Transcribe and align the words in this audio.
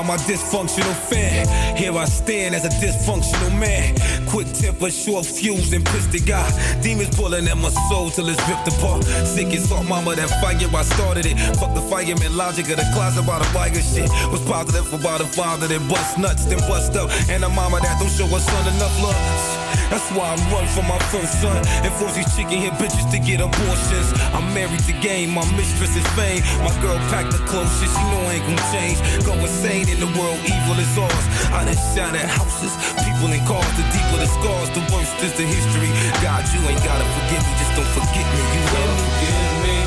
my 0.10 0.18
dysfunctional 0.26 0.96
fan. 1.08 1.46
Here 1.78 1.96
I 1.96 2.06
stand 2.06 2.56
as 2.56 2.66
a 2.66 2.70
dysfunctional 2.82 3.54
man. 3.60 3.94
Quick 4.26 4.48
temper, 4.54 4.90
short 4.90 5.24
fuse, 5.24 5.72
and 5.72 5.86
pissed 5.86 6.12
the 6.12 6.20
guy. 6.20 6.50
Demons 6.82 7.16
pulling 7.16 7.48
at 7.48 7.58
my 7.58 7.70
soul 7.90 8.10
till 8.10 8.28
it's 8.28 8.42
ripped 8.50 8.68
apart. 8.68 9.04
Sick 9.04 9.54
as 9.54 9.70
fuck, 9.70 9.88
mama, 9.88 10.16
that 10.16 10.30
fire, 10.42 10.58
I 10.58 10.82
started 10.82 11.28
it. 11.28 11.38
Fuck 11.58 11.76
the 11.76 11.82
fireman 11.82 12.36
logic 12.36 12.70
of 12.72 12.78
the 12.78 12.90
closet 12.92 13.22
by 13.28 13.38
the 13.38 13.50
wire 13.54 13.70
shit. 13.76 14.10
Was 14.32 14.42
positive 14.50 14.92
about 14.92 15.20
the 15.20 15.28
father 15.28 15.68
that 15.68 15.88
bust 15.88 16.18
nuts, 16.18 16.46
then 16.46 16.58
bust 16.66 16.96
up. 16.96 17.12
And 17.30 17.44
a 17.44 17.50
mama 17.50 17.80
that 17.80 18.00
don't 18.00 18.10
show 18.10 18.26
her 18.26 18.40
son 18.40 18.74
enough 18.74 19.04
love. 19.04 19.59
That's 19.90 20.10
why 20.12 20.34
I 20.34 20.36
run 20.52 20.66
for 20.72 20.84
my 20.84 21.00
first 21.12 21.42
son 21.42 21.58
and 21.84 21.92
force 22.00 22.16
these 22.16 22.30
chicken 22.36 22.60
hit 22.60 22.74
bitches 22.82 23.10
to 23.12 23.20
get 23.20 23.42
abortions. 23.42 24.10
I'm 24.34 24.46
married 24.54 24.84
to 24.90 24.94
game, 25.02 25.32
my 25.32 25.46
mistress 25.56 25.96
is 25.96 26.08
fame. 26.18 26.42
My 26.64 26.74
girl 26.82 26.98
packed 27.10 27.32
the 27.32 27.42
clothes, 27.50 27.72
shit, 27.80 27.90
she 27.90 28.04
know 28.12 28.22
I 28.28 28.40
ain't 28.40 28.46
gon' 28.46 28.64
change. 28.74 28.98
Go 29.26 29.34
insane 29.38 29.88
in 29.90 30.00
the 30.00 30.12
world, 30.18 30.40
evil 30.44 30.78
is 30.78 30.94
ours. 30.98 31.26
I 31.54 31.66
done 31.66 31.80
shot 31.94 32.14
at 32.16 32.30
houses, 32.30 32.74
people 33.04 33.30
in 33.32 33.42
cars. 33.46 33.70
The 33.78 33.86
deeper 33.94 34.20
the 34.20 34.30
scars, 34.30 34.70
the 34.78 34.84
worse 34.94 35.12
is 35.24 35.34
the 35.38 35.46
history. 35.46 35.92
God, 36.22 36.44
you 36.54 36.60
ain't 36.68 36.84
gotta 36.84 37.06
forgive 37.06 37.44
me, 37.46 37.52
just 37.60 37.74
don't 37.78 37.92
forget 37.98 38.26
me. 38.26 38.42
You 38.54 38.64
will 38.74 38.96
forgive 39.06 39.50
me 39.66 39.78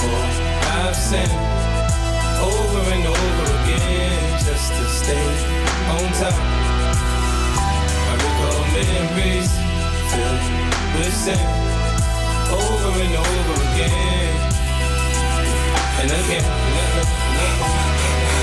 for 0.00 0.20
I've 0.72 0.96
sinned 0.96 1.30
over 2.40 2.80
and 2.90 3.06
over 3.06 3.44
again 3.62 4.38
just 4.40 4.72
to 4.72 4.84
stay 4.88 5.26
on 5.90 6.12
top. 6.14 6.61
I 8.42 8.54
memories 8.74 9.50
filled 10.10 10.44
with 10.98 11.14
sin 11.14 11.42
over 12.50 12.92
and 13.04 13.14
over 13.16 13.54
again 13.68 14.22
and 16.02 16.10
again. 16.10 16.44
And 16.44 17.58
again. 17.60 17.81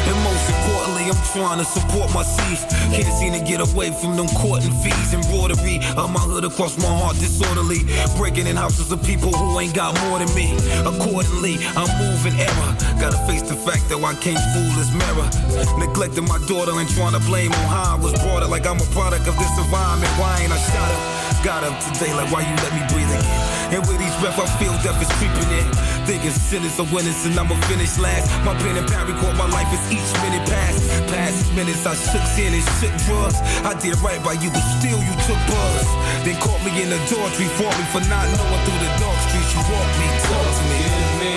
And 0.09 0.17
most 0.25 0.49
importantly, 0.49 1.05
I'm 1.05 1.21
trying 1.37 1.59
to 1.61 1.65
support 1.65 2.09
my 2.13 2.23
seeds. 2.23 2.65
Can't 2.89 3.13
seem 3.13 3.33
to 3.37 3.43
get 3.45 3.61
away 3.61 3.93
from 3.93 4.17
them 4.17 4.25
court 4.33 4.65
and 4.65 4.73
fees. 4.81 5.13
Embroidery 5.13 5.77
of 5.93 6.09
my 6.09 6.19
hood 6.19 6.45
across 6.49 6.81
my 6.81 6.89
heart, 6.89 7.13
disorderly. 7.21 7.85
Breaking 8.17 8.47
in 8.47 8.57
houses 8.57 8.91
of 8.91 9.03
people 9.05 9.29
who 9.29 9.59
ain't 9.59 9.75
got 9.75 9.93
more 10.09 10.17
than 10.17 10.33
me. 10.33 10.57
Accordingly, 10.81 11.61
I'm 11.77 11.89
moving 12.01 12.33
error. 12.41 12.71
Gotta 12.97 13.21
face 13.29 13.45
the 13.45 13.53
fact 13.53 13.85
that 13.93 14.01
I 14.01 14.13
can't 14.17 14.41
fool 14.49 14.71
this 14.73 14.89
mirror. 14.97 15.29
Neglecting 15.77 16.25
my 16.25 16.41
daughter 16.49 16.73
and 16.73 16.89
trying 16.89 17.13
to 17.13 17.21
blame 17.29 17.53
on 17.53 17.65
how 17.69 17.93
I 17.93 18.01
was 18.01 18.13
brought 18.25 18.41
up 18.41 18.49
like 18.49 18.65
I'm 18.65 18.81
a 18.81 18.89
product 18.89 19.29
of 19.29 19.37
this 19.37 19.53
environment. 19.61 20.09
Why 20.17 20.41
ain't 20.41 20.51
I 20.51 20.57
shot 20.57 20.89
up? 20.89 21.19
Got 21.45 21.63
up 21.63 21.77
today, 21.85 22.11
like 22.17 22.33
why 22.33 22.41
you 22.41 22.55
let 22.65 22.73
me 22.73 22.81
breathe 22.89 23.13
again? 23.13 23.77
And 23.77 23.85
with 23.85 24.01
each 24.01 24.17
breath, 24.19 24.41
I 24.41 24.49
feel 24.57 24.73
death 24.81 24.97
is 24.97 25.07
creeping 25.21 25.53
in. 25.53 25.69
Thinking 26.09 26.33
sinners 26.33 26.73
are 26.81 26.89
winners 26.89 27.21
and 27.29 27.37
I'ma 27.37 27.53
finish 27.69 27.93
last. 28.01 28.33
My 28.41 28.57
pen 28.57 28.73
and 28.81 28.87
pad 28.89 29.05
record 29.05 29.37
my 29.37 29.45
life 29.45 29.69
as 29.69 29.85
each 29.93 30.09
minute 30.25 30.41
passed. 30.49 30.81
Past 31.05 31.53
minutes, 31.53 31.85
I 31.85 31.93
shook 31.93 32.25
sin 32.33 32.49
and 32.49 32.65
shook 32.81 32.89
drugs. 33.05 33.37
I 33.61 33.77
did 33.77 33.93
right 34.01 34.17
by 34.25 34.33
you, 34.41 34.49
but 34.49 34.65
still 34.81 34.97
you 34.97 35.13
took 35.29 35.37
buzz. 35.45 35.85
Then 36.25 36.33
caught 36.41 36.57
me 36.65 36.73
in 36.81 36.89
the 36.89 36.97
adultery, 36.97 37.45
fought 37.61 37.77
me 37.77 37.85
for 37.93 38.01
not 38.09 38.25
knowing 38.25 38.61
through 38.65 38.81
the 38.81 38.89
dark 38.97 39.19
streets. 39.29 39.53
You 39.53 39.61
walked 39.69 39.95
me, 40.01 40.07
talk 40.25 40.49
to 40.49 40.63
me. 40.65 40.81
Me 41.21 41.33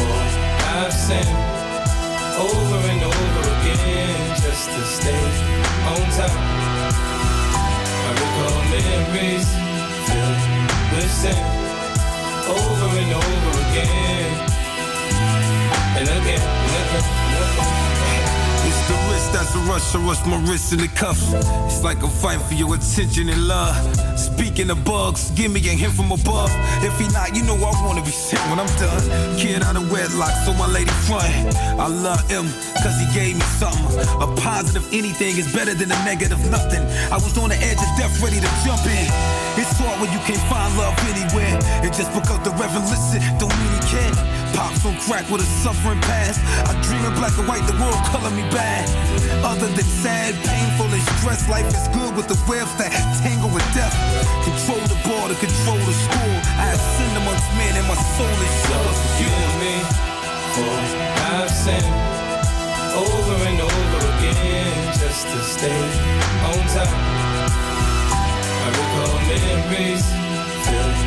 for 0.00 0.16
I've 0.72 0.88
sinned 0.88 1.28
over 2.40 2.80
and 2.96 3.02
over 3.04 3.44
again 3.60 4.16
just 4.40 4.72
to 4.72 4.80
stay 4.88 5.20
on 5.92 6.00
top. 6.16 6.32
I 7.92 8.10
recall 8.16 8.56
memories 8.72 9.52
filled 10.08 10.40
with 10.96 11.12
sin 11.12 11.71
over 12.48 12.98
and 12.98 13.12
over 13.12 13.50
again 13.68 14.52
and 15.98 16.08
again 16.08 16.42
and 16.42 16.84
again. 16.88 17.02
And 17.34 17.58
again. 17.58 18.01
It's 18.64 18.88
the 18.88 18.94
wrist 19.10 19.32
that's 19.32 19.54
a 19.54 19.58
rush, 19.70 19.94
I 19.94 19.98
rush 20.06 20.24
my 20.26 20.38
wrist 20.48 20.72
in 20.72 20.78
the 20.78 20.88
cuffs. 20.88 21.32
It's 21.66 21.82
like 21.82 22.02
a 22.02 22.08
fight 22.08 22.40
for 22.42 22.54
your 22.54 22.74
attention 22.74 23.28
and 23.28 23.48
love. 23.48 23.74
Speaking 24.18 24.70
of 24.70 24.84
bugs, 24.84 25.30
give 25.32 25.50
me 25.52 25.60
a 25.68 25.74
hint 25.74 25.94
from 25.94 26.12
above. 26.12 26.50
If 26.82 26.98
he 26.98 27.08
not, 27.08 27.34
you 27.34 27.42
know 27.42 27.56
I 27.56 27.72
wanna 27.84 28.02
be 28.02 28.10
sick 28.10 28.38
when 28.50 28.60
I'm 28.60 28.70
done. 28.78 29.02
Kid 29.38 29.62
out 29.62 29.76
of 29.76 29.90
wedlock, 29.90 30.32
so 30.44 30.52
my 30.54 30.66
lady 30.66 30.94
front. 31.06 31.30
I 31.78 31.86
love 31.88 32.22
him, 32.30 32.46
cause 32.82 32.96
he 33.02 33.06
gave 33.14 33.34
me 33.36 33.46
something. 33.58 33.98
A 34.22 34.28
positive 34.40 34.86
anything 34.92 35.36
is 35.36 35.52
better 35.52 35.74
than 35.74 35.90
a 35.90 35.98
negative 36.04 36.40
nothing. 36.50 36.82
I 37.10 37.16
was 37.16 37.36
on 37.38 37.50
the 37.50 37.58
edge 37.58 37.82
of 37.82 37.90
death, 37.98 38.14
ready 38.22 38.38
to 38.40 38.50
jump 38.64 38.84
in. 38.86 39.06
It's 39.58 39.76
hard 39.78 40.00
when 40.00 40.10
you 40.12 40.20
can't 40.24 40.42
find 40.48 40.70
love 40.78 40.96
anywhere. 41.10 41.58
And 41.82 41.92
just 41.92 42.12
because 42.14 42.40
the 42.46 42.50
reverend 42.56 42.88
listen, 42.88 43.20
don't 43.38 43.52
mean 43.58 43.72
he 43.74 43.80
can. 43.90 44.31
Pops 44.62 44.86
on 44.86 44.94
crack 45.02 45.26
with 45.28 45.42
a 45.42 45.50
suffering 45.58 45.98
past. 46.06 46.38
I 46.70 46.70
dream 46.86 47.02
in 47.02 47.10
black 47.18 47.34
and 47.34 47.48
white, 47.50 47.66
the 47.66 47.74
world 47.82 47.98
color 48.14 48.30
me 48.30 48.46
bad. 48.54 48.86
Other 49.42 49.66
than 49.66 49.82
sad, 49.82 50.38
painful, 50.38 50.86
and 50.86 51.02
stress, 51.18 51.50
life 51.50 51.66
is 51.66 51.90
good 51.90 52.14
with 52.14 52.30
the 52.30 52.38
webs 52.46 52.70
that 52.78 52.94
tangle 53.26 53.50
with 53.50 53.66
death. 53.74 53.90
Control 54.46 54.78
the 54.86 54.94
border, 55.02 55.34
control 55.34 55.82
the 55.82 55.96
school. 56.06 56.34
I 56.62 56.70
have 56.70 56.78
sinned 56.78 57.16
amongst 57.18 57.50
men, 57.58 57.74
and 57.74 57.86
my 57.90 57.98
soul 58.14 58.30
is 58.38 58.54
yours. 58.70 58.98
Forgive 59.02 59.50
me 59.58 59.74
for 60.54 60.78
I've 61.26 61.50
sinned 61.50 61.90
over 62.94 63.34
and 63.42 63.58
over 63.66 64.00
again 64.14 64.94
just 64.94 65.26
to 65.26 65.38
stay 65.42 65.82
on 66.54 66.62
top. 66.70 66.86
I 68.62 68.68
recall 68.78 69.10
memories 69.26 70.06
filled 70.62 70.98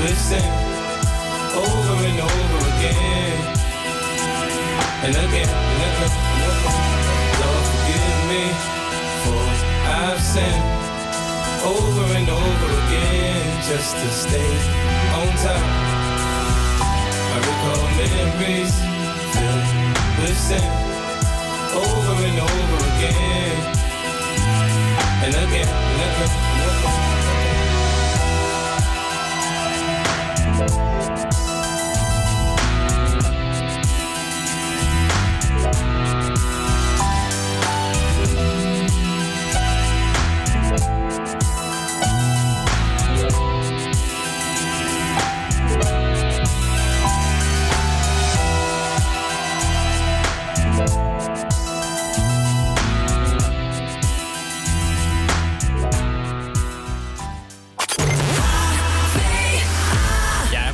with 0.00 0.16
sin 0.16 0.72
over 1.52 2.06
and 2.08 2.20
over 2.20 2.56
again 2.56 2.71
and 2.71 2.71
again 2.82 3.38
and 5.04 5.14
again. 5.14 5.48
And 5.48 5.82
again. 5.86 6.12
Lord, 7.40 7.64
forgive 7.70 8.06
me 8.30 8.44
for 9.22 9.42
I've 9.86 10.20
sinned 10.20 10.66
over 11.62 12.04
and 12.18 12.28
over 12.28 12.70
again 12.82 13.46
just 13.70 13.94
to 13.94 14.08
stay 14.10 14.50
on 15.14 15.28
top. 15.44 15.62
I 17.30 17.38
recall 17.46 17.86
memories 18.02 18.74
filled 19.32 19.68
with 20.20 20.38
sin 20.38 20.66
over 21.72 22.14
and 22.28 22.38
over 22.40 22.78
again 22.92 23.58
and 25.24 25.34
again 25.34 25.68
and 25.68 26.00
again. 26.10 26.32
And 30.44 30.70
again. 30.70 30.91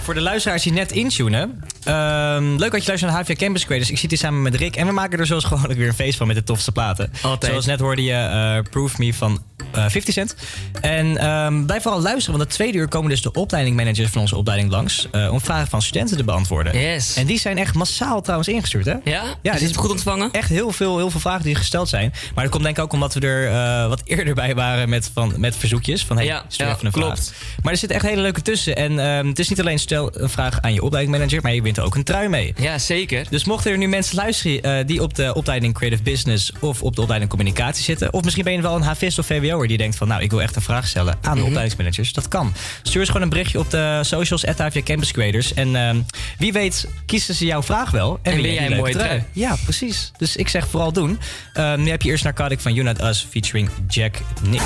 Voor 0.09 0.17
de 0.17 0.23
luisteraars 0.23 0.63
die 0.63 0.73
net 0.73 0.93
intunen. 0.93 1.61
Ehm, 1.89 2.57
leuk 2.57 2.71
dat 2.71 2.81
je 2.83 2.87
luistert 2.89 3.13
naar 3.13 3.21
HVA 3.23 3.35
Campus 3.35 3.65
Creators. 3.65 3.91
Ik 3.91 3.99
zit 3.99 4.11
hier 4.11 4.19
samen 4.19 4.43
met 4.43 4.55
Rick 4.55 4.77
en 4.77 4.87
we 4.87 4.93
maken 4.93 5.19
er 5.19 5.27
zoals 5.27 5.45
gewoonlijk 5.45 5.79
weer 5.79 5.89
een 5.89 5.95
feest 5.95 6.19
van 6.19 6.27
met 6.27 6.37
de 6.37 6.43
tofste 6.45 6.73
platen. 6.73 7.13
Altijd. 7.23 7.51
Zoals 7.51 7.67
net 7.67 7.81
hoorde 7.81 8.03
je 8.05 8.13
eh, 8.15 8.71
Proof 8.71 8.99
Me 8.99 9.15
van 9.15 9.43
eh 9.73 9.85
50 9.89 10.15
Cent. 10.15 10.35
En 10.81 11.17
ehm, 11.17 11.65
blijf 11.67 11.83
vooral 11.83 12.01
luisteren, 12.01 12.39
want 12.39 12.49
het 12.49 12.59
tweede 12.59 12.79
uur 12.79 12.89
komen 12.89 13.11
dus 13.11 13.23
de 13.23 13.33
opleidingmanagers 13.33 14.11
van 14.11 14.21
onze 14.21 14.37
opleiding 14.37 14.71
langs... 14.71 15.09
eh, 15.11 15.33
om 15.33 15.41
vragen 15.41 15.67
van 15.69 15.83
studenten 15.83 16.17
te 16.17 16.25
beantwoorden. 16.25 16.79
Yes. 16.81 17.17
En 17.17 17.27
die 17.27 17.39
zijn 17.39 17.59
echt 17.59 17.75
massaal 17.75 18.21
trouwens 18.21 18.49
ingestuurd, 18.49 18.85
hè? 18.87 18.95
Ja? 19.05 19.23
Ja, 19.43 19.55
Is 19.55 19.61
dit 19.61 19.77
goed 19.77 19.91
ontvangen? 19.91 20.31
Echt 20.33 20.49
heel 20.49 20.73
veel, 20.73 20.97
heel 20.97 21.11
veel 21.11 21.21
vragen 21.21 21.45
die 21.45 21.55
gesteld 21.55 21.89
zijn. 21.89 22.13
Maar 22.35 22.43
dat 22.45 22.53
komt 22.53 22.65
denk 22.65 22.77
ik 22.77 22.83
ook 22.83 22.93
omdat 22.93 23.15
we 23.15 23.21
er 23.21 23.89
wat 23.89 24.01
eerder 24.05 24.35
bij 24.35 24.55
waren 24.55 24.89
met, 24.89 25.11
van, 25.15 25.35
met 25.37 25.57
verzoekjes. 25.57 26.05
Van 26.05 26.17
hey, 26.17 26.27
Ja, 26.27 26.45
stuur 26.49 26.67
ja, 26.67 26.73
even 26.73 26.87
een 26.87 26.93
klopt. 26.93 27.33
vraag. 27.35 27.57
Maar 27.63 27.73
er 27.73 27.79
zit 27.79 27.91
echt 27.91 28.05
hele 28.05 28.21
leuke 28.23 28.43
tussen. 28.43 28.77
En 28.77 28.99
ehm, 28.99 29.27
het 29.27 29.39
is 29.39 29.49
niet 29.49 29.61
alleen 29.61 29.79
stel 29.79 30.11
een 30.21 30.29
vraag 30.31 30.61
aan 30.61 30.73
je 30.73 30.83
opleidingmanager, 30.83 31.43
maar 31.43 31.55
je 31.55 31.63
wint 31.63 31.78
ook 31.85 31.95
een 31.95 32.05
trui 32.05 32.29
mee. 32.29 32.55
Ja, 32.57 32.79
zeker. 32.79 33.27
Dus 33.31 33.45
mochten 33.45 33.71
er 33.73 33.79
nu 33.79 33.89
mensen 33.89 34.17
luisteren 34.17 34.63
eh, 34.63 34.87
die 34.87 35.03
op 35.03 35.15
de 35.15 35.35
opleiding 35.35 35.75
Creative 35.75 36.03
Business 36.03 36.53
of 36.61 36.83
op 36.83 36.95
de 36.97 37.01
opleiding 37.01 37.31
Communicatie 37.31 37.85
zitten, 37.85 38.13
of 38.13 38.23
misschien 38.23 38.45
ben 38.45 38.53
je 38.53 38.61
wel 38.61 38.75
een 38.77 38.83
HVS 38.83 39.19
of 39.19 39.27
VWO'er 39.27 39.69
die 39.69 39.77
denkt 39.77 39.97
van 39.97 40.09
nou, 40.09 40.23
ik 40.23 40.31
wil 40.31 40.43
echt 40.43 40.57
een 40.57 40.63
vraag 40.63 40.87
stellen 40.89 41.15
aan 41.23 41.31
de 41.33 41.39
Mhm. 41.39 41.47
opleidingsmanagers, 41.47 42.13
dat 42.13 42.29
kan. 42.29 42.53
Stuur 42.83 43.01
eens 43.01 43.07
gewoon 43.11 43.23
een 43.23 43.29
berichtje 43.29 43.59
op 43.59 43.71
de 43.71 44.01
socials 44.05 44.47
at 44.47 44.59
HVA 44.59 44.83
Campus 44.83 45.13
Creators 45.13 45.55
en 45.55 45.77
ehm, 45.77 45.97
wie 46.39 46.53
weet 46.53 46.89
kiezen 47.07 47.35
ze 47.35 47.45
jouw 47.47 47.63
vraag 47.63 47.91
wel. 47.91 48.19
En 48.23 48.33
win 48.35 48.43
je 48.43 48.53
jij 48.53 48.71
een 48.71 48.77
mooie 48.77 48.93
trui. 48.93 49.23
Ja, 49.33 49.57
precies. 49.65 50.13
Dus 50.19 50.37
ik 50.37 50.49
zeg 50.49 50.69
vooral 50.69 50.93
doen. 50.93 51.19
Ehm, 51.53 51.83
nu 51.83 51.91
heb 51.91 52.03
je 52.03 52.09
eerst 52.11 52.25
Narcotic 52.25 52.61
van 52.61 52.85
Not 52.85 53.03
Us 53.03 53.27
featuring 53.31 53.71
Jack 53.89 54.17
Nick. 54.43 54.61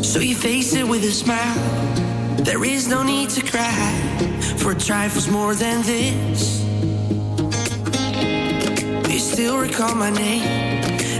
So 0.00 0.20
you 0.20 0.34
face 0.34 0.78
it 0.78 0.86
with 0.88 1.04
a 1.04 1.12
smile. 1.12 2.05
There 2.46 2.64
is 2.64 2.86
no 2.86 3.02
need 3.02 3.30
to 3.30 3.42
cry 3.42 3.74
for 4.58 4.72
trifles 4.72 5.28
more 5.28 5.56
than 5.56 5.82
this. 5.82 6.62
You 9.10 9.18
still 9.18 9.58
recall 9.58 9.96
my 9.96 10.10
name 10.10 10.44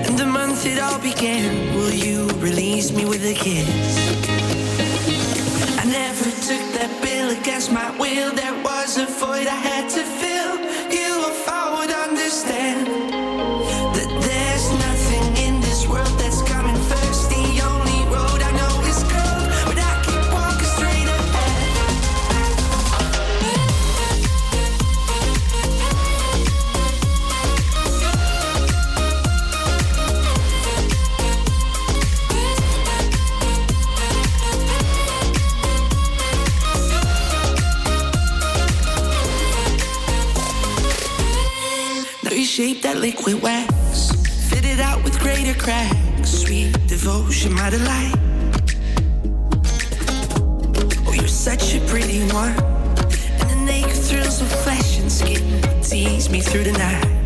and 0.06 0.16
the 0.16 0.24
month 0.24 0.64
it 0.66 0.78
all 0.78 1.00
began. 1.00 1.74
Will 1.74 1.92
you 1.92 2.28
release 2.38 2.92
me 2.92 3.04
with 3.06 3.24
a 3.24 3.34
kiss? 3.34 3.66
I 5.80 5.84
never 5.86 6.30
took 6.48 6.64
that 6.78 6.92
bill 7.02 7.30
against 7.36 7.72
my 7.72 7.90
will. 7.98 8.32
There 8.32 8.62
was 8.62 8.96
a 8.96 9.06
void 9.06 9.48
I 9.48 9.58
had 9.70 9.90
to 9.96 10.04
fill. 10.20 10.58
You, 10.94 11.12
if 11.32 11.48
I 11.48 11.76
would 11.76 11.90
understand 11.90 13.05
liquid 43.26 43.42
wax, 43.42 44.12
fit 44.48 44.64
it 44.64 44.78
out 44.78 45.02
with 45.02 45.18
greater 45.18 45.58
cracks. 45.58 46.30
Sweet 46.30 46.72
devotion, 46.86 47.52
my 47.52 47.70
delight. 47.70 48.14
Oh, 51.06 51.12
you're 51.12 51.26
such 51.26 51.74
a 51.74 51.80
pretty 51.86 52.20
one, 52.32 52.52
and 52.52 53.50
the 53.50 53.62
naked 53.64 53.96
thrills 53.96 54.40
of 54.40 54.48
flesh 54.62 55.00
and 55.00 55.10
skin 55.10 55.82
tease 55.82 56.30
me 56.30 56.40
through 56.40 56.64
the 56.64 56.72
night. 56.72 57.25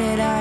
It. 0.00 0.20
I 0.20 0.37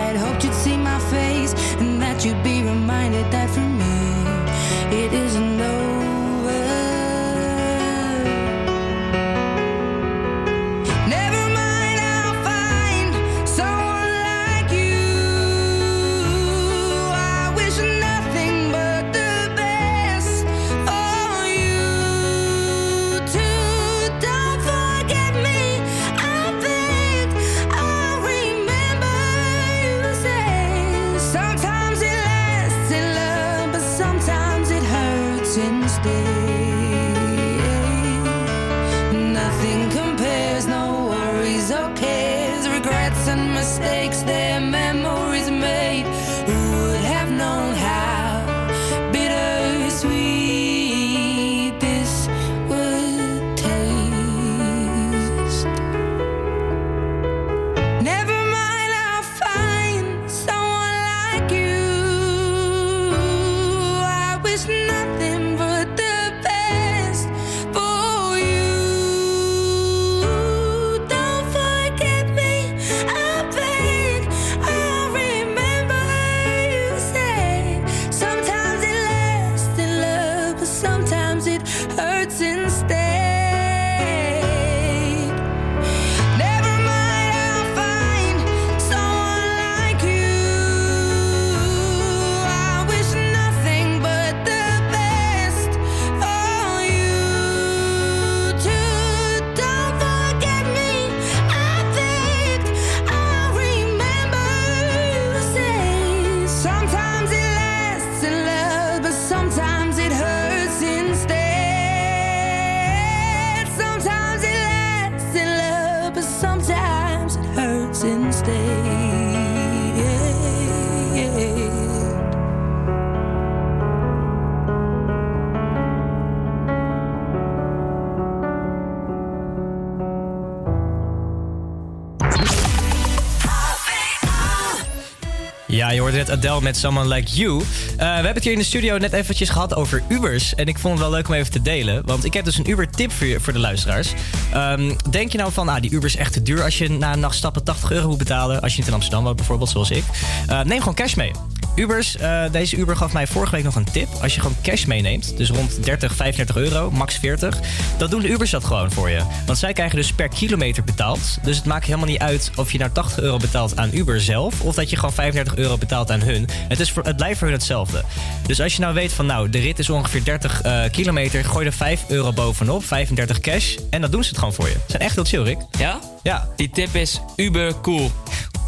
met 136.68 136.78
Someone 136.78 137.08
Like 137.08 137.36
You. 137.36 137.60
Eh, 137.60 137.64
we 137.98 138.04
hebben 138.04 138.34
het 138.34 138.44
hier 138.44 138.54
in 138.54 138.60
de 138.60 138.66
studio 138.66 138.98
net 138.98 139.14
eventjes 139.14 139.50
gehad 139.50 139.76
over 139.76 140.04
Ubers. 140.08 140.56
En 140.56 140.68
ik 140.68 140.80
vond 140.80 140.94
het 140.94 141.04
wel 141.04 141.12
leuk 141.12 141.28
om 141.28 141.34
even 141.34 141.52
te 141.52 141.62
delen. 141.62 142.06
Want 142.06 142.26
ik 142.26 142.34
heb 142.34 142.46
dus 142.46 142.58
een 142.58 142.70
Uber-tip 142.70 143.12
voor, 143.12 143.42
voor 143.42 143.54
de 143.54 143.60
luisteraars. 143.60 144.14
Ehm, 144.54 144.94
denk 145.10 145.32
je 145.32 145.38
nou 145.38 145.52
van, 145.52 145.70
ah, 145.70 145.82
die 145.82 145.92
Uber 145.92 146.10
is 146.10 146.16
echt 146.16 146.34
te 146.34 146.42
duur 146.42 146.64
als 146.64 146.78
je 146.78 146.90
na 146.90 147.14
een 147.14 147.20
nacht 147.20 147.36
stappen 147.36 147.64
80 147.64 147.92
euro 147.92 148.08
moet 148.08 148.18
betalen. 148.18 148.62
Als 148.62 148.72
je 148.72 148.78
niet 148.78 148.88
in 148.88 148.94
Amsterdam 148.94 149.24
woont 149.24 149.36
bijvoorbeeld, 149.36 149.70
zoals 149.70 149.92
ik. 149.92 150.04
Eh, 150.48 150.62
neem 150.62 150.80
gewoon 150.80 150.96
cash 150.96 151.14
mee. 151.16 151.32
Ubers, 151.78 152.18
eh, 152.18 152.44
deze 152.52 152.76
Uber 152.76 152.98
gaf 152.98 153.14
mij 153.14 153.28
vorige 153.28 153.56
week 153.56 153.64
nog 153.64 153.76
een 153.76 153.92
tip. 153.92 154.08
Als 154.22 154.36
je 154.36 154.42
gewoon 154.42 154.58
cash 154.62 154.86
meeneemt, 154.86 155.38
dus 155.38 155.50
rond 155.50 155.84
30, 155.84 156.16
35 156.16 156.56
euro, 156.56 156.92
max 156.92 157.18
40, 157.18 157.60
dan 157.98 158.10
doen 158.10 158.22
de 158.22 158.30
Ubers 158.30 158.52
dat 158.52 158.64
gewoon 158.64 158.92
voor 158.92 159.10
je. 159.10 159.22
Want 159.46 159.58
zij 159.58 159.74
krijgen 159.74 159.96
dus 159.96 160.14
per 160.14 160.28
kilometer 160.28 160.84
betaald. 160.84 161.38
Dus 161.44 161.56
het 161.56 161.66
maakt 161.66 161.86
helemaal 161.86 162.08
niet 162.08 162.20
uit 162.20 162.52
of 162.56 162.72
je 162.72 162.78
nou 162.78 162.92
80 162.92 163.20
euro 163.20 163.38
betaalt 163.38 163.78
aan 163.78 163.90
Uber 163.94 164.22
zelf, 164.22 164.62
of 164.62 164.76
dat 164.76 164.90
je 164.90 164.96
gewoon 164.96 165.14
35 165.14 165.56
euro 165.56 165.78
betaalt 165.78 166.12
aan 166.12 166.22
hun. 166.22 166.48
Het, 166.68 166.80
is 166.80 166.92
voor, 166.92 167.04
het 167.04 167.16
blijft 167.16 167.38
voor 167.38 167.48
hun 167.48 167.58
hetzelfde. 167.58 168.04
Dus 168.46 168.62
als 168.62 168.74
je 168.76 168.82
nou 168.82 168.94
weet 168.94 169.14
van, 169.14 169.26
nou, 169.26 169.50
de 169.50 169.60
rit 169.60 169.80
is 169.80 169.90
ongeveer 169.90 170.24
30 170.24 170.62
eh, 170.62 170.84
kilometer, 170.92 171.46
gooi 171.46 171.66
er 171.66 171.74
5 171.74 172.04
euro 172.08 172.34
bovenop, 172.34 172.86
35 172.86 173.40
cash, 173.40 173.76
en 173.90 174.02
dan 174.02 174.12
doen 174.12 174.24
ze 174.24 174.30
het 174.30 174.38
gewoon 174.38 174.54
voor 174.54 174.68
je. 174.68 174.74
Ze 174.74 174.80
zijn 174.88 175.02
echt 175.02 175.16
heel 175.16 175.26
chill, 175.26 175.44
Rick. 175.44 175.58
Ja? 175.80 176.00
Ja. 176.24 176.48
Die 176.56 176.70
tip 176.70 176.96
is 176.96 177.20
uber 177.36 177.82
cool. 177.82 178.12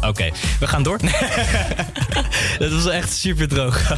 Oké, 0.00 0.30
we 0.60 0.66
gaan 0.66 0.82
door. 0.82 0.98
dat 2.58 2.72
was 2.72 2.86
echt 2.88 3.12
super 3.16 3.48
droog. 3.48 3.96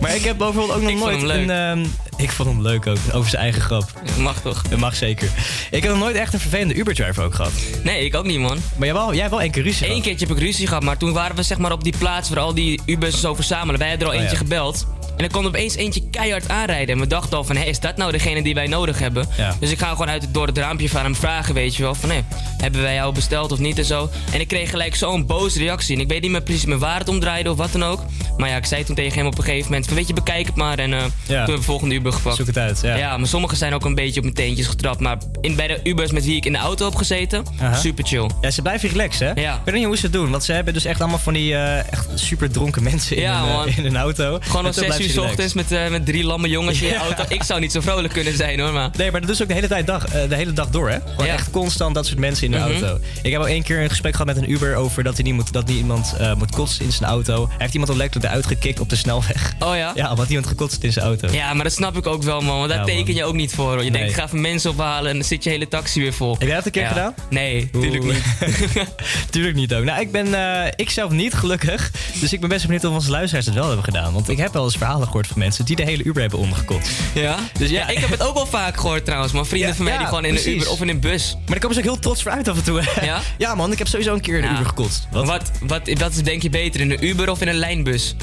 maar 0.00 0.14
ik 0.14 0.24
heb 0.24 0.36
bijvoorbeeld 0.36 0.72
ook 0.76 0.82
nog 0.82 0.90
Ik 0.90 0.98
nooit 0.98 1.22
een. 1.22 1.50
ehm, 1.50 1.84
ik 2.16 2.30
vond 2.30 2.48
hem 2.48 2.62
leuk 2.62 2.86
ook, 2.86 2.96
over 3.12 3.30
zijn 3.30 3.42
eigen 3.42 3.62
grap. 3.62 3.92
Mag 4.18 4.40
toch? 4.40 4.62
Dat 4.62 4.78
mag 4.78 4.96
zeker. 4.96 5.28
Ik 5.70 5.82
heb 5.82 5.92
nog 5.92 6.00
nooit 6.00 6.16
echt 6.16 6.32
een 6.32 6.40
vervelende 6.40 6.74
Uber-driver 6.74 7.24
ook 7.24 7.34
gehad. 7.34 7.52
Nee, 7.84 8.04
ik 8.04 8.14
ook 8.14 8.24
niet, 8.26 8.38
man. 8.40 8.58
Maar 8.76 8.86
jij, 8.86 8.96
wel, 8.96 9.10
jij 9.10 9.18
hebt 9.18 9.30
wel 9.30 9.40
één 9.40 9.50
keer 9.50 9.62
ruzie 9.62 9.82
Eén 9.82 9.88
gehad. 9.88 10.04
keertje 10.04 10.26
heb 10.26 10.36
ik 10.36 10.42
ruzie 10.42 10.66
gehad, 10.66 10.82
maar 10.82 10.96
toen 10.96 11.12
waren 11.12 11.36
we 11.36 11.42
zeg 11.42 11.58
maar 11.58 11.72
op 11.72 11.84
die 11.84 11.94
plaats 11.98 12.28
waar 12.28 12.38
al 12.38 12.54
die 12.54 12.80
Ubers 12.86 13.20
zo 13.20 13.34
verzamelen. 13.34 13.78
Wij 13.80 13.88
hadden 13.88 14.06
er 14.06 14.12
al 14.12 14.18
Oh, 14.18 14.24
eentje 14.24 14.36
ja. 14.38 14.42
gebeld. 14.42 14.86
En 15.18 15.24
er 15.24 15.30
kwam 15.30 15.46
opeens 15.46 15.74
eentje 15.74 16.02
keihard 16.10 16.48
aanrijden. 16.48 16.94
En 16.94 17.00
we 17.00 17.06
dachten 17.06 17.36
al 17.36 17.44
van, 17.44 17.56
hé, 17.56 17.64
is 17.64 17.80
dat 17.80 17.96
nou 17.96 18.12
degene 18.12 18.42
die 18.42 18.54
wij 18.54 18.66
nodig 18.66 18.98
hebben? 18.98 19.28
Ja. 19.36 19.56
Dus 19.60 19.70
ik 19.70 19.78
ga 19.78 19.88
gewoon 19.88 20.08
uit 20.08 20.22
het, 20.22 20.34
door 20.34 20.46
het 20.46 20.58
raampje 20.58 20.88
van 20.88 21.02
hem 21.02 21.14
vragen, 21.14 21.54
weet 21.54 21.76
je 21.76 21.82
wel. 21.82 21.94
Van, 21.94 22.10
hé, 22.10 22.20
hebben 22.56 22.82
wij 22.82 22.94
jou 22.94 23.14
besteld 23.14 23.52
of 23.52 23.58
niet 23.58 23.78
en 23.78 23.84
zo. 23.84 24.10
En 24.32 24.40
ik 24.40 24.48
kreeg 24.48 24.70
gelijk 24.70 24.94
zo'n 24.94 25.26
boze 25.26 25.58
reactie. 25.58 25.94
En 25.96 26.00
ik 26.02 26.08
weet 26.08 26.22
niet 26.22 26.30
meer 26.30 26.42
precies 26.42 26.64
meer 26.64 26.78
waar 26.78 26.98
het 26.98 27.08
om 27.08 27.20
draaide 27.20 27.50
of 27.50 27.56
wat 27.56 27.72
dan 27.72 27.84
ook. 27.84 28.00
Maar 28.36 28.48
ja, 28.48 28.56
ik 28.56 28.64
zei 28.64 28.84
toen 28.84 28.94
tegen 28.94 29.18
hem 29.18 29.26
op 29.26 29.38
een 29.38 29.44
gegeven 29.44 29.66
moment 29.66 29.86
van, 29.86 29.96
weet 29.96 30.06
je, 30.06 30.12
bekijk 30.12 30.46
het 30.46 30.54
maar. 30.56 30.78
En 30.78 30.92
eh, 30.92 30.98
toen 31.00 31.36
hebben 31.36 31.56
we 31.56 31.62
volgende 31.62 31.94
Uber 31.94 32.12
gepakt. 32.12 32.36
Zoek 32.36 32.46
het 32.46 32.58
uit, 32.58 32.80
ja. 32.82 32.96
Ja, 32.96 33.16
maar 33.16 33.28
sommigen 33.28 33.56
zijn 33.56 33.74
ook 33.74 33.84
een 33.84 33.94
beetje 33.94 34.16
op 34.16 34.22
mijn 34.22 34.34
teentjes 34.34 34.66
getrapt. 34.66 35.00
Maar 35.00 35.18
in, 35.40 35.56
bij 35.56 35.66
de 35.66 35.80
Ubers 35.84 36.10
met 36.10 36.24
wie 36.24 36.36
ik 36.36 36.44
in 36.44 36.52
de 36.52 36.58
auto 36.58 36.84
heb 36.84 36.94
gezeten, 36.94 37.44
super 37.74 38.06
chill. 38.06 38.30
Ja, 38.40 38.50
ze 38.50 38.62
blijven 38.62 38.88
relaxed, 38.88 39.34
hè? 39.34 39.40
Ja. 39.42 39.54
Ik 39.54 39.60
weet 39.64 39.74
niet 39.74 39.84
hoe 39.84 39.96
ze 39.96 40.02
het 40.02 40.12
doen, 40.12 40.30
want 40.30 40.44
ze 40.44 40.52
hebben 40.52 40.74
dus 40.74 40.84
echt 40.84 41.00
allemaal 41.00 41.18
van 41.18 41.32
die 41.32 41.54
eh, 41.54 41.92
echt 41.92 42.08
super 42.14 42.50
dronken 42.50 42.82
mensen 42.82 43.16
in, 43.16 43.22
Ja, 43.22 43.44
hun, 43.44 43.68
eh, 43.68 43.78
in 43.78 43.84
hun 43.84 43.96
auto. 43.96 44.38
Gewoon 44.40 44.74
zes 44.74 45.00
uur 45.00 45.07
uur 45.08 45.14
's 45.14 45.18
ochtends 45.18 45.54
met, 45.54 45.72
eh, 45.72 45.88
met 45.88 46.06
drie 46.06 46.24
lamme 46.24 46.48
jongens 46.48 46.80
in 46.80 46.88
je 46.88 46.96
auto. 46.96 47.24
Ik 47.28 47.42
zou 47.42 47.60
niet 47.60 47.72
zo 47.72 47.80
vrolijk 47.80 48.12
kunnen 48.12 48.36
zijn 48.36 48.60
hoor, 48.60 48.72
maar... 48.72 48.90
Nee, 48.96 49.10
maar 49.10 49.20
dat 49.20 49.30
is 49.30 49.42
ook 49.42 49.48
de 49.48 49.54
hele, 49.54 49.68
tijd 49.68 49.86
dag, 49.86 50.06
eh, 50.06 50.28
de 50.28 50.34
hele 50.34 50.52
dag 50.52 50.68
door, 50.68 50.90
hè? 50.90 50.98
Gewoon 51.10 51.26
Ja. 51.26 51.32
echt 51.32 51.50
constant 51.50 51.94
dat 51.94 52.06
soort 52.06 52.18
mensen 52.18 52.44
in 52.44 52.50
de 52.50 52.58
Mhm. 52.58 52.70
auto. 52.70 52.98
Ik 53.22 53.32
heb 53.32 53.40
al 53.40 53.48
één 53.48 53.62
keer 53.62 53.82
een 53.82 53.88
gesprek 53.88 54.12
gehad 54.12 54.26
met 54.26 54.36
een 54.36 54.50
Uber 54.50 54.74
over 54.76 55.02
dat, 55.02 55.14
hij 55.14 55.22
niet 55.24 55.34
moet, 55.34 55.52
dat 55.52 55.66
niet 55.66 55.76
iemand 55.76 56.14
eh, 56.18 56.34
moet 56.34 56.50
kotsen 56.50 56.84
in 56.84 56.92
zijn 56.92 57.10
auto. 57.10 57.46
Hij 57.46 57.56
heeft 57.58 57.72
iemand 57.72 57.90
al 57.90 57.96
letterlijk 57.96 58.32
eruit 58.32 58.46
gekikt 58.46 58.80
op 58.80 58.88
de 58.88 58.96
snelweg. 58.96 59.52
Oh 59.58 59.76
ja? 59.76 59.92
Ja, 59.94 60.10
omdat 60.10 60.28
iemand 60.28 60.46
gekotst 60.46 60.82
in 60.82 60.92
zijn 60.92 61.04
auto. 61.04 61.28
Ja, 61.30 61.54
maar 61.54 61.64
dat 61.64 61.72
snap 61.72 61.96
ik 61.96 62.06
ook 62.06 62.22
wel, 62.22 62.40
man. 62.40 62.56
Want 62.58 62.68
daar 62.68 62.78
Ja, 62.78 62.84
teken 62.84 63.14
je 63.14 63.24
ook 63.24 63.34
niet 63.34 63.52
voor. 63.54 63.66
Hoor. 63.68 63.76
Je 63.84 63.90
Nee. 63.90 63.90
denkt, 63.90 64.08
ik 64.08 64.14
ga 64.14 64.24
even 64.24 64.40
mensen 64.40 64.70
ophalen 64.70 65.10
en 65.10 65.16
dan 65.16 65.24
zit 65.26 65.44
je 65.44 65.50
hele 65.50 65.68
taxi 65.68 66.00
weer 66.00 66.12
vol. 66.12 66.32
Heb 66.38 66.46
jij 66.48 66.56
dat 66.56 66.66
een 66.66 66.72
keer 66.72 66.86
gedaan? 66.86 67.14
Nee, 67.30 67.70
tuurlijk 67.70 68.02
Oeh. 68.04 68.14
niet. 68.14 68.58
Tuurlijk 69.30 69.54
niet 69.56 69.74
ook. 69.74 69.84
Nou, 69.84 70.00
ik 70.00 70.12
ben 70.12 70.34
eh, 70.34 70.72
ik 70.76 70.90
zelf 70.90 71.10
niet 71.10 71.34
gelukkig. 71.34 71.90
Dus 72.20 72.32
ik 72.32 72.40
ben 72.40 72.48
best 72.48 72.64
benieuwd 72.66 72.84
of 72.84 72.94
onze 72.94 73.10
luisteraars 73.10 73.46
het 73.46 73.54
wel 73.54 73.66
hebben 73.66 73.84
gedaan. 73.84 74.12
Want 74.12 74.28
ik 74.28 74.36
heb 74.36 74.52
wel 74.52 74.64
eens 74.64 74.76
verhalen 74.98 75.06
gehoord 75.06 75.26
van 75.26 75.38
mensen 75.38 75.64
die 75.64 75.76
de 75.76 75.82
hele 75.82 76.02
Uber 76.04 76.20
hebben 76.20 76.38
ondergekotst. 76.38 76.90
Ja? 77.14 77.36
Dus 77.58 77.70
ja. 77.70 77.80
ja, 77.80 77.88
ik 77.88 77.98
heb 77.98 78.10
het 78.10 78.22
ook 78.22 78.34
wel 78.34 78.46
vaak 78.46 78.76
gehoord 78.80 79.04
trouwens, 79.04 79.32
man. 79.32 79.46
Vrienden 79.46 79.68
Ja, 79.68 79.74
van 79.74 79.84
mij 79.84 79.92
ja, 79.92 79.98
die 79.98 80.08
gewoon 80.08 80.24
in 80.24 80.30
precies. 80.34 80.52
een 80.52 80.58
Uber 80.58 80.70
of 80.70 80.80
in 80.80 80.88
een 80.88 81.00
bus. 81.00 81.32
Maar 81.34 81.42
daar 81.46 81.58
komen 81.58 81.74
ze 81.74 81.80
ook 81.80 81.86
heel 81.88 81.98
trots 81.98 82.22
voor 82.22 82.30
uit 82.32 82.48
af 82.48 82.56
en 82.56 82.64
toe. 82.64 82.82
Ja? 83.00 83.20
Ja, 83.38 83.54
man. 83.54 83.72
Ik 83.72 83.78
heb 83.78 83.86
sowieso 83.86 84.14
een 84.14 84.20
keer 84.20 84.34
in 84.34 84.40
de 84.40 84.46
Ja. 84.46 84.52
Uber 84.52 84.66
gekotst. 84.66 85.06
Wat? 85.10 85.26
Wat, 85.26 85.50
wat, 85.66 85.90
wat 85.98 86.10
is 86.10 86.22
denk 86.22 86.42
je 86.42 86.50
beter, 86.50 86.80
in 86.80 86.90
een 86.90 87.04
Uber 87.06 87.30
of 87.30 87.40
in 87.40 87.48
een 87.48 87.54
lijnbus? 87.58 88.14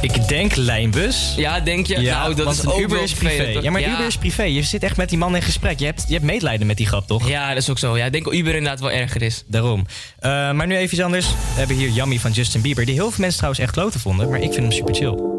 Ik 0.00 0.28
denk 0.28 0.56
lijnbus. 0.56 1.34
Ja, 1.36 1.60
denk 1.60 1.86
je? 1.86 1.98
nou, 1.98 2.34
dat 2.34 2.52
is 2.52 2.62
een 2.62 2.68
ook 2.70 2.80
Uber 2.80 3.02
is 3.02 3.12
privé. 3.12 3.52
toch? 3.52 3.62
Ja, 3.62 3.70
maar 3.70 3.80
ja. 3.80 3.92
Uber 3.92 4.06
is 4.06 4.16
privé. 4.16 4.42
Je 4.42 4.62
zit 4.62 4.82
echt 4.82 4.96
met 4.96 5.08
die 5.08 5.18
man 5.18 5.36
in 5.36 5.42
gesprek. 5.42 5.78
Je 5.78 5.84
hebt, 5.84 6.04
je 6.06 6.12
hebt 6.12 6.24
medelijden 6.24 6.66
met 6.66 6.76
die 6.76 6.86
grap, 6.86 7.06
toch? 7.06 7.28
Ja, 7.28 7.48
dat 7.48 7.56
is 7.56 7.70
ook 7.70 7.78
zo. 7.78 7.96
Ja, 7.96 8.04
ik 8.04 8.12
denk 8.12 8.24
dat 8.24 8.32
Uber 8.34 8.54
inderdaad 8.54 8.80
wel 8.80 8.90
erger 8.90 9.22
is. 9.22 9.44
Daarom. 9.46 9.86
Eh, 10.18 10.30
maar 10.30 10.66
nu 10.66 10.76
even 10.76 10.94
iets 10.94 11.02
anders. 11.04 11.26
We 11.26 11.34
hebben 11.58 11.76
hier 11.76 11.88
Yummy 11.88 12.18
van 12.18 12.30
Justin 12.32 12.60
Bieber. 12.60 12.84
Die 12.84 12.94
heel 12.94 13.08
veel 13.10 13.18
mensen 13.20 13.36
trouwens 13.38 13.62
echt 13.64 13.72
kloten 13.72 14.00
vonden. 14.00 14.30
Maar 14.30 14.40
ik 14.40 14.52
vind 14.52 14.64
hem 14.64 14.72
super 14.72 14.94
chill. 14.94 15.35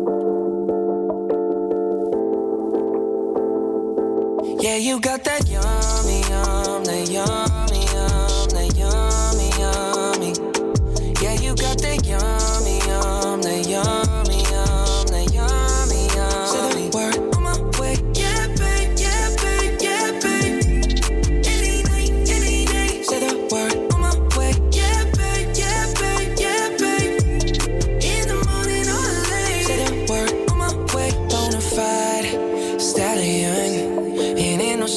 Yeah, 4.59 4.77
you 4.77 4.99
got 4.99 5.23
that 5.25 5.47
yummy, 5.47 6.21
yum, 6.29 6.83
that 6.85 7.09
yum, 7.11 7.56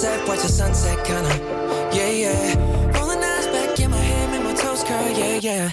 That 0.00 0.16
jet 0.16 0.18
set, 0.18 0.28
watch 0.28 0.40
the 0.40 0.48
sunset, 0.48 1.04
kinda. 1.04 1.28
Yeah, 1.92 2.08
yeah. 2.08 2.98
Rolling 2.98 3.22
eyes 3.22 3.46
back 3.48 3.78
in 3.80 3.90
my 3.90 3.96
head, 3.98 4.30
make 4.30 4.42
my 4.44 4.54
toes 4.54 4.82
curl, 4.82 5.10
yeah. 5.10 5.40
Yeah, 5.42 5.72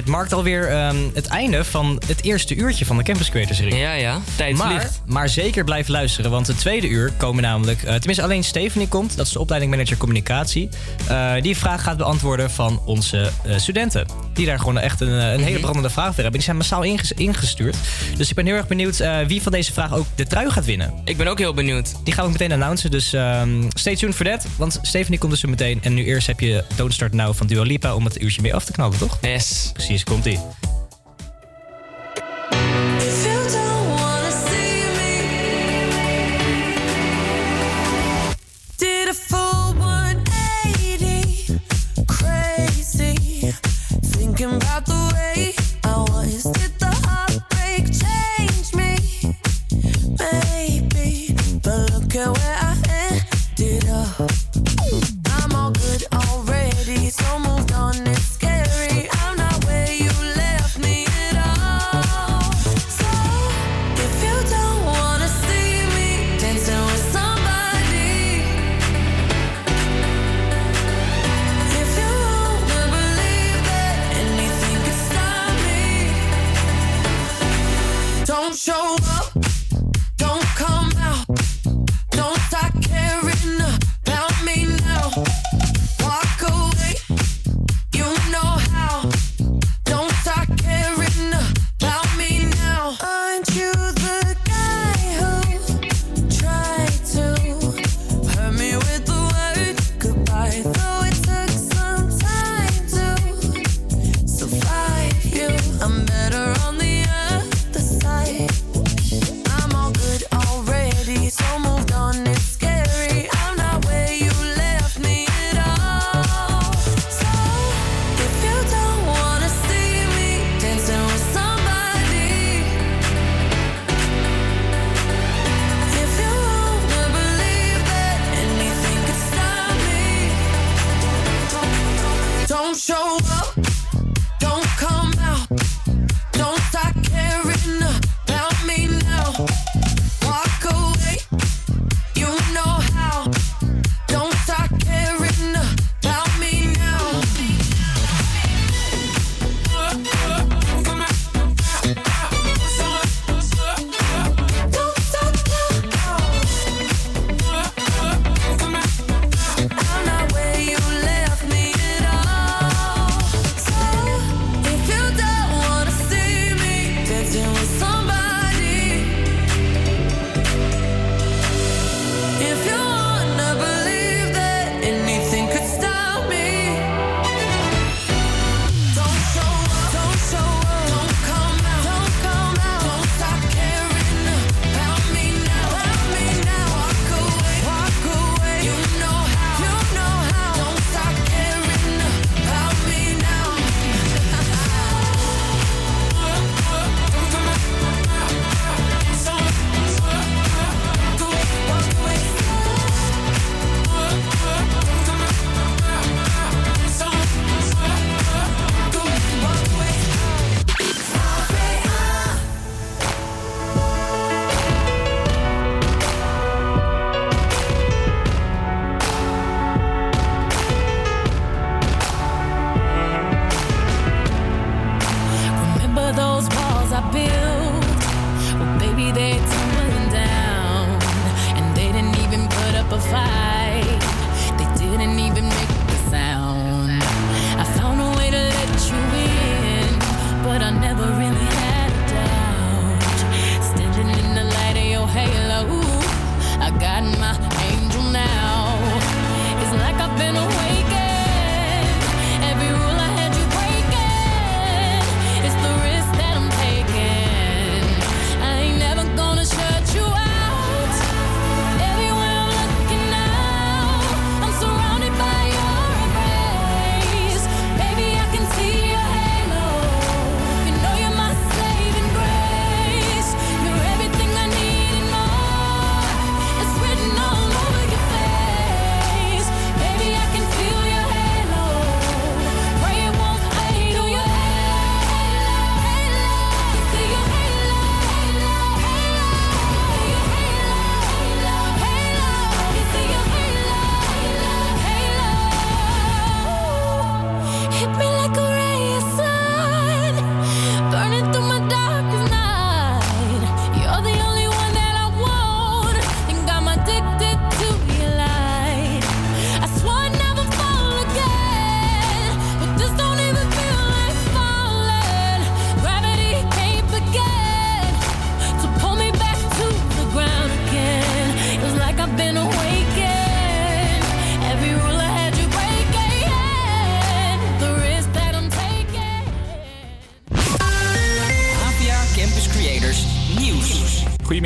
dit 0.00 0.08
markt 0.08 0.32
alweer 0.32 0.68
ehm, 0.68 0.96
het 1.14 1.26
einde 1.26 1.64
van 1.64 2.02
het 2.06 2.22
eerste 2.22 2.54
uurtje 2.54 2.84
van 2.86 2.96
de 2.96 3.02
Campus 3.02 3.30
Creators 3.30 3.60
Ring. 3.60 3.78
Ja, 3.78 3.92
ja. 3.92 4.20
Tijd 4.36 4.56
maar, 4.56 4.68
vliegt. 4.68 5.02
maar 5.06 5.28
zeker 5.28 5.64
blijf 5.64 5.88
luisteren, 5.88 6.30
want 6.30 6.46
het 6.46 6.58
tweede 6.58 6.88
uur 6.88 7.12
komen 7.16 7.42
namelijk... 7.42 7.82
eh, 7.82 7.94
tenminste, 7.94 8.22
alleen 8.22 8.44
Stephanie 8.44 8.88
komt, 8.88 9.16
dat 9.16 9.26
is 9.26 9.32
de 9.32 9.38
opleidingmanager 9.38 9.96
communicatie... 9.96 10.68
eh, 11.08 11.32
die 11.40 11.56
vraag 11.56 11.82
gaat 11.82 11.96
beantwoorden 11.96 12.50
van 12.50 12.80
onze 12.84 13.30
eh, 13.44 13.56
studenten. 13.58 14.06
Die 14.32 14.46
daar 14.46 14.58
gewoon 14.58 14.78
echt 14.78 15.00
een, 15.00 15.08
een 15.08 15.42
hele 15.42 15.58
brandende 15.58 15.90
vraag 15.90 16.06
voor 16.06 16.14
hebben. 16.14 16.32
Die 16.32 16.42
zijn 16.42 16.56
massaal 16.56 16.82
inges- 16.82 17.12
ingestuurd. 17.12 17.76
Dus 18.16 18.28
ik 18.28 18.34
ben 18.34 18.46
heel 18.46 18.54
erg 18.54 18.66
benieuwd 18.66 19.02
wie 19.26 19.42
van 19.42 19.52
deze 19.52 19.72
vraag 19.72 19.94
ook 19.94 20.06
de 20.14 20.26
trui 20.26 20.50
gaat 20.50 20.64
winnen. 20.64 20.92
Ik 21.04 21.16
ben 21.16 21.26
ook 21.26 21.38
heel 21.38 21.54
benieuwd. 21.54 21.94
Die 22.04 22.14
gaan 22.14 22.24
we 22.24 22.30
meteen 22.30 22.52
announcen, 22.52 22.90
dus 22.90 23.12
ehm, 23.12 23.62
stay 23.68 23.96
tuned 23.96 24.14
for 24.14 24.26
that. 24.26 24.46
Want 24.56 24.78
Stephanie 24.82 25.18
komt 25.18 25.30
dus 25.30 25.40
zo 25.40 25.48
meteen. 25.48 25.78
En 25.82 25.94
nu 25.94 26.04
eerst 26.04 26.26
heb 26.26 26.40
je 26.40 26.64
Don't 26.76 26.92
Start 26.92 27.12
Now 27.12 27.34
van 27.34 27.46
Dua 27.46 27.62
Lipa 27.62 27.94
om 27.94 28.04
het 28.04 28.22
uurtje 28.22 28.42
mee 28.42 28.54
af 28.54 28.64
te 28.64 28.72
knallen, 28.72 28.98
toch? 28.98 29.18
Yes. 29.20 29.70
Precies, 29.72 29.89
komt-ie. 30.04 30.38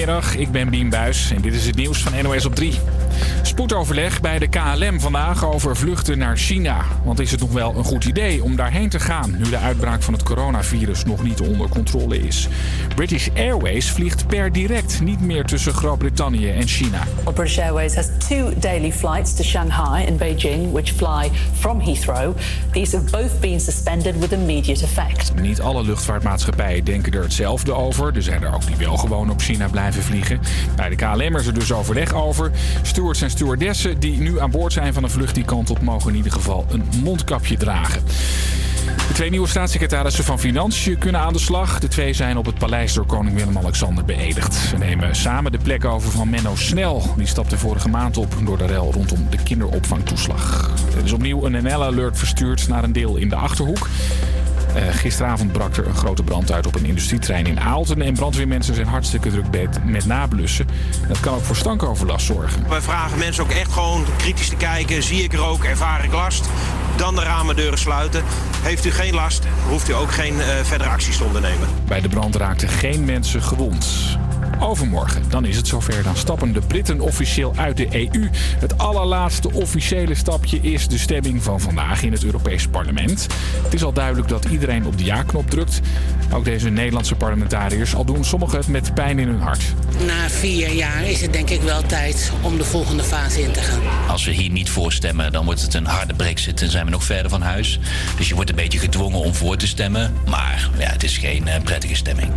Goedemiddag, 0.05 0.37
ik 0.37 0.53
ben 0.53 0.71
Bien 0.71 0.89
Buis 0.89 1.31
en 1.31 1.43
dit 1.43 1.55
is 1.55 1.67
het 1.67 1.77
nieuws 1.77 2.03
van 2.03 2.23
NOS 2.23 2.45
op 2.45 2.55
3. 2.55 2.75
Spoedoverleg 3.55 4.21
bij 4.21 4.39
de 4.39 4.49
KLM 4.49 5.01
vandaag 5.01 5.45
over 5.45 5.77
vluchten 5.77 6.19
naar 6.19 6.37
China. 6.37 6.85
Want 7.05 7.21
is 7.21 7.31
het 7.31 7.41
nog 7.41 7.53
wel 7.53 7.75
een 7.77 7.85
goed 7.85 8.05
idee 8.05 8.45
om 8.45 8.57
daarheen 8.57 8.89
te 8.89 9.01
gaan 9.01 9.35
nu 9.39 9.51
de 9.51 9.59
uitbraak 9.59 10.03
van 10.03 10.13
het 10.13 10.23
coronavirus 10.23 11.05
nog 11.05 11.23
niet 11.23 11.41
onder 11.41 11.69
controle 11.69 12.19
is? 12.19 12.49
British 12.95 13.29
Airways 13.37 13.91
vliegt 13.91 14.27
per 14.27 14.53
direct 14.53 15.01
niet 15.01 15.21
meer 15.21 15.45
tussen 15.45 15.73
Groot-Brittannië 15.73 16.51
en 16.51 16.67
China. 16.67 16.99
British 17.35 17.59
Airways 17.59 17.95
has 17.95 18.09
two 18.29 18.53
daily 18.59 18.93
flights 18.93 19.35
to 19.35 19.43
Shanghai 19.43 20.07
and 20.09 20.19
Beijing, 20.19 20.73
which 20.73 20.93
fly 20.93 21.31
from 21.59 21.81
Heathrow. 21.81 22.37
These 22.73 22.97
have 22.97 23.11
both 23.11 23.41
been 23.41 23.61
suspended 23.61 24.19
with 24.19 24.33
immediate 24.33 24.85
effect. 24.85 25.35
Niet 25.41 25.61
alle 25.61 25.85
luchtvaartmaatschappijen 25.85 26.85
denken 26.85 27.13
er 27.13 27.23
hetzelfde 27.23 27.73
over. 27.73 28.17
Er 28.17 28.23
zijn 28.23 28.43
er 28.43 28.55
ook 28.55 28.67
die 28.67 28.77
wel 28.77 28.97
gewoon 28.97 29.31
op 29.31 29.41
China 29.41 29.69
blijven 29.69 30.03
vliegen. 30.03 30.41
Bij 30.77 30.89
de 30.89 30.97
KLM 30.97 31.37
is 31.37 31.47
er 31.47 31.55
dus 31.55 31.73
overleg 31.73 32.15
over. 32.15 32.51
Stewards 32.83 33.23
en 33.23 33.31
stewardessen 33.45 34.01
die 34.01 34.19
nu 34.19 34.41
aan 34.41 34.51
boord 34.51 34.73
zijn 34.73 34.93
van 34.93 35.03
een 35.03 35.11
vlucht 35.11 35.35
die 35.35 35.45
kant 35.45 35.71
op... 35.71 35.81
mogen 35.81 36.11
in 36.11 36.17
ieder 36.17 36.33
geval 36.33 36.67
een 36.69 36.85
mondkapje 37.03 37.57
dragen. 37.57 38.03
De 39.09 39.15
twee 39.15 39.31
nieuwe 39.31 39.49
staatssecretarissen 39.49 40.25
van 40.25 40.39
Financiën 40.39 40.99
kunnen 40.99 41.21
aan 41.21 41.33
de 41.33 41.39
slag. 41.39 41.79
De 41.79 41.89
twee 41.89 42.13
zijn 42.13 42.37
op 42.37 42.47
het 42.47 42.59
paleis 42.59 42.93
door 42.93 43.07
koning 43.07 43.37
Willem-Alexander 43.37 44.05
beëdigd. 44.05 44.55
Ze 44.55 44.77
nemen 44.77 45.17
samen 45.17 45.53
de 45.53 45.59
plek 45.59 45.85
over 45.85 46.11
van 46.11 46.31
Menno 46.31 46.57
Snel. 46.57 47.15
Die 47.17 47.27
stapte 47.27 47.59
vorige 47.59 47.89
maand 47.89 48.17
op 48.17 48.35
door 48.45 48.59
de 48.59 48.67
rel 48.67 48.93
rondom 48.93 49.27
de 49.31 49.43
kinderopvangtoeslag. 49.43 50.71
Er 50.97 51.05
is 51.05 51.13
opnieuw 51.13 51.45
een 51.45 51.63
NL-alert 51.63 52.19
verstuurd 52.19 52.69
naar 52.69 52.85
een 52.85 52.93
deel 52.93 53.17
in 53.17 53.29
de 53.29 53.37
Achterhoek. 53.37 53.89
Eh, 54.75 54.83
gisteravond 54.91 55.53
brak 55.53 55.77
er 55.77 55.87
een 55.87 55.95
grote 55.95 56.23
brand 56.23 56.53
uit 56.53 56.67
op 56.67 56.75
een 56.75 56.85
industrietrein 56.85 57.47
in 57.47 57.61
Aalten. 57.61 58.03
En 58.03 58.15
brandweermensen 58.15 58.75
zijn 58.75 58.87
hartstikke 58.87 59.31
druk 59.31 59.51
met, 59.51 59.85
met 59.85 60.07
nablussen. 60.07 60.67
Dat 61.09 61.21
kan 61.21 61.35
ook 61.35 61.45
voor 61.45 61.57
stankoverlast 61.57 62.27
zorgen. 62.27 62.69
Wij 62.69 62.81
vragen 62.81 63.19
mensen 63.19 63.43
ook 63.43 63.51
echt 63.51 63.73
gewoon 63.73 64.05
kritisch 64.17 64.49
te 64.49 64.57
kijken. 64.57 65.03
Zie 65.03 65.23
ik 65.23 65.33
rook, 65.33 65.65
ervaar 65.65 66.05
ik 66.05 66.13
last? 66.13 66.49
Dan 66.97 67.15
de 67.15 67.23
ramen, 67.23 67.57
deuren 67.57 67.79
sluiten. 67.79 68.23
Heeft 68.63 68.85
u 68.85 68.91
geen 68.91 69.15
last, 69.15 69.45
hoeft 69.69 69.89
u 69.89 69.93
ook 69.93 70.13
geen 70.13 70.41
eh, 70.41 70.47
verdere 70.63 70.91
acties 70.91 71.17
te 71.17 71.25
ondernemen. 71.25 71.69
Bij 71.87 72.01
de 72.01 72.09
brand 72.09 72.37
raakten 72.37 72.69
geen 72.69 73.05
mensen 73.05 73.43
gewond. 73.43 73.87
Overmorgen, 74.61 75.23
dan 75.29 75.45
is 75.45 75.57
het 75.57 75.67
zover. 75.67 76.03
Dan 76.03 76.17
stappen 76.17 76.53
de 76.53 76.61
Britten 76.61 77.01
officieel 77.01 77.53
uit 77.57 77.77
de 77.77 77.89
EU. 77.93 78.31
Het 78.59 78.79
allerlaatste 78.79 79.53
officiële 79.53 80.15
stapje 80.15 80.61
is 80.61 80.89
de 80.89 80.99
stemming 80.99 81.43
van 81.43 81.61
vandaag 81.61 82.03
in 82.03 82.13
het 82.13 82.25
Europees 82.25 82.67
Parlement. 82.69 83.27
Het 83.63 83.75
is 83.75 83.85
al 83.85 83.93
duidelijk 83.93 84.29
dat 84.29 84.45
iedereen 84.45 84.87
op 84.87 84.99
de 84.99 85.05
ja-knop 85.05 85.51
drukt. 85.51 85.81
Ook 86.33 86.45
deze 86.45 86.69
Nederlandse 86.69 87.15
parlementariërs, 87.15 87.95
al 87.95 88.05
doen 88.05 88.25
sommigen 88.25 88.59
het 88.59 88.69
met 88.69 88.95
pijn 88.95 89.19
in 89.19 89.29
hun 89.29 89.41
hart. 89.41 89.63
Na 90.07 90.29
vier 90.29 90.73
jaar 90.73 91.05
is 91.05 91.21
het 91.21 91.33
denk 91.33 91.51
ik 91.51 91.61
wel 91.61 91.83
tijd 91.83 92.33
om 92.41 92.57
de 92.57 92.65
volgende 92.65 93.03
fase 93.03 93.43
in 93.43 93.53
te 93.53 93.61
gaan. 93.61 93.81
Als 94.09 94.25
we 94.25 94.33
hier 94.33 94.51
niet 94.51 94.71
voor 94.71 94.93
stemmen, 94.93 95.33
dan 95.33 95.45
wordt 95.45 95.63
het 95.63 95.75
een 95.75 95.87
harde 95.87 96.15
brexit 96.15 96.63
en 96.63 96.71
zijn 96.71 96.85
we 96.85 96.91
nog 96.91 97.05
verder 97.05 97.31
van 97.31 97.43
huis. 97.43 97.79
Dus 98.17 98.29
je 98.29 98.35
wordt 98.35 98.51
een 98.51 98.57
beetje 98.57 98.79
gedwongen 98.79 99.19
om 99.19 99.35
voor 99.35 99.57
te 99.57 99.67
stemmen. 99.67 100.15
Maar 100.29 100.71
ja, 100.79 100.91
het 100.91 101.03
is 101.03 101.19
geen 101.19 101.49
eh, 101.49 101.63
prettige 101.63 101.95
stemming. 101.95 102.33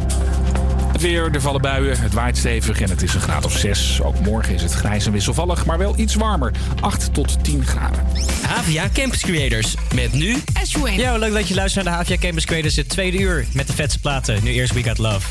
Het 0.92 1.02
weer, 1.02 1.34
er 1.34 1.42
vallen 1.42 1.62
buien, 1.62 1.98
het 2.08 2.16
waait 2.16 2.38
stevig 2.38 2.82
en 2.82 2.90
het 2.90 3.02
is 3.02 3.14
een 3.14 3.22
graad 3.22 3.46
of 3.46 3.58
6. 3.58 4.02
Ook 4.02 4.20
morgen 4.20 4.54
is 4.54 4.62
het 4.62 4.74
grijs 4.74 5.06
en 5.06 5.12
wisselvallig, 5.12 5.66
maar 5.66 5.78
wel 5.78 5.94
iets 5.98 6.16
warmer. 6.16 6.52
8 6.80 7.14
tot 7.14 7.44
10 7.44 7.66
graden. 7.66 8.04
Havia 8.42 8.90
Campus 8.94 9.22
Creators. 9.22 9.76
Met 9.96 10.14
nu 10.14 10.36
Ashwin. 10.62 10.94
Yo, 10.94 11.18
leuk 11.18 11.34
dat 11.34 11.48
je 11.48 11.56
luistert 11.56 11.86
naar 11.86 11.94
de 11.94 12.00
Havia 12.00 12.18
Campus 12.18 12.46
Creators. 12.46 12.76
Het 12.76 12.90
tweede 12.90 13.18
uur 13.18 13.46
met 13.52 13.68
de 13.68 13.74
vetste 13.74 14.00
platen. 14.00 14.44
Nu 14.44 14.52
eerst 14.52 14.74
We 14.74 14.84
Got 14.84 14.98
Love. 14.98 15.28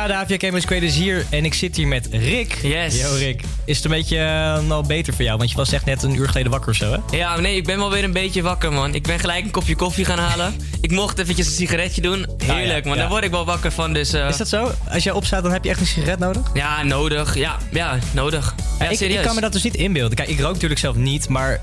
Ja, 0.00 0.06
de 0.06 0.14
AVA 0.14 0.36
Campus 0.36 0.64
Creators 0.64 0.94
hier 0.94 1.26
en 1.30 1.44
ik 1.44 1.54
zit 1.54 1.76
hier 1.76 1.86
met 1.88 2.08
Rick. 2.10 2.58
Yes. 2.62 3.00
Yo 3.00 3.14
Rick, 3.14 3.42
is 3.64 3.76
het 3.76 3.84
een 3.84 3.90
beetje 3.90 4.18
eh, 4.18 4.58
nou 4.66 4.86
beter 4.86 5.14
voor 5.14 5.24
jou? 5.24 5.38
Want 5.38 5.50
je 5.50 5.56
was 5.56 5.72
echt 5.72 5.84
net 5.84 6.02
een 6.02 6.14
uur 6.14 6.26
geleden 6.28 6.50
wakker 6.50 6.70
of 6.70 6.76
zo, 6.76 6.92
hè? 6.92 7.16
Ja, 7.16 7.40
nee, 7.40 7.56
ik 7.56 7.64
ben 7.64 7.78
wel 7.78 7.90
weer 7.90 8.04
een 8.04 8.12
beetje 8.12 8.42
wakker, 8.42 8.72
man. 8.72 8.94
Ik 8.94 9.02
ben 9.02 9.18
gelijk 9.18 9.44
een 9.44 9.50
kopje 9.50 9.76
koffie 9.76 10.04
gaan 10.04 10.18
halen. 10.18 10.54
ik 10.80 10.90
mocht 10.90 11.18
eventjes 11.18 11.46
een 11.46 11.52
sigaretje 11.52 12.00
doen. 12.00 12.26
Heerlijk, 12.44 12.84
man. 12.84 12.94
ja. 12.94 13.00
Daar 13.00 13.10
word 13.10 13.24
ik 13.24 13.30
wel 13.30 13.44
wakker 13.44 13.72
van, 13.72 13.92
dus... 13.92 14.12
eh, 14.12 14.28
Is 14.28 14.36
dat 14.36 14.48
zo? 14.48 14.70
Als 14.90 15.02
jij 15.02 15.12
opstaat, 15.12 15.42
dan 15.42 15.52
heb 15.52 15.64
je 15.64 15.70
echt 15.70 15.80
een 15.80 15.86
sigaret 15.86 16.18
nodig? 16.18 16.50
Ja, 16.54 16.82
nodig. 16.82 17.34
Ja, 17.36 17.56
ja 17.72 17.98
nodig. 18.12 18.54
Ja, 18.78 18.88
ik, 18.88 18.96
serieus. 18.96 19.18
ik 19.18 19.24
kan 19.26 19.34
me 19.34 19.40
dat 19.40 19.52
dus 19.52 19.62
niet 19.62 19.74
inbeelden. 19.76 20.16
Kijk, 20.16 20.28
ik 20.28 20.40
rook 20.40 20.52
natuurlijk 20.52 20.80
zelf 20.80 20.96
niet, 20.96 21.28
maar 21.28 21.60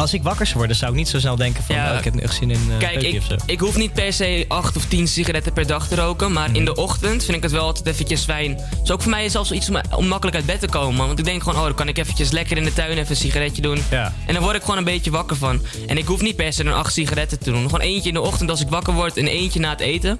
als 0.00 0.14
ik 0.14 0.22
wakker 0.22 0.46
zou 0.46 0.58
worden, 0.58 0.76
zou 0.76 0.90
ik 0.90 0.96
niet 0.96 1.08
zo 1.08 1.18
snel 1.18 1.36
denken 1.36 1.64
van, 1.64 1.74
Ja. 1.74 1.92
oh, 1.92 1.98
ik 1.98 2.04
heb 2.04 2.14
nu 2.14 2.20
echt 2.20 2.34
zin 2.34 2.50
in 2.50 2.66
uh, 2.70 2.78
Kijk, 2.78 3.02
ik, 3.02 3.18
of 3.18 3.24
zo. 3.24 3.36
ik 3.46 3.60
hoef 3.60 3.76
niet 3.76 3.92
per 3.92 4.12
se 4.12 4.44
8 4.48 4.76
of 4.76 4.84
10 4.84 5.08
sigaretten 5.08 5.52
per 5.52 5.66
dag 5.66 5.88
te 5.88 5.94
roken. 5.94 6.32
Maar 6.32 6.48
in 6.52 6.64
de 6.64 6.74
ochtend 6.74 7.24
vind 7.24 7.36
ik 7.36 7.42
het 7.42 7.52
wel 7.52 7.64
altijd 7.64 7.86
eventjes 7.86 8.22
fijn. 8.24 8.58
Dus 8.80 8.90
ook 8.90 9.02
voor 9.02 9.10
mij 9.10 9.24
is 9.24 9.32
zelfs 9.32 9.52
iets 9.52 9.68
om, 9.68 9.80
om 9.96 10.06
makkelijk 10.06 10.36
uit 10.36 10.46
bed 10.46 10.60
te 10.60 10.68
komen. 10.68 11.06
Want 11.06 11.18
ik 11.18 11.24
denk 11.24 11.42
gewoon, 11.42 11.58
oh, 11.58 11.64
dan 11.64 11.74
kan 11.74 11.88
ik 11.88 11.98
eventjes 11.98 12.30
lekker 12.30 12.56
in 12.56 12.64
de 12.64 12.72
tuin 12.72 12.90
even 12.90 13.10
een 13.10 13.16
sigaretje 13.16 13.62
doen. 13.62 13.82
Ja. 13.90 14.14
En 14.26 14.34
dan 14.34 14.42
word 14.42 14.56
ik 14.56 14.62
gewoon 14.62 14.78
een 14.78 14.84
beetje 14.84 15.10
wakker 15.10 15.36
van. 15.36 15.62
En 15.86 15.98
ik 15.98 16.06
hoef 16.06 16.20
niet 16.20 16.36
per 16.36 16.52
se 16.52 16.64
dan 16.64 16.74
8 16.74 16.92
sigaretten 16.92 17.38
te 17.38 17.50
doen. 17.50 17.62
Gewoon 17.62 17.80
eentje 17.80 18.08
in 18.08 18.14
de 18.14 18.20
ochtend 18.20 18.50
als 18.50 18.60
ik 18.60 18.68
wakker 18.68 18.92
word 18.92 19.16
en 19.16 19.26
eentje 19.26 19.60
na 19.60 19.70
het 19.70 19.80
eten. 19.80 20.18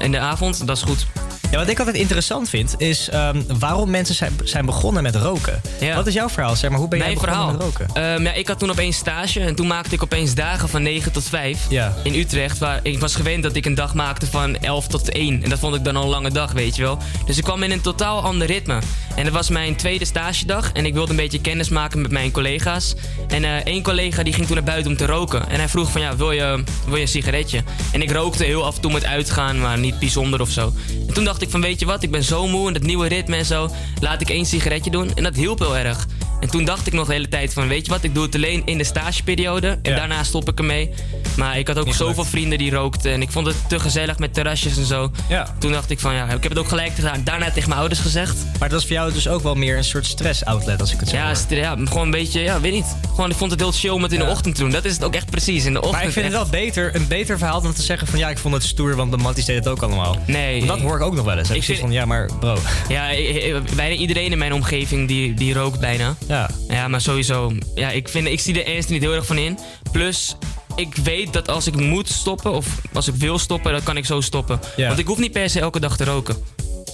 In 0.00 0.10
de 0.10 0.18
avond, 0.18 0.66
dat 0.66 0.76
is 0.76 0.82
goed. 0.82 1.06
Ja, 1.50 1.58
wat 1.58 1.68
ik 1.68 1.78
altijd 1.78 1.96
interessant 1.96 2.48
vind, 2.48 2.74
is 2.78 3.08
ehm, 3.08 3.42
waarom 3.58 3.90
mensen 3.90 4.14
zijn, 4.14 4.32
zijn 4.44 4.66
begonnen 4.66 5.02
met 5.02 5.14
roken. 5.16 5.60
Wat 5.94 6.06
is 6.06 6.14
jouw 6.14 6.28
verhaal? 6.28 6.56
Zeg 6.56 6.70
maar, 6.70 6.78
hoe 6.78 6.88
ben 6.88 6.98
jij 6.98 7.06
Mijn 7.06 7.20
begonnen 7.20 7.44
verhaal. 7.58 7.68
met 7.68 7.78
roken? 7.94 8.14
Ehm, 8.14 8.22
ja, 8.22 8.32
ik 8.32 8.48
had 8.48 8.58
toen 8.58 8.70
opeens 8.70 8.96
stage 8.96 9.40
en 9.40 9.54
toen 9.54 9.66
maakte 9.66 9.94
ik 9.94 10.02
opeens 10.02 10.34
dagen 10.34 10.68
van 10.68 10.82
9 10.82 11.12
tot 11.12 11.24
5 11.24 11.58
Ja. 11.68 11.94
in 12.02 12.14
Utrecht. 12.14 12.58
Waar 12.58 12.80
ik 12.82 12.98
was 13.00 13.14
gewend 13.14 13.42
dat 13.42 13.54
ik 13.56 13.64
een 13.66 13.74
dag 13.74 13.94
maakte 13.94 14.26
van 14.26 14.56
11 14.56 14.86
tot 14.86 15.08
1. 15.10 15.42
En 15.42 15.50
dat 15.50 15.58
vond 15.58 15.74
ik 15.74 15.84
dan 15.84 15.96
al 15.96 16.02
een 16.02 16.08
lange 16.08 16.30
dag, 16.30 16.52
weet 16.52 16.76
je 16.76 16.82
wel. 16.82 16.98
Dus 17.26 17.36
ik 17.38 17.44
kwam 17.44 17.62
in 17.62 17.70
een 17.70 17.80
totaal 17.80 18.22
ander 18.22 18.46
ritme. 18.46 18.78
En 19.16 19.24
dat 19.24 19.32
was 19.32 19.48
mijn 19.48 19.76
tweede 19.76 20.04
stagedag. 20.04 20.72
En 20.72 20.86
ik 20.86 20.94
wilde 20.94 21.10
een 21.10 21.16
beetje 21.16 21.40
kennis 21.40 21.68
maken 21.68 22.00
met 22.02 22.10
mijn 22.10 22.30
collega's. 22.30 22.94
En 23.28 23.44
eh, 23.44 23.54
één 23.56 23.82
collega 23.82 24.22
die 24.22 24.32
ging 24.32 24.46
toen 24.46 24.54
naar 24.56 24.64
buiten 24.64 24.90
om 24.90 24.96
te 24.96 25.06
roken. 25.06 25.48
En 25.48 25.58
hij 25.58 25.68
vroeg 25.68 25.90
van 25.90 26.00
ja, 26.00 26.16
wil 26.16 26.32
je, 26.32 26.64
wil 26.86 26.96
je 26.96 27.02
een 27.02 27.08
sigaretje? 27.08 27.62
En 27.92 28.02
ik 28.02 28.10
rookte 28.12 28.44
heel 28.44 28.64
af 28.64 28.74
en 28.74 28.80
toe 28.80 28.92
met 28.92 29.04
uitgaan, 29.04 29.60
maar 29.60 29.78
niet 29.78 29.98
bijzonder 29.98 30.40
of 30.40 30.50
zo. 30.50 30.72
En 31.08 31.14
toen 31.14 31.24
dacht 31.24 31.35
ik 31.42 31.50
van 31.50 31.60
weet 31.60 31.80
je 31.80 31.86
wat, 31.86 32.02
ik 32.02 32.10
ben 32.10 32.24
zo 32.24 32.46
moe 32.46 32.66
en 32.66 32.72
dat 32.72 32.82
nieuwe 32.82 33.08
ritme 33.08 33.36
en 33.36 33.44
zo. 33.44 33.68
Laat 34.00 34.20
ik 34.20 34.30
één 34.30 34.46
sigaretje 34.46 34.90
doen. 34.90 35.14
En 35.14 35.22
dat 35.22 35.36
hielp 35.36 35.58
heel 35.58 35.76
erg. 35.76 36.06
En 36.46 36.52
toen 36.52 36.64
dacht 36.64 36.86
ik 36.86 36.92
nog 36.92 37.06
de 37.06 37.12
hele 37.12 37.28
tijd 37.28 37.52
van 37.52 37.68
weet 37.68 37.86
je 37.86 37.92
wat, 37.92 38.02
ik 38.02 38.14
doe 38.14 38.24
het 38.24 38.34
alleen 38.34 38.62
in 38.64 38.78
de 38.78 38.84
stageperiode. 38.84 39.78
En 39.82 39.94
daarna 39.96 40.22
stop 40.24 40.48
ik 40.48 40.58
ermee. 40.58 40.90
Maar 41.36 41.58
ik 41.58 41.66
had 41.68 41.78
ook 41.78 41.94
zoveel 41.94 42.24
vrienden 42.24 42.58
die 42.58 42.70
rookten. 42.70 43.12
En 43.12 43.22
ik 43.22 43.30
vond 43.30 43.46
het 43.46 43.56
te 43.68 43.78
gezellig 43.80 44.18
met 44.18 44.34
terrasjes 44.34 44.76
en 44.76 44.84
zo. 44.84 45.10
Ja. 45.28 45.54
Toen 45.58 45.72
dacht 45.72 45.90
ik 45.90 46.00
van 46.00 46.14
ja, 46.14 46.24
ik 46.24 46.42
heb 46.42 46.48
het 46.52 46.58
ook 46.58 46.68
gelijk 46.68 46.92
gedaan. 46.94 47.20
Daarna 47.24 47.50
tegen 47.50 47.68
mijn 47.68 47.80
ouders 47.80 48.00
gezegd. 48.00 48.36
Maar 48.58 48.68
dat 48.68 48.70
was 48.70 48.82
voor 48.86 48.92
jou 48.92 49.12
dus 49.12 49.28
ook 49.28 49.42
wel 49.42 49.54
meer 49.54 49.76
een 49.76 49.84
soort 49.84 50.06
stress-outlet, 50.06 50.80
als 50.80 50.92
ik 50.92 51.00
het 51.00 51.08
zo 51.08 51.16
Ja, 51.16 51.34
ja, 51.48 51.76
gewoon 51.84 52.02
een 52.04 52.10
beetje, 52.10 52.40
ja, 52.40 52.60
weet 52.60 52.72
niet. 52.72 52.96
Gewoon, 53.14 53.30
ik 53.30 53.36
vond 53.36 53.50
het 53.50 53.60
heel 53.60 53.72
chill 53.72 53.90
om 53.90 54.02
het 54.02 54.12
in 54.12 54.18
de 54.18 54.24
ochtend 54.26 54.54
te 54.54 54.60
doen. 54.60 54.70
Dat 54.70 54.84
is 54.84 54.92
het 54.92 55.04
ook 55.04 55.14
echt 55.14 55.30
precies, 55.30 55.64
in 55.64 55.72
de 55.72 55.78
ochtend. 55.78 55.96
Maar 55.96 56.04
ik 56.06 56.12
vind 56.12 56.24
het 56.24 56.34
wel 56.34 56.46
beter, 56.46 56.94
een 56.94 57.06
beter 57.08 57.38
verhaal 57.38 57.60
dan 57.62 57.72
te 57.74 57.82
zeggen 57.82 58.06
van 58.08 58.18
ja, 58.18 58.28
ik 58.30 58.38
vond 58.38 58.54
het 58.54 58.62
stoer, 58.64 58.96
want 58.96 59.10
de 59.10 59.16
Matties 59.16 59.44
deed 59.44 59.56
het 59.56 59.68
ook 59.68 59.82
allemaal. 59.82 60.18
Nee. 60.26 60.58
Want 60.66 60.80
dat 60.80 60.88
hoor 60.88 60.96
ik 60.96 61.02
ook 61.02 61.14
nog 61.14 61.24
wel 61.24 61.38
eens. 61.38 61.48
Ik 61.48 61.52
vind 61.54 61.64
vind- 61.64 61.78
van 61.78 61.92
ja, 61.92 62.04
maar 62.04 62.30
bro. 62.40 62.56
Ja, 62.88 63.12
i- 63.14 63.46
i- 63.46 63.60
bijna 63.74 63.94
iedereen 63.94 64.32
in 64.32 64.38
mijn 64.38 64.52
omgeving 64.52 65.08
die, 65.08 65.34
die 65.34 65.54
rookt 65.54 65.80
bijna. 65.80 66.14
Ja. 66.26 66.35
Ja, 66.68 66.88
maar 66.88 67.00
sowieso. 67.00 67.52
Ja, 67.74 67.90
ik, 67.90 68.08
vind, 68.08 68.26
ik 68.26 68.40
zie 68.40 68.64
er 68.64 68.74
ernst 68.74 68.88
niet 68.88 69.02
heel 69.02 69.14
erg 69.14 69.26
van 69.26 69.38
in. 69.38 69.58
Plus, 69.92 70.36
ik 70.76 70.94
weet 70.94 71.32
dat 71.32 71.48
als 71.48 71.66
ik 71.66 71.76
moet 71.76 72.08
stoppen 72.08 72.52
of 72.52 72.80
als 72.92 73.08
ik 73.08 73.14
wil 73.14 73.38
stoppen, 73.38 73.72
dan 73.72 73.82
kan 73.82 73.96
ik 73.96 74.04
zo 74.04 74.20
stoppen. 74.20 74.60
Ja. 74.76 74.86
Want 74.86 74.98
ik 74.98 75.06
hoef 75.06 75.18
niet 75.18 75.32
per 75.32 75.50
se 75.50 75.60
elke 75.60 75.80
dag 75.80 75.96
te 75.96 76.04
roken. 76.04 76.36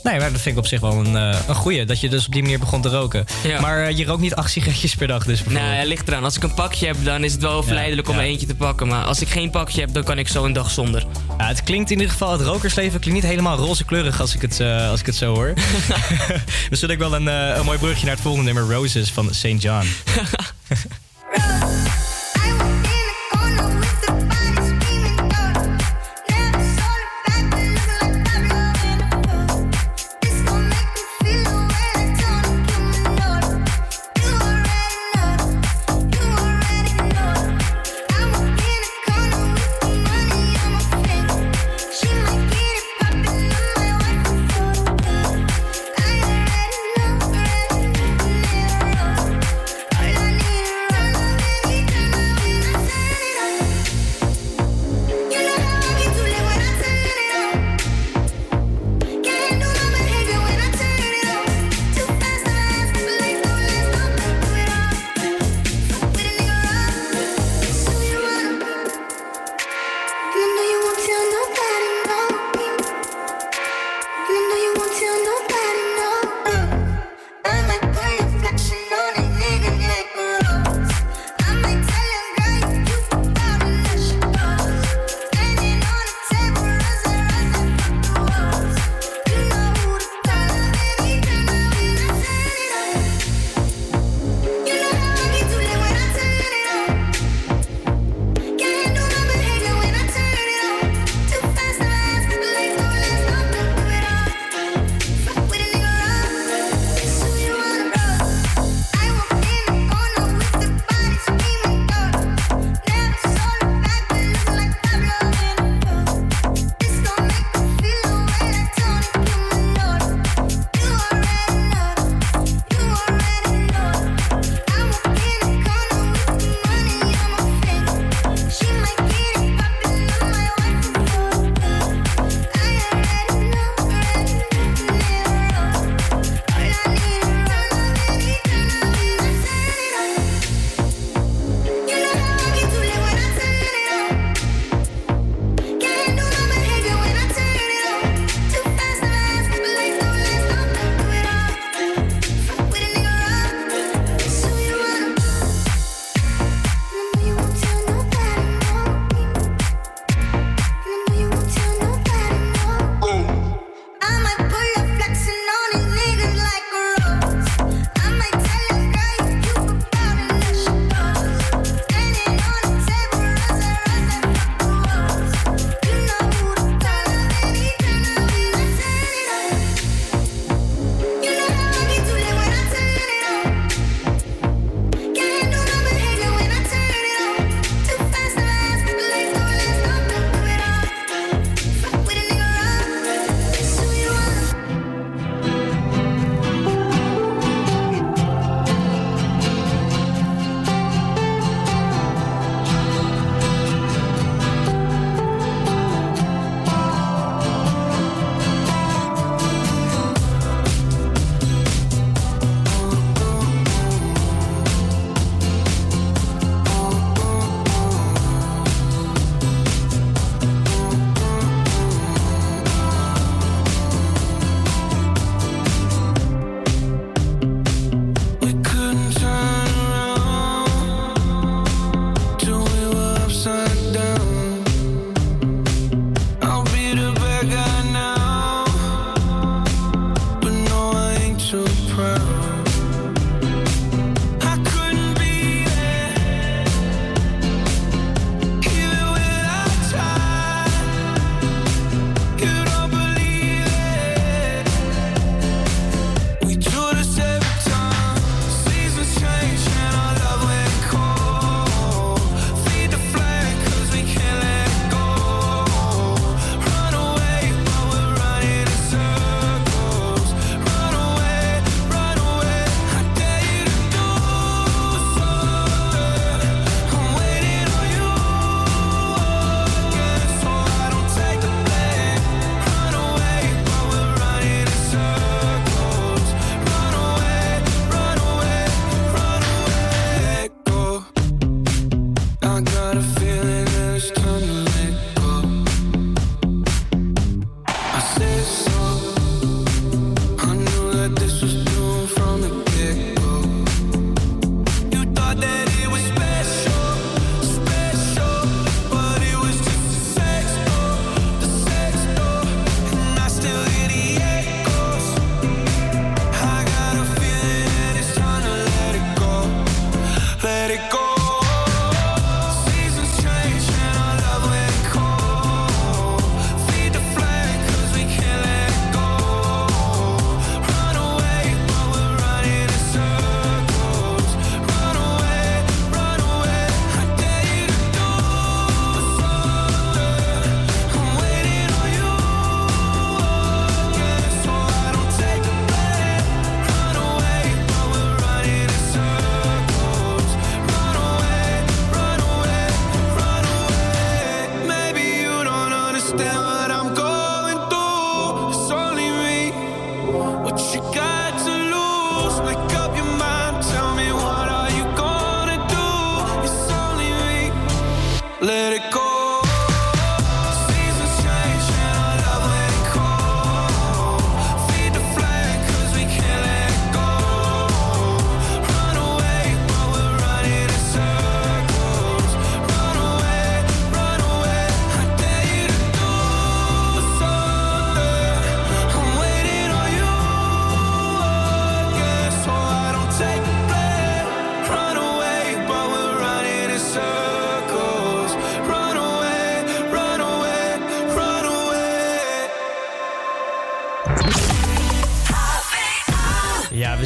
Nee, 0.03 0.19
maar 0.19 0.33
dat 0.33 0.41
vind 0.41 0.55
ik 0.55 0.63
op 0.63 0.67
zich 0.67 0.81
wel 0.81 0.93
een, 0.93 1.17
eh, 1.17 1.39
een 1.49 1.55
goeie. 1.55 1.85
Dat 1.85 2.01
je 2.01 2.09
dus 2.09 2.27
op 2.27 2.33
die 2.33 2.43
manier 2.43 2.59
begon 2.59 2.81
te 2.81 2.89
roken. 2.89 3.25
Ja. 3.43 3.61
Maar 3.61 3.87
eh, 3.87 3.97
je 3.97 4.05
rookt 4.05 4.21
niet 4.21 4.35
acht 4.35 4.51
sigaretjes 4.51 4.95
per 4.95 5.07
dag 5.07 5.25
dus. 5.25 5.45
Nou, 5.45 5.75
ja, 5.75 5.85
ligt 5.85 6.09
eraan. 6.09 6.25
Als 6.25 6.37
ik 6.37 6.43
een 6.43 6.55
pakje 6.55 6.87
heb, 6.87 6.97
dan 7.03 7.25
is 7.25 7.33
het 7.33 7.43
wel 7.43 7.63
verleidelijk 7.63 8.09
om 8.09 8.15
ja. 8.15 8.21
er 8.21 8.27
eentje 8.27 8.47
te 8.47 8.55
pakken. 8.55 8.89
Maar 8.89 9.05
als 9.05 9.21
ik 9.21 9.29
geen 9.29 9.51
pakje 9.51 9.81
heb, 9.81 9.93
dan 9.93 10.05
kan 10.05 10.19
ik 10.19 10.29
zo 10.29 10.45
een 10.45 10.53
dag 10.53 10.71
zonder. 10.71 11.07
Ja, 11.39 11.47
het 11.47 11.63
klinkt 11.63 11.91
in 11.91 11.97
ieder 11.97 12.13
geval, 12.13 12.33
het 12.33 12.41
rokersleven 12.41 13.01
klinkt 13.01 13.21
niet 13.21 13.31
helemaal 13.31 13.57
roze 13.57 13.85
kleurig 13.85 14.21
als 14.21 14.35
ik 14.35 14.43
het, 14.43 14.61
eh, 14.61 14.91
als 14.91 15.01
ik 15.01 15.07
het 15.07 15.17
zo 15.17 15.35
hoor. 15.35 15.53
Misschien 16.71 16.91
ook 16.91 16.99
wel 16.99 17.15
een, 17.15 17.27
een 17.27 17.65
mooi 17.65 17.79
brugje 17.79 18.05
naar 18.05 18.15
het 18.15 18.23
volgende 18.23 18.53
nummer, 18.53 18.75
Roses 18.75 19.11
van 19.11 19.35
St. 19.35 19.47
John. 19.59 19.87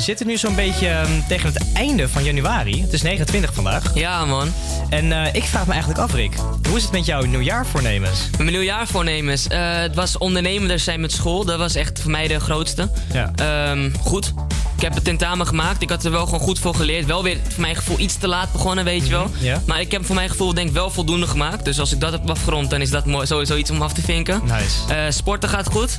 zitten 0.06 0.26
nu 0.26 0.36
zo'n 0.36 0.54
beetje 0.54 0.88
ehm, 0.88 1.10
tegen 1.28 1.52
het 1.52 1.72
einde 1.72 2.08
van 2.08 2.24
januari. 2.24 2.82
Het 2.82 2.92
is 2.92 3.02
29 3.02 3.54
vandaag. 3.54 3.94
Ja, 3.94 4.24
man. 4.24 4.52
En 4.88 5.12
eh, 5.12 5.34
ik 5.34 5.44
vraag 5.44 5.64
me 5.66 5.70
eigenlijk 5.70 6.00
af, 6.00 6.12
Rick. 6.14 6.32
Hoe 6.68 6.76
is 6.76 6.82
het 6.82 6.92
met 6.92 7.06
jouw 7.06 7.22
nieuwjaarvoornemens? 7.22 8.20
Met 8.30 8.38
mijn 8.38 8.50
nieuwjaarvoornemens. 8.50 9.46
eh 9.46 9.74
het 9.76 9.94
was 9.94 10.18
ondernemender 10.18 10.78
zijn 10.78 11.00
met 11.00 11.12
school. 11.12 11.44
Dat 11.44 11.58
was 11.58 11.74
echt 11.74 12.00
voor 12.00 12.10
mij 12.10 12.28
de 12.28 12.40
grootste. 12.40 12.90
Ja. 13.12 13.30
Ehm, 13.34 13.90
goed. 14.00 14.32
Ik 14.76 14.82
heb 14.82 14.94
het 14.94 15.04
tentamen 15.04 15.46
gemaakt. 15.46 15.82
Ik 15.82 15.90
had 15.90 16.04
er 16.04 16.10
wel 16.10 16.24
gewoon 16.24 16.40
goed 16.40 16.58
voor 16.58 16.74
geleerd. 16.74 17.06
Wel 17.06 17.22
weer 17.22 17.36
voor 17.48 17.60
mijn 17.60 17.76
gevoel 17.76 17.98
iets 17.98 18.16
te 18.16 18.28
laat 18.28 18.52
begonnen, 18.52 18.84
weet 18.84 19.04
je 19.04 19.10
wel. 19.10 19.30
ja. 19.38 19.62
Maar 19.66 19.80
ik 19.80 19.92
heb 19.92 20.06
voor 20.06 20.14
mijn 20.14 20.28
gevoel 20.28 20.54
denk 20.54 20.68
ik 20.68 20.74
wel 20.74 20.90
voldoende 20.90 21.26
gemaakt. 21.26 21.64
Dus 21.64 21.80
als 21.80 21.92
ik 21.92 22.00
dat 22.00 22.12
heb 22.12 22.30
afgerond, 22.30 22.70
dan 22.70 22.80
is 22.80 22.90
dat 22.90 23.06
mooi, 23.06 23.26
sowieso 23.26 23.56
iets 23.56 23.70
om 23.70 23.82
af 23.82 23.92
te 23.92 24.02
vinken. 24.02 24.40
Nice. 24.44 24.94
Eh, 24.94 25.04
sporten 25.08 25.48
gaat 25.48 25.66
goed. 25.70 25.96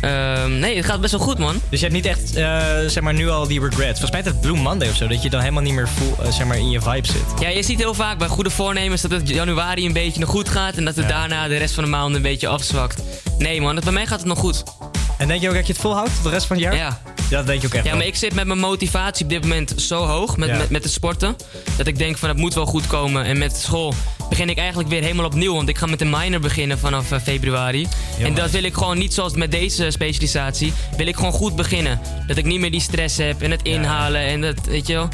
Ehm, 0.00 0.58
nee, 0.58 0.76
het 0.76 0.84
gaat 0.84 1.00
best 1.00 1.12
wel 1.12 1.20
goed, 1.20 1.38
man. 1.38 1.60
Dus 1.68 1.80
je 1.80 1.86
hebt 1.86 1.96
niet 1.96 2.06
echt, 2.06 2.34
eh, 2.36 2.66
zeg 2.86 3.00
maar, 3.02 3.14
nu 3.14 3.28
al 3.28 3.46
die 3.46 3.60
regrets. 3.60 4.00
Volgens 4.00 4.10
mij 4.10 4.20
is 4.20 4.26
het 4.26 4.40
Blue 4.40 4.56
Monday 4.56 4.88
of 4.88 4.96
zo. 4.96 5.06
Dat 5.06 5.22
je 5.22 5.30
dan 5.30 5.40
helemaal 5.40 5.62
niet 5.62 5.72
meer 5.74 5.88
voel, 5.88 6.16
eh, 6.22 6.30
zeg 6.32 6.46
maar, 6.46 6.56
in 6.58 6.70
je 6.70 6.80
vibe 6.80 7.06
zit. 7.06 7.40
Ja, 7.40 7.48
je 7.48 7.62
ziet 7.62 7.78
heel 7.78 7.94
vaak 7.94 8.18
bij 8.18 8.28
goede 8.28 8.50
voornemens 8.50 9.02
dat 9.02 9.10
het 9.10 9.28
januari 9.28 9.86
een 9.86 9.92
beetje 9.92 10.20
nog 10.20 10.28
goed 10.28 10.48
gaat. 10.48 10.74
En 10.76 10.84
dat 10.84 10.96
het 10.96 11.08
daarna 11.08 11.48
de 11.48 11.56
rest 11.56 11.74
van 11.74 11.84
de 11.84 11.90
maanden 11.90 12.16
een 12.16 12.22
beetje 12.22 12.48
afzwakt. 12.48 13.02
Nee, 13.38 13.60
man, 13.60 13.74
het- 13.74 13.84
bij 13.84 13.92
mij 13.92 14.06
gaat 14.06 14.18
het 14.18 14.28
nog 14.28 14.38
goed. 14.38 14.62
En 15.18 15.28
denk 15.28 15.40
je 15.40 15.48
ook 15.48 15.54
dat 15.54 15.66
je 15.66 15.72
het 15.72 15.82
volhoudt 15.82 16.10
de 16.22 16.28
rest 16.30 16.46
van 16.46 16.56
het 16.56 16.64
jaar? 16.64 16.76
Ja. 16.76 17.00
Ja, 17.30 17.36
dat 17.36 17.46
denk 17.46 17.60
je 17.60 17.66
ook 17.66 17.72
echt 17.74 17.84
Ja, 17.84 17.88
wel. 17.90 17.98
maar 17.98 18.08
ik 18.08 18.16
zit 18.16 18.34
met 18.34 18.46
mijn 18.46 18.58
motivatie 18.58 19.24
op 19.24 19.30
dit 19.30 19.42
moment 19.42 19.72
zo 19.76 20.04
hoog 20.06 20.36
met, 20.36 20.48
Ja. 20.48 20.56
met, 20.56 20.70
met 20.70 20.82
het 20.84 20.92
sporten. 20.92 21.36
Dat 21.76 21.86
ik 21.86 21.98
denk 21.98 22.18
van 22.18 22.28
het 22.28 22.38
moet 22.38 22.54
wel 22.54 22.66
goed 22.66 22.86
komen. 22.86 23.24
En 23.24 23.38
met 23.38 23.56
school 23.56 23.94
begin 24.28 24.48
ik 24.48 24.58
eigenlijk 24.58 24.88
weer 24.88 25.02
helemaal 25.02 25.24
opnieuw. 25.24 25.54
Want 25.54 25.68
ik 25.68 25.78
ga 25.78 25.86
met 25.86 25.98
de 25.98 26.04
minor 26.04 26.40
beginnen 26.40 26.78
vanaf 26.78 27.12
eh, 27.12 27.20
februari. 27.20 27.86
en 28.18 28.34
dat 28.34 28.50
wil 28.50 28.62
ik 28.62 28.74
gewoon 28.74 28.98
niet 28.98 29.14
zoals 29.14 29.34
met 29.34 29.50
deze 29.50 29.90
specialisatie. 29.90 30.72
Wil 30.96 31.06
ik 31.06 31.16
gewoon 31.16 31.32
goed 31.32 31.56
beginnen. 31.56 32.00
Dat 32.26 32.36
ik 32.36 32.44
niet 32.44 32.60
meer 32.60 32.70
die 32.70 32.80
stress 32.80 33.16
heb 33.16 33.42
en 33.42 33.50
het 33.50 33.62
inhalen 33.62 34.20
en 34.20 34.40
dat, 34.40 34.66
weet 34.66 34.86
je 34.86 34.94
wel. 34.94 35.08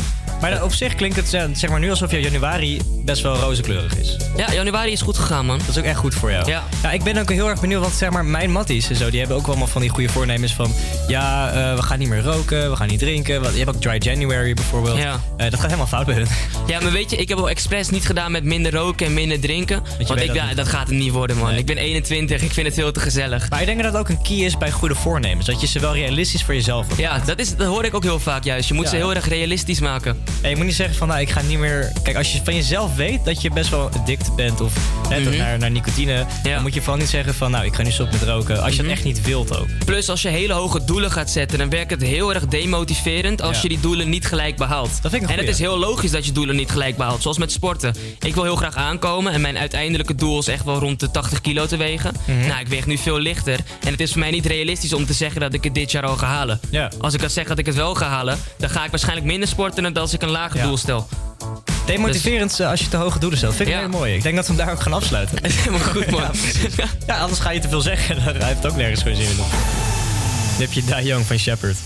Maar 0.51 0.63
op 0.63 0.73
zich 0.75 0.95
klinkt 0.95 1.17
het 1.17 1.35
eh, 1.35 1.45
zeg 1.53 1.71
maar, 1.71 1.81
nu 1.81 1.91
alsof 1.91 2.11
je 2.11 2.21
januari 2.21 2.81
best 3.05 3.23
wel 3.23 3.37
rozenkleurig 3.37 3.97
is. 3.99 4.17
Ja, 4.37 4.53
januari 4.53 4.93
is 4.93 5.01
goed 5.03 5.19
gegaan, 5.19 5.47
man. 5.47 5.59
Dat 5.59 5.69
is 5.69 5.79
ook 5.79 5.85
echt 5.85 5.99
goed 5.99 6.15
voor 6.15 6.31
jou. 6.31 6.49
Ja. 6.49 6.65
ik 6.93 7.03
ben 7.03 7.17
ook 7.17 7.31
heel 7.31 7.49
erg 7.49 7.61
benieuwd, 7.61 7.81
want 7.81 7.93
zeg 7.93 8.11
maar, 8.11 8.25
mijn 8.25 8.51
matties 8.51 8.89
en 8.89 8.97
zo, 8.97 9.11
die 9.11 9.19
hebben 9.19 9.37
ook 9.37 9.47
allemaal 9.47 9.67
van 9.67 9.81
die 9.81 9.91
goede 9.91 10.09
voornemens 10.09 10.55
van... 10.55 10.73
Ja, 11.09 11.51
eh, 11.51 11.75
we 11.75 11.83
gaan 11.83 11.99
niet 11.99 12.09
meer 12.09 12.23
roken, 12.23 12.71
we 12.71 12.77
gaan 12.77 12.89
niet 12.89 12.99
drinken. 12.99 13.43
Je 13.43 13.65
hebt 13.65 13.69
ook 13.69 13.81
Dry 13.81 13.97
January 13.99 14.55
bijvoorbeeld. 14.55 14.99
Ja. 14.99 15.21
Eh, 15.37 15.51
dat 15.51 15.55
gaat 15.55 15.65
helemaal 15.65 15.87
fout 15.87 16.07
bij 16.07 16.15
hun. 16.15 16.27
Ja, 16.67 16.81
maar 16.81 16.93
weet 16.93 17.11
je, 17.11 17.17
ik 17.17 17.29
heb 17.29 17.39
ook 17.39 17.49
expres 17.49 17.91
niet 17.91 18.07
gedaan 18.07 18.33
met 18.33 18.45
minder 18.45 18.73
roken 18.73 19.07
en 19.07 19.15
minder 19.15 19.41
drinken. 19.41 19.83
Want 20.07 20.21
ik, 20.21 20.27
dat 20.27 20.37
ja, 20.37 20.47
niet. 20.47 20.57
dat 20.57 20.69
gaat 20.69 20.89
het 20.89 20.97
niet 20.97 21.13
worden, 21.13 21.37
man. 21.37 21.55
Ik 21.55 21.67
ben 21.67 21.77
21, 21.77 22.43
ik 22.43 22.53
vind 22.53 22.67
het 22.67 22.75
veel 22.75 22.93
te 22.93 23.01
gezellig. 23.01 23.51
Maar 23.51 23.61
ik 23.61 23.67
denk 23.67 23.83
dat 23.83 23.93
dat 23.93 24.01
ook 24.01 24.09
een 24.09 24.23
key 24.23 24.37
is 24.37 24.59
bij 24.59 24.71
goede 24.71 24.95
voornemens. 24.95 25.47
Dat 25.47 25.61
je 25.61 25.67
ze 25.67 25.81
wel 25.81 25.95
realistisch 25.95 26.43
voor 26.43 26.55
jezelf 26.55 26.87
hebt. 26.87 27.01
Ja, 27.01 27.19
dat, 27.19 27.39
is, 27.39 27.57
dat 27.57 27.67
hoor 27.67 27.85
ik 27.85 27.95
ook 27.95 28.03
heel 28.03 28.21
vaak 28.21 28.45
juist. 28.45 28.69
Je 28.69 28.75
moet 28.75 28.85
Ja. 28.85 28.91
ze 28.91 28.97
heel 28.97 29.15
erg 29.15 29.29
realistisch 29.29 29.81
maken. 29.81 30.23
En 30.43 30.51
je 30.51 30.57
moet 30.57 30.65
niet 30.65 30.75
zeggen 30.75 30.97
van, 30.97 31.09
nou, 31.09 31.21
ik 31.21 31.31
ga 31.31 31.41
niet 31.43 31.59
meer... 31.59 31.93
Kijk, 32.03 32.17
als 32.17 32.33
je 32.33 32.41
van 32.45 32.55
jezelf 32.55 32.95
weet 32.97 33.25
dat 33.25 33.43
je 33.43 33.51
best 33.51 33.71
wel 33.71 33.91
addict 33.99 34.35
bent 34.37 34.61
of 34.61 34.73
Mhm. 35.11 35.37
naar, 35.37 35.59
naar 35.59 35.71
nicotine... 35.71 36.27
dan 36.43 36.63
moet 36.63 36.75
je 36.75 36.81
vooral 36.81 36.99
niet 36.99 37.09
zeggen 37.09 37.35
van, 37.35 37.51
nou, 37.51 37.65
ik 37.65 37.75
ga 37.75 37.83
nu 37.83 37.91
stoppen 37.91 38.19
met 38.21 38.29
roken. 38.29 38.63
Als 38.63 38.75
je 38.75 38.81
Mhm. 38.83 38.91
het 38.91 38.99
echt 38.99 39.07
niet 39.07 39.21
wilt 39.27 39.59
ook. 39.59 39.67
Plus, 39.85 40.09
als 40.09 40.23
je 40.23 40.29
hele 40.29 40.53
hoge 40.53 40.85
doelen 40.85 41.11
gaat 41.11 41.31
zetten, 41.31 41.59
dan 41.59 41.71
werkt 41.71 41.91
het 41.91 42.03
heel 42.03 42.35
erg 42.35 42.47
demotiverend 42.47 43.43
als 43.43 43.57
Ja. 43.57 43.63
je 43.63 43.69
die 43.69 43.81
doelen 43.81 44.09
niet 44.09 44.27
gelijk 44.27 44.57
behaalt. 44.57 44.91
Dat 45.03 45.11
vind 45.11 45.23
ik 45.23 45.29
een 45.29 45.35
en 45.35 45.41
het 45.41 45.49
is 45.55 45.59
heel 45.59 45.79
logisch 45.79 46.11
dat 46.11 46.27
je 46.27 46.33
doelen 46.33 46.57
niet 46.57 46.71
gelijk 46.71 46.97
behaalt. 46.97 47.23
Zoals 47.23 47.39
met 47.39 47.53
sporten. 47.53 47.95
Ik 48.21 48.35
wil 48.35 48.43
heel 48.43 48.57
graag 48.57 48.75
aankomen 48.77 49.33
en 49.33 49.41
mijn 49.41 49.59
uiteindelijke 49.59 50.15
doel 50.15 50.39
is 50.39 50.47
echt 50.49 50.65
wel 50.65 50.79
rond 50.79 51.01
de 51.01 51.11
80 51.11 51.41
kilo 51.41 51.67
te 51.67 51.77
wegen. 51.77 52.15
Mhm. 52.25 52.47
Nou, 52.47 52.61
ik 52.61 52.69
weeg 52.69 52.87
nu 52.87 52.99
veel 52.99 53.19
lichter. 53.19 53.59
En 53.85 53.91
het 53.91 54.01
is 54.01 54.11
voor 54.11 54.21
mij 54.21 54.31
niet 54.31 54.47
realistisch 54.47 54.93
om 54.93 55.07
te 55.07 55.13
zeggen 55.13 55.41
dat 55.41 55.55
ik 55.55 55.65
het 55.65 55.75
dit 55.75 55.91
jaar 55.91 56.03
al 56.07 56.17
ga 56.17 56.27
halen. 56.27 56.61
Ja. 56.71 56.91
Als 57.01 57.15
ik 57.15 57.21
dat 57.21 57.33
zeg 57.33 57.47
dat 57.47 57.59
ik 57.59 57.67
het 57.67 57.75
wel 57.75 57.95
ga 57.95 58.09
halen, 58.09 58.39
dan 58.59 58.71
ga 58.71 58.85
ik 58.85 58.91
waarschijnlijk 58.91 59.27
minder 59.27 59.49
sporten 59.49 59.83
dan 59.83 59.97
als 59.97 60.13
ik 60.15 60.23
een 60.23 60.31
lager 60.31 60.57
Ja. 60.59 60.65
doel 60.67 60.77
stel. 60.77 61.09
Demotiverend 61.87 62.61
eh, 62.61 62.69
als 62.71 62.81
je 62.81 62.89
te 62.89 62.97
hoge 62.97 63.19
doelen 63.19 63.39
stelt. 63.39 63.55
Vind 63.55 63.69
ik 63.69 63.75
Ja. 63.75 63.81
heel 63.81 63.89
mooi. 63.89 64.15
Ik 64.15 64.23
denk 64.23 64.37
dat 64.37 64.47
we 64.47 64.55
hem 64.55 64.65
daar 64.65 64.75
ook 64.75 64.81
gaan 64.83 64.93
afsluiten. 64.93 65.39
Helemaal 65.43 65.81
goed, 65.89 66.11
man. 66.11 66.23
Ja, 67.07 67.17
anders 67.19 67.41
ga 67.41 67.51
je 67.51 67.61
te 67.61 67.69
veel 67.69 67.81
zeggen. 67.81 68.17
Dan 68.25 68.43
heeft 68.43 68.63
het 68.63 68.67
ook 68.67 68.77
nergens 68.77 69.03
geen 69.03 69.17
zin 69.17 69.25
in. 69.31 69.37
Dan 69.37 69.47
heb 70.59 70.73
je 70.73 70.85
Die 70.85 71.03
Young 71.03 71.27
van 71.27 71.39
Shepard. 71.39 71.77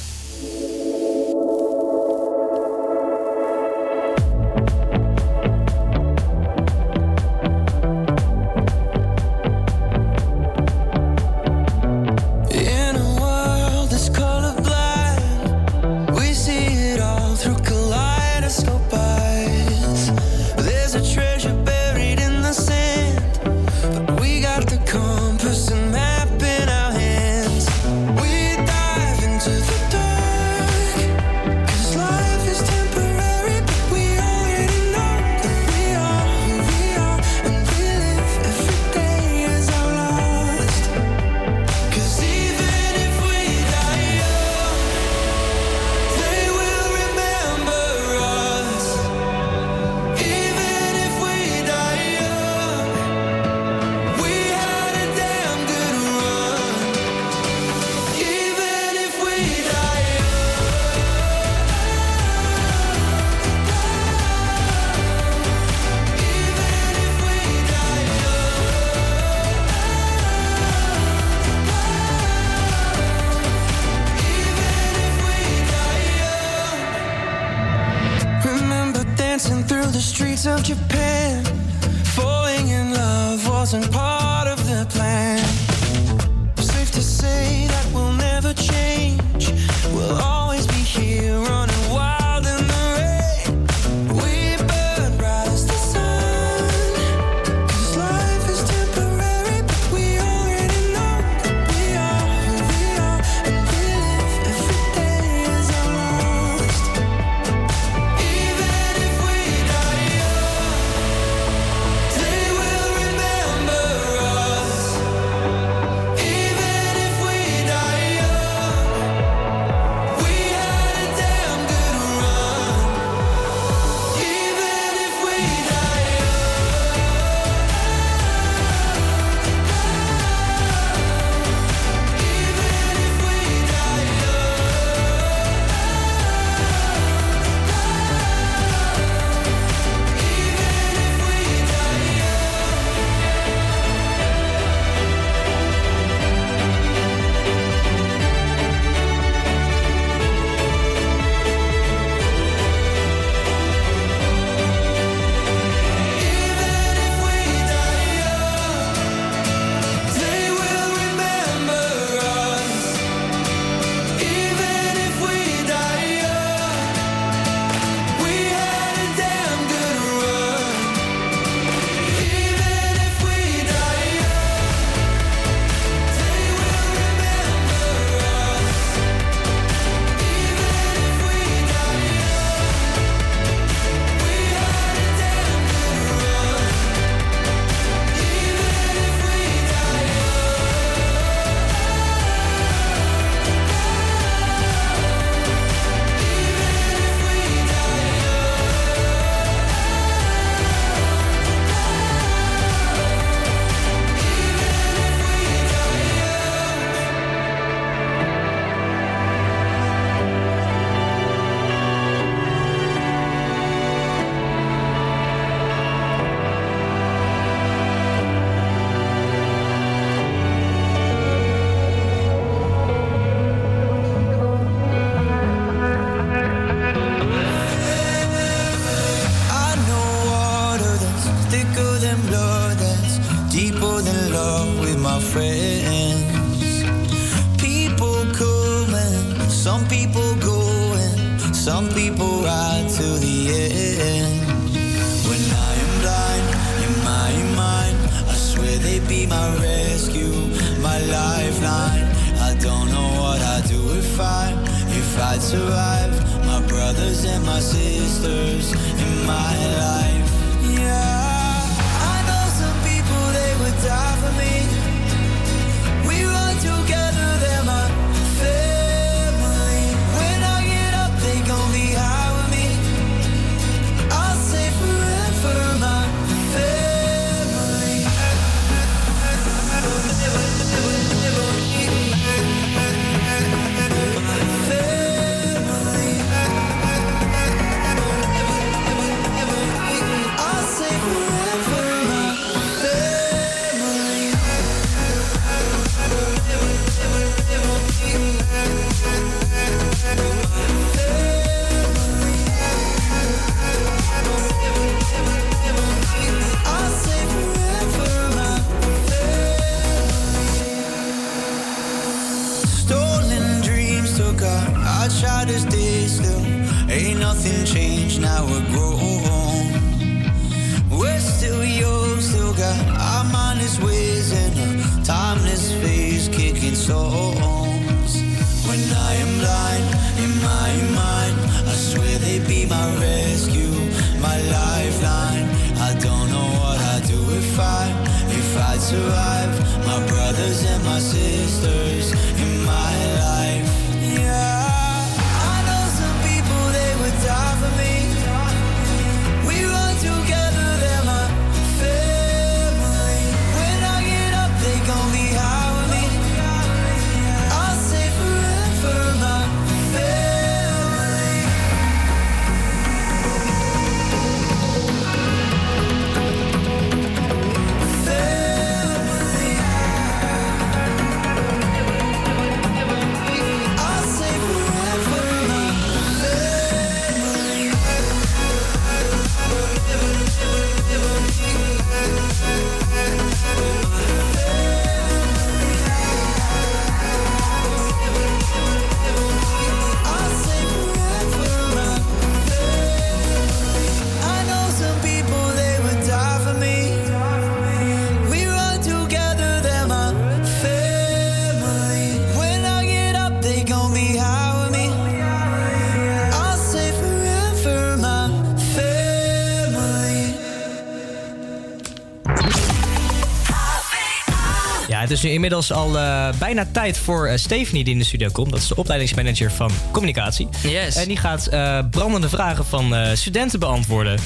Het 415.08 415.16
is 415.16 415.22
nu 415.22 415.30
inmiddels 415.30 415.72
al 415.72 415.98
eh, 415.98 416.28
bijna 416.38 416.66
tijd 416.72 416.98
voor 416.98 417.26
eh, 417.26 417.36
Stephanie 417.36 417.84
die 417.84 417.92
in 417.92 417.98
de 417.98 418.04
studio 418.04 418.28
komt. 418.32 418.50
Dat 418.50 418.60
is 418.60 418.68
de 418.68 418.76
opleidingsmanager 418.76 419.52
van 419.52 419.70
communicatie. 419.90 420.48
Yes. 420.62 420.96
En 420.96 421.08
die 421.08 421.16
gaat 421.16 421.46
eh, 421.46 421.78
brandende 421.90 422.28
vragen 422.28 422.64
van 422.64 422.94
studenten 423.16 423.60
beantwoorden. 423.60 424.18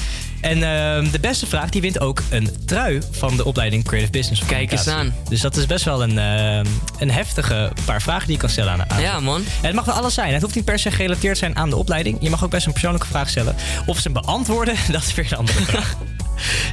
En 0.43 0.55
eh, 0.55 1.11
de 1.11 1.19
beste 1.19 1.45
vraag 1.45 1.69
die 1.69 1.81
wint 1.81 1.99
ook 1.99 2.21
een 2.29 2.49
trui 2.65 3.01
van 3.11 3.37
de 3.37 3.45
opleiding 3.45 3.83
Creative 3.83 4.11
Business. 4.11 4.45
Kijk 4.45 4.71
eens 4.71 4.83
Communicatie. 4.83 5.29
Dus 5.29 5.41
dat 5.41 5.55
is 5.55 5.65
best 5.65 5.85
wel 5.85 6.03
een, 6.03 6.17
eh, 6.17 6.71
een 6.99 7.11
heftige 7.11 7.71
paar 7.85 8.01
vragen 8.01 8.25
die 8.25 8.35
je 8.35 8.41
kan 8.41 8.49
stellen 8.49 8.71
aan 8.71 8.89
aan. 8.89 9.01
Ja, 9.01 9.19
man. 9.19 9.35
En 9.35 9.65
het 9.65 9.75
mag 9.75 9.85
wel 9.85 9.95
alles 9.95 10.13
zijn. 10.13 10.33
Het 10.33 10.41
hoeft 10.41 10.55
niet 10.55 10.65
per 10.65 10.79
se 10.79 10.91
gerelateerd 10.91 11.33
te 11.33 11.39
zijn 11.39 11.55
aan 11.55 11.69
de 11.69 11.75
opleiding. 11.75 12.17
Je 12.21 12.29
mag 12.29 12.43
ook 12.43 12.49
best 12.49 12.65
een 12.65 12.71
persoonlijke 12.71 13.07
vraag 13.07 13.29
stellen. 13.29 13.55
Of 13.85 13.99
ze 13.99 14.09
beantwoorden, 14.09 14.75
dat 14.91 15.03
is 15.03 15.13
weer 15.13 15.27
een 15.31 15.37
andere 15.37 15.61
vraag. 15.61 15.95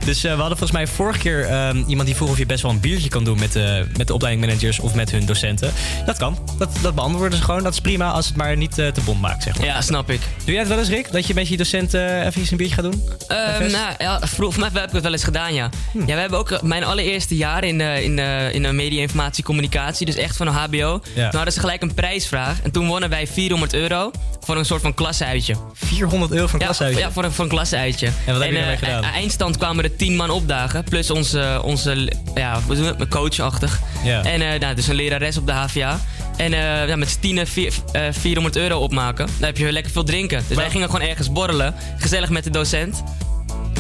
Dus 0.05 0.25
eh, 0.25 0.35
we 0.35 0.41
hadden 0.41 0.59
volgens 0.59 0.79
mij 0.79 0.87
vorige 0.87 1.18
keer 1.18 1.45
ehm, 1.45 1.83
iemand 1.87 2.07
die 2.07 2.16
vroeg 2.16 2.31
of 2.31 2.39
je 2.39 2.47
best 2.47 2.62
wel 2.62 2.71
een 2.71 2.81
biertje 2.81 3.09
kan 3.09 3.25
doen 3.25 3.39
met 3.39 3.53
de, 3.53 3.87
met 3.97 4.07
de 4.07 4.14
opleidingmanagers 4.14 4.79
of 4.79 4.95
met 4.95 5.11
hun 5.11 5.27
docenten. 5.27 5.73
Dat 6.07 6.18
kan. 6.18 6.39
Dat, 6.59 6.71
dat 6.83 6.95
beantwoorden 6.95 7.39
ze 7.39 7.45
gewoon. 7.45 7.62
Dat 7.62 7.73
is 7.73 7.81
prima 7.81 8.11
als 8.11 8.27
het 8.27 8.37
maar 8.37 8.57
niet 8.57 8.79
eh, 8.79 8.89
te 8.89 9.01
bond 9.01 9.21
maakt, 9.21 9.43
zeg 9.43 9.57
maar. 9.59 9.66
Ja, 9.66 9.81
snap 9.81 10.11
ik. 10.11 10.21
Doe 10.45 10.51
jij 10.53 10.59
het 10.59 10.68
wel 10.68 10.79
eens, 10.79 10.89
Rick? 10.89 11.12
Dat 11.12 11.27
je 11.27 11.35
met 11.35 11.49
je 11.49 11.57
docent 11.57 11.95
eh 11.95 12.27
even 12.27 12.43
een 12.51 12.57
biertje 12.57 12.75
gaat 12.75 12.93
doen? 12.93 13.03
Fest? 13.29 13.73
nou, 13.73 13.95
ja, 13.99 14.21
voor 14.21 14.53
mij 14.59 14.68
heb 14.73 14.87
ik 14.87 14.93
het 14.93 15.03
wel 15.03 15.12
eens 15.12 15.25
gedaan, 15.25 15.55
ja. 15.55 15.71
Ja, 15.93 16.05
we 16.05 16.12
hebben 16.12 16.39
ook 16.39 16.51
eh, 16.51 16.62
mijn 16.62 16.85
allereerste 16.85 17.37
jaar 17.37 17.64
in 17.64 17.81
in 17.81 18.18
in 18.53 18.62
de 18.62 18.73
media, 18.73 19.01
informatie, 19.01 19.45
communicatie, 19.45 20.07
dus 20.07 20.14
echt 20.14 20.37
van 20.37 20.47
een 20.47 20.53
HBO. 20.53 21.03
Ja. 21.14 21.29
Toen 21.29 21.37
hadden 21.37 21.53
ze 21.53 21.61
gelijk 21.61 21.83
een 21.83 21.95
prijsvraag 21.95 22.62
en 22.62 22.71
toen 22.71 22.87
wonnen 22.87 23.11
wij 23.11 23.27
400 23.27 23.75
euro 23.75 24.11
voor 24.41 24.57
een 24.57 24.64
soort 24.64 24.83
van 24.83 24.95
klasseuitje. 24.95 25.55
400 25.73 26.33
euro 26.33 26.47
voor 26.47 26.55
een 26.55 26.61
ja, 26.61 26.64
klasseuitje? 26.64 27.01
Ja, 27.01 27.11
voor 27.11 27.25
een, 27.25 27.33
voor 27.33 27.45
een 27.45 27.51
klasseuitje. 27.51 28.07
En 28.27 28.33
wat 28.33 28.43
heb 28.43 28.53
je 28.53 28.59
eh, 28.59 28.79
gedaan? 28.79 29.05
e- 29.05 29.07
Eindstand 29.07 29.57
kwamen 29.61 29.85
er 29.85 29.97
10 29.97 30.17
man 30.17 30.31
opdagen, 30.31 30.85
plus 30.85 31.11
onze, 31.11 31.61
onze 31.65 32.13
ja, 32.35 32.61
coachachtig. 33.09 33.81
Ja. 34.05 34.25
En 34.25 34.53
eh 34.53 34.61
nou, 34.61 34.75
dus 34.75 34.87
een 34.87 34.95
lerares 34.95 35.37
op 35.37 35.47
de 35.47 35.53
HVA. 35.53 36.01
En 36.37 36.53
eh, 36.53 36.89
ja, 36.89 36.97
met 36.97 37.11
z'n 37.11 37.21
tienen 37.21 37.47
vier- 37.47 37.73
eh, 37.93 38.03
400 38.11 38.57
euro 38.57 38.79
opmaken. 38.79 39.27
Dan 39.27 39.47
heb 39.47 39.57
je 39.57 39.63
weer 39.65 39.73
lekker 39.73 39.93
veel 39.93 40.05
drinken. 40.05 40.45
Dus 40.49 40.57
wij 40.57 40.71
gingen 40.71 40.91
gewoon 40.91 41.07
ergens 41.09 41.33
borrelen. 41.33 41.75
Gezellig 41.99 42.31
met 42.31 42.45
de 42.45 42.51
docent. 42.51 43.03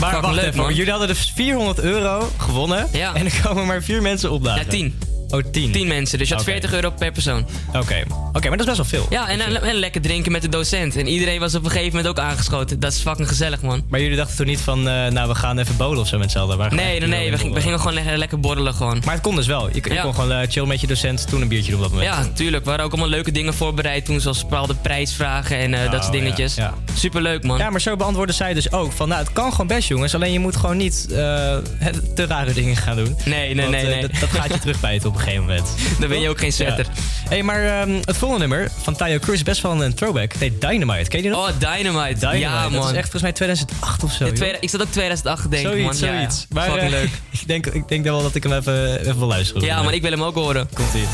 Maar 0.00 0.20
wacht 0.20 0.34
leuk, 0.34 0.44
even, 0.44 0.60
man. 0.60 0.74
jullie 0.74 0.90
hadden 0.90 1.08
dus 1.08 1.32
400 1.34 1.80
euro 1.80 2.32
gewonnen. 2.36 2.86
Ja. 2.92 3.14
En 3.14 3.24
er 3.24 3.40
komen 3.42 3.66
maar 3.66 3.82
vier 3.82 4.02
mensen 4.02 4.30
opdagen. 4.30 4.64
Ja, 4.64 4.70
10. 4.70 4.98
Oh, 5.30 5.40
10. 5.52 5.72
10 5.72 5.88
mensen, 5.88 6.18
dus 6.18 6.28
je 6.28 6.34
had 6.34 6.42
Oké. 6.42 6.50
40 6.52 6.72
euro 6.72 6.90
per 6.90 7.12
persoon. 7.12 7.46
Oké, 7.72 8.02
Oké, 8.32 8.48
maar 8.48 8.58
dat 8.58 8.68
is 8.68 8.76
best 8.76 8.90
wel 8.90 9.00
veel. 9.00 9.06
Ja, 9.10 9.28
en, 9.28 9.40
en, 9.40 9.62
en 9.62 9.74
lekker 9.74 10.00
drinken 10.00 10.32
met 10.32 10.42
de 10.42 10.48
docent. 10.48 10.96
En 10.96 11.06
iedereen 11.06 11.40
was 11.40 11.54
op 11.54 11.64
een 11.64 11.70
gegeven 11.70 11.96
moment 11.96 12.08
ook 12.18 12.24
aangeschoten. 12.24 12.80
Dat 12.80 12.92
is 12.92 12.98
fucking 13.00 13.28
gezellig, 13.28 13.62
man. 13.62 13.82
Maar 13.88 14.00
jullie 14.00 14.16
dachten 14.16 14.36
toen 14.36 14.46
niet 14.46 14.60
van, 14.60 14.78
eh, 14.88 15.06
nou, 15.06 15.28
we 15.28 15.34
gaan 15.34 15.58
even 15.58 15.76
bowlen 15.76 15.98
of 16.00 16.06
zo 16.08 16.18
met 16.18 16.30
z'n 16.30 16.38
allen? 16.38 16.74
Nee, 16.76 16.98
nee, 17.00 17.08
nee. 17.08 17.30
We, 17.30 17.38
ging- 17.38 17.54
we 17.54 17.60
gingen 17.60 17.78
gewoon 17.78 17.94
lekker, 17.94 18.18
lekker 18.18 18.40
borrelen 18.40 18.74
gewoon. 18.74 19.02
Maar 19.04 19.14
het 19.14 19.22
kon 19.22 19.36
dus 19.36 19.46
wel. 19.46 19.68
Je, 19.68 19.80
je 19.84 19.92
Ja. 19.92 20.02
kon 20.02 20.14
gewoon 20.14 20.32
eh, 20.32 20.48
chill 20.50 20.64
met 20.66 20.80
je 20.80 20.86
docent, 20.86 21.28
toen 21.28 21.42
een 21.42 21.48
biertje 21.48 21.70
doen 21.70 21.80
op 21.84 21.90
dat 21.90 21.92
moment. 22.00 22.14
Ja, 22.16 22.26
tuurlijk. 22.34 22.62
We 22.62 22.68
hadden 22.68 22.86
ook 22.86 22.92
allemaal 22.92 23.10
leuke 23.10 23.32
dingen 23.32 23.54
voorbereid 23.54 24.04
toen. 24.04 24.20
Zoals 24.20 24.40
bepaalde 24.42 24.74
prijsvragen 24.74 25.56
en 25.58 25.74
eh, 25.74 25.80
dat 25.90 26.04
soort 26.04 26.14
Oh, 26.16 26.20
dingetjes. 26.22 26.54
ja, 26.54 26.74
Superleuk, 26.94 27.42
man. 27.44 27.58
Ja, 27.58 27.70
maar 27.70 27.80
zo 27.80 27.96
beantwoordde 27.96 28.34
zij 28.34 28.54
dus 28.54 28.72
ook 28.72 28.92
van, 28.92 29.08
nou, 29.08 29.20
het 29.22 29.32
kan 29.32 29.50
gewoon 29.50 29.66
best, 29.66 29.88
jongens. 29.88 30.14
Alleen 30.14 30.32
je 30.32 30.38
moet 30.40 30.56
gewoon 30.56 30.76
niet 30.76 31.08
te 31.08 32.26
rare 32.28 32.52
dingen 32.52 32.76
gaan 32.76 32.96
doen. 32.96 33.16
Nee, 33.24 33.54
nee, 33.54 33.66
Want, 33.66 33.70
nee, 33.76 33.84
nee. 33.94 34.00
Dat, 34.00 34.10
dat 34.20 34.28
gaat 34.28 34.52
je 34.52 34.58
terugbijten 34.64 35.08
op 35.08 35.16
een 35.20 35.26
gegeven 35.26 35.46
moment. 35.46 35.68
Dan 35.98 36.08
ben 36.08 36.20
je 36.20 36.28
ook 36.28 36.38
geen 36.38 36.52
sweater. 36.52 36.86
Ja. 36.94 37.28
hey, 37.28 37.42
maar 37.42 37.80
ehm, 37.80 37.90
het 38.04 38.16
volgende 38.16 38.46
nummer 38.46 38.70
van 38.82 38.96
Tayo 38.96 39.18
Cruz, 39.18 39.42
best 39.42 39.62
wel 39.62 39.84
een 39.84 39.94
throwback. 39.94 40.32
Het 40.32 40.40
heet 40.40 40.60
Dynamite. 40.60 41.08
Ken 41.08 41.18
je 41.22 41.24
die 41.24 41.30
nog? 41.36 41.48
Oh, 41.48 41.54
Dynamite. 41.58 42.18
Dynamite. 42.18 42.38
Ja, 42.38 42.62
Dat 42.62 42.70
man. 42.70 42.80
is 42.82 42.88
echt 42.96 43.00
volgens 43.10 43.22
mij 43.22 43.32
2008 43.32 44.02
of 44.04 44.12
zo. 44.12 44.24
Ja, 44.24 44.30
joh. 44.30 44.38
tweede- 44.38 44.58
ik 44.60 44.70
zat 44.70 44.80
ook 44.82 44.90
2008 44.90 45.42
te 45.42 45.48
denken, 45.48 45.70
zoiets, 45.70 46.00
man. 46.00 46.08
Ja, 46.08 46.14
ja. 46.14 46.20
zoiets. 46.20 46.46
Maar 46.50 46.64
Fucking 46.64 46.84
eh, 46.84 46.90
leuk. 46.90 47.10
ik, 47.40 47.46
denk, 47.46 47.66
ik 47.66 47.88
denk 47.88 48.04
wel 48.04 48.22
dat 48.22 48.34
ik 48.34 48.42
hem 48.42 48.52
even, 48.52 49.00
even 49.00 49.18
wil 49.18 49.26
luisteren. 49.28 49.62
Ja, 49.62 49.82
maar 49.82 49.94
ik 49.94 50.02
wil 50.02 50.10
hem 50.10 50.22
ook 50.22 50.34
horen. 50.34 50.68
Komt 50.74 50.94
ie. 50.94 51.06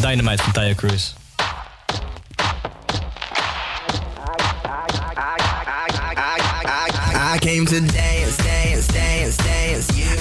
Dynamite 0.00 0.42
van 0.42 0.52
Tayo 0.52 0.74
Cruz. 0.74 1.12
I 7.34 7.38
came 7.40 7.64
to 7.66 7.80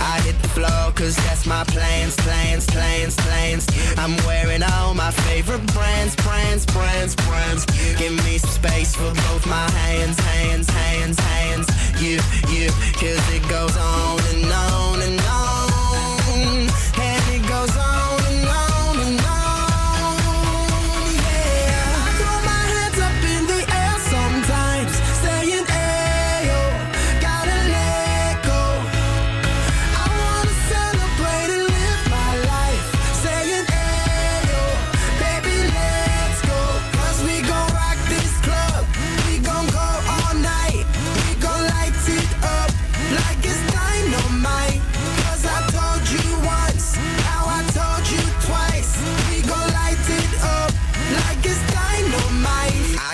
I 0.03 0.19
hit 0.21 0.37
the 0.41 0.49
floor 0.49 0.91
cause 0.93 1.15
that's 1.15 1.45
my 1.45 1.63
plans, 1.63 2.15
plans, 2.17 2.65
plans, 2.65 3.15
plans. 3.15 3.67
I'm 3.97 4.15
wearing 4.27 4.61
all 4.61 4.93
my 4.93 5.11
favorite 5.11 5.65
brands, 5.73 6.15
brands, 6.17 6.65
brands, 6.65 7.15
brands. 7.15 7.65
Give 7.97 8.13
me 8.25 8.37
some 8.37 8.49
space 8.49 8.93
for 8.95 9.11
both 9.27 9.45
my 9.47 9.69
hands, 9.71 10.19
hands, 10.19 10.69
hands, 10.69 11.19
hands. 11.19 11.67
You, 12.01 12.19
you, 12.51 12.67
cause 12.99 13.23
it 13.31 13.47
goes 13.47 13.75
on 13.77 14.19
and 14.31 14.51
on 14.51 15.01
and 15.07 15.19
on. 15.21 16.69
And 16.99 17.23
it 17.35 17.47
goes 17.47 17.75
on 17.77 17.92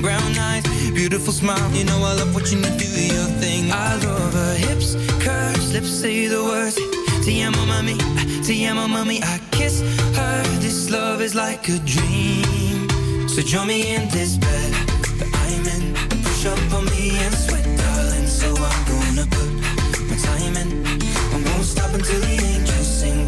brown 0.00 0.38
eyes, 0.38 0.64
beautiful 0.92 1.32
smile, 1.32 1.70
you 1.72 1.84
know 1.84 1.98
I 1.98 2.14
love 2.14 2.34
watching 2.34 2.58
you 2.58 2.70
do 2.78 2.86
your 3.14 3.28
thing. 3.42 3.70
I 3.72 3.96
love 4.04 4.32
her 4.32 4.54
hips, 4.54 4.94
curves, 5.24 5.72
lips 5.72 5.90
say 5.90 6.26
the 6.26 6.42
words. 6.42 6.76
Te 7.24 7.42
amo, 7.42 7.64
mami, 7.66 7.96
te 8.44 8.66
amo, 8.66 8.86
mami. 8.86 9.22
I 9.22 9.40
kiss 9.50 9.80
her. 10.16 10.42
This 10.60 10.90
love 10.90 11.20
is 11.20 11.34
like 11.34 11.68
a 11.68 11.78
dream. 11.78 12.88
So 13.28 13.42
join 13.42 13.68
me 13.68 13.94
in 13.94 14.08
this 14.10 14.36
bed 14.36 14.72
that 15.18 15.30
I'm 15.44 15.64
in. 15.74 15.94
Push 16.22 16.46
up 16.46 16.74
on 16.74 16.84
me 16.86 17.10
and 17.24 17.34
sweat, 17.34 17.64
darling. 17.78 18.26
So 18.26 18.48
I'm 18.54 18.82
gonna 18.90 19.26
put 19.26 19.50
my 20.08 20.16
time 20.16 20.56
in. 20.62 20.86
I 21.34 21.36
won't 21.46 21.64
stop 21.64 21.92
until 21.94 22.20
the 22.20 22.36
angels 22.52 22.86
sing. 23.00 23.23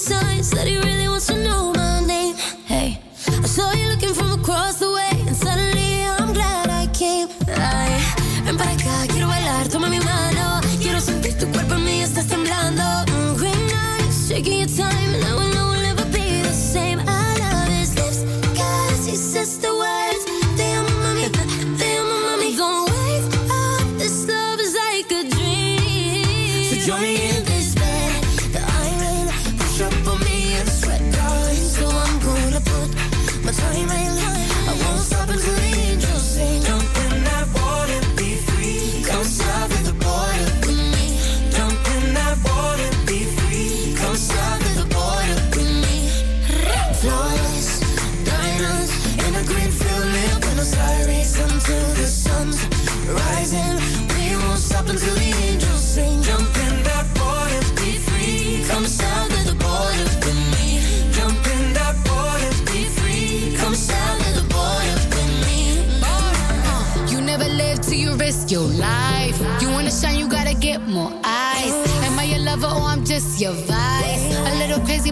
sun. 0.00 0.39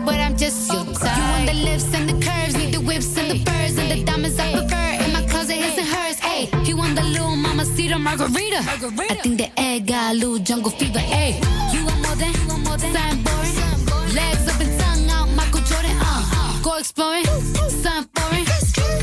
But 0.09 0.21
I'm 0.21 0.37
just 0.39 0.73
your 0.73 0.85
type. 0.95 1.17
You 1.19 1.25
want 1.33 1.47
the 1.51 1.57
lips 1.69 1.95
and 1.95 2.09
the 2.09 2.17
curves, 2.25 2.55
need 2.57 2.73
the 2.73 2.81
whips 2.81 3.17
and 3.19 3.31
the 3.31 3.39
furs 3.45 3.77
and 3.77 3.91
the 3.93 4.03
diamonds 4.05 4.39
I 4.39 4.47
prefer. 4.57 4.89
In 5.05 5.13
my 5.13 5.23
closet, 5.31 5.57
his 5.65 5.77
and 5.77 5.89
hers. 5.95 6.19
Hey, 6.19 6.47
he 6.65 6.73
want 6.73 6.95
the 6.97 7.05
little 7.15 7.37
mama 7.37 7.65
cedar 7.67 7.99
margarita. 7.99 8.61
I 9.13 9.17
think 9.23 9.37
the 9.43 9.51
egg 9.61 9.89
got 9.89 10.13
a 10.13 10.15
little 10.15 10.39
jungle 10.39 10.71
fever. 10.71 10.99
Hey, 10.99 11.31
you 11.73 11.85
want 11.85 12.01
more 12.05 12.17
than, 12.17 12.33
you 12.33 12.45
want 12.49 12.63
more 12.67 12.79
than 12.79 12.91
something 12.97 13.23
boring. 13.27 14.15
Legs 14.19 14.45
up 14.51 14.61
and 14.65 14.73
tongue 14.81 15.11
out, 15.17 15.29
Michael 15.39 15.61
Jordan. 15.69 15.97
Uh, 16.01 16.63
go 16.63 16.77
exploring, 16.77 17.27
something 17.85 18.09
foreign. 18.17 18.45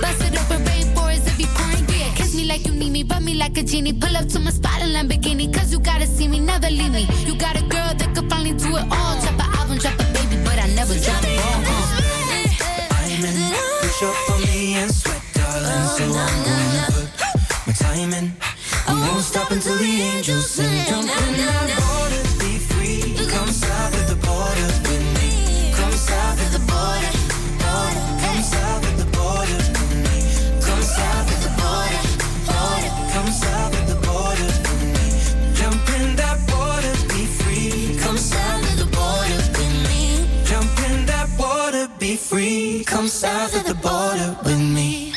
Bust 0.02 0.22
it 0.26 0.34
open, 0.42 0.60
rainforest 0.70 1.28
if 1.30 1.38
you 1.40 1.48
pouring. 1.58 1.86
Yeah, 1.94 2.16
kiss 2.18 2.34
me 2.36 2.46
like 2.46 2.66
you 2.66 2.74
need 2.74 2.92
me, 2.92 3.04
rub 3.04 3.22
me 3.22 3.36
like 3.36 3.56
a 3.60 3.64
genie. 3.64 3.94
Pull 3.94 4.18
up 4.18 4.28
to 4.30 4.40
my 4.40 4.50
spot 4.50 4.82
in 4.82 4.90
Lamborghini, 4.90 5.54
cause 5.54 5.72
you 5.72 5.80
gotta 5.80 6.08
see 6.08 6.28
me, 6.28 6.40
never 6.40 6.70
leave 6.70 6.94
me. 6.98 7.04
You 7.28 7.36
got 7.38 7.56
a 7.62 7.64
girl 7.74 7.92
that 8.00 8.10
could 8.16 8.28
finally 8.28 8.54
do 8.54 8.76
it 8.78 8.86
all. 8.90 9.16
Drop 9.22 9.45
Come 43.06 43.18
south 43.18 43.56
of 43.56 43.64
the 43.64 43.76
border 43.82 44.36
with 44.44 44.58
me. 44.58 45.10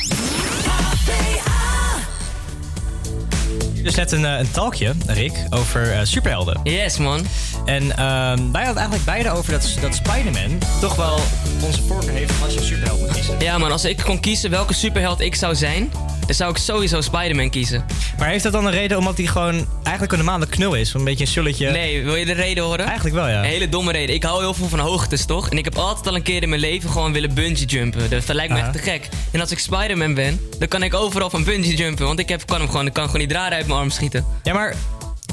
Dus 3.83 3.95
net 3.95 4.11
een, 4.11 4.25
eh, 4.25 4.39
een 4.39 4.51
talkje, 4.51 4.93
Rick, 5.07 5.45
over 5.49 5.91
eh, 5.91 5.99
superhelden. 6.03 6.59
Yes, 6.63 6.97
man. 6.97 7.25
En 7.65 7.81
ehm, 7.97 8.51
wij 8.51 8.63
hadden 8.63 8.75
eigenlijk 8.75 9.05
beide 9.05 9.31
over 9.31 9.51
dat, 9.51 9.77
dat 9.81 9.95
Spider-Man 9.95 10.57
toch 10.79 10.95
wel 10.95 11.19
onze 11.63 11.81
voorkeur 11.81 12.13
heeft 12.13 12.33
als 12.43 12.53
je 12.53 12.59
een 12.59 12.65
superheld 12.65 12.99
moet 12.99 13.11
kiezen. 13.11 13.39
Ja, 13.39 13.57
man, 13.57 13.71
als 13.71 13.85
ik 13.85 13.97
kon 13.97 14.19
kiezen 14.19 14.49
welke 14.49 14.73
superheld 14.73 15.19
ik 15.19 15.35
zou 15.35 15.55
zijn, 15.55 15.91
dan 16.29 16.37
zou 16.37 16.51
ik 16.51 16.57
sowieso 16.57 17.01
Spider-Man 17.01 17.49
kiezen. 17.49 17.85
Maar 18.17 18.29
heeft 18.29 18.43
dat 18.43 18.53
dan 18.53 18.65
een 18.65 18.71
reden 18.71 18.97
omdat 18.97 19.17
hij 19.17 19.25
gewoon 19.25 19.67
eigenlijk 19.83 20.11
een 20.11 20.17
normale 20.25 20.47
knul 20.47 20.73
is? 20.73 20.93
Een 20.93 21.03
beetje 21.03 21.25
een 21.25 21.31
sulletje. 21.31 21.71
Nee, 21.71 22.03
wil 22.03 22.15
je 22.15 22.25
de 22.25 22.33
reden 22.33 22.63
horen? 22.63 22.85
Eigenlijk 22.85 23.15
wel, 23.15 23.27
ja. 23.27 23.37
Een 23.37 23.43
hele 23.43 23.69
domme 23.69 23.91
reden. 23.91 24.15
Ik 24.15 24.23
hou 24.23 24.39
heel 24.39 24.53
veel 24.53 24.67
van 24.67 24.79
hoogtes, 24.79 25.25
toch? 25.25 25.49
En 25.49 25.57
ik 25.57 25.65
heb 25.65 25.77
altijd 25.77 26.07
al 26.07 26.15
een 26.15 26.21
keer 26.21 26.41
in 26.43 26.49
mijn 26.49 26.61
leven 26.61 26.89
gewoon 26.89 27.13
willen 27.13 27.33
bungee 27.33 27.65
jumpen. 27.65 28.09
Dat 28.09 28.33
lijkt 28.33 28.53
me 28.53 28.59
echt 28.59 28.73
te 28.73 28.79
gek. 28.79 29.09
En 29.31 29.39
als 29.39 29.51
ik 29.51 29.59
Spider-Man 29.59 30.13
ben, 30.13 30.39
dan 30.59 30.67
kan 30.67 30.83
ik 30.83 30.93
overal 30.93 31.29
van 31.29 31.43
bungee 31.43 31.75
jumpen. 31.75 32.05
Want 32.05 32.19
ik 32.19 32.29
heb, 32.29 32.45
kan 32.45 32.59
hem 32.59 32.69
gewoon, 32.69 32.85
ik 32.85 32.93
kan 32.93 33.05
gewoon 33.05 33.19
die 33.19 33.27
draden 33.27 33.57
uit 33.57 33.67
mijn 33.67 33.79
arm 33.79 33.89
schieten. 33.89 34.25
Ja, 34.43 34.53
maar 34.53 34.75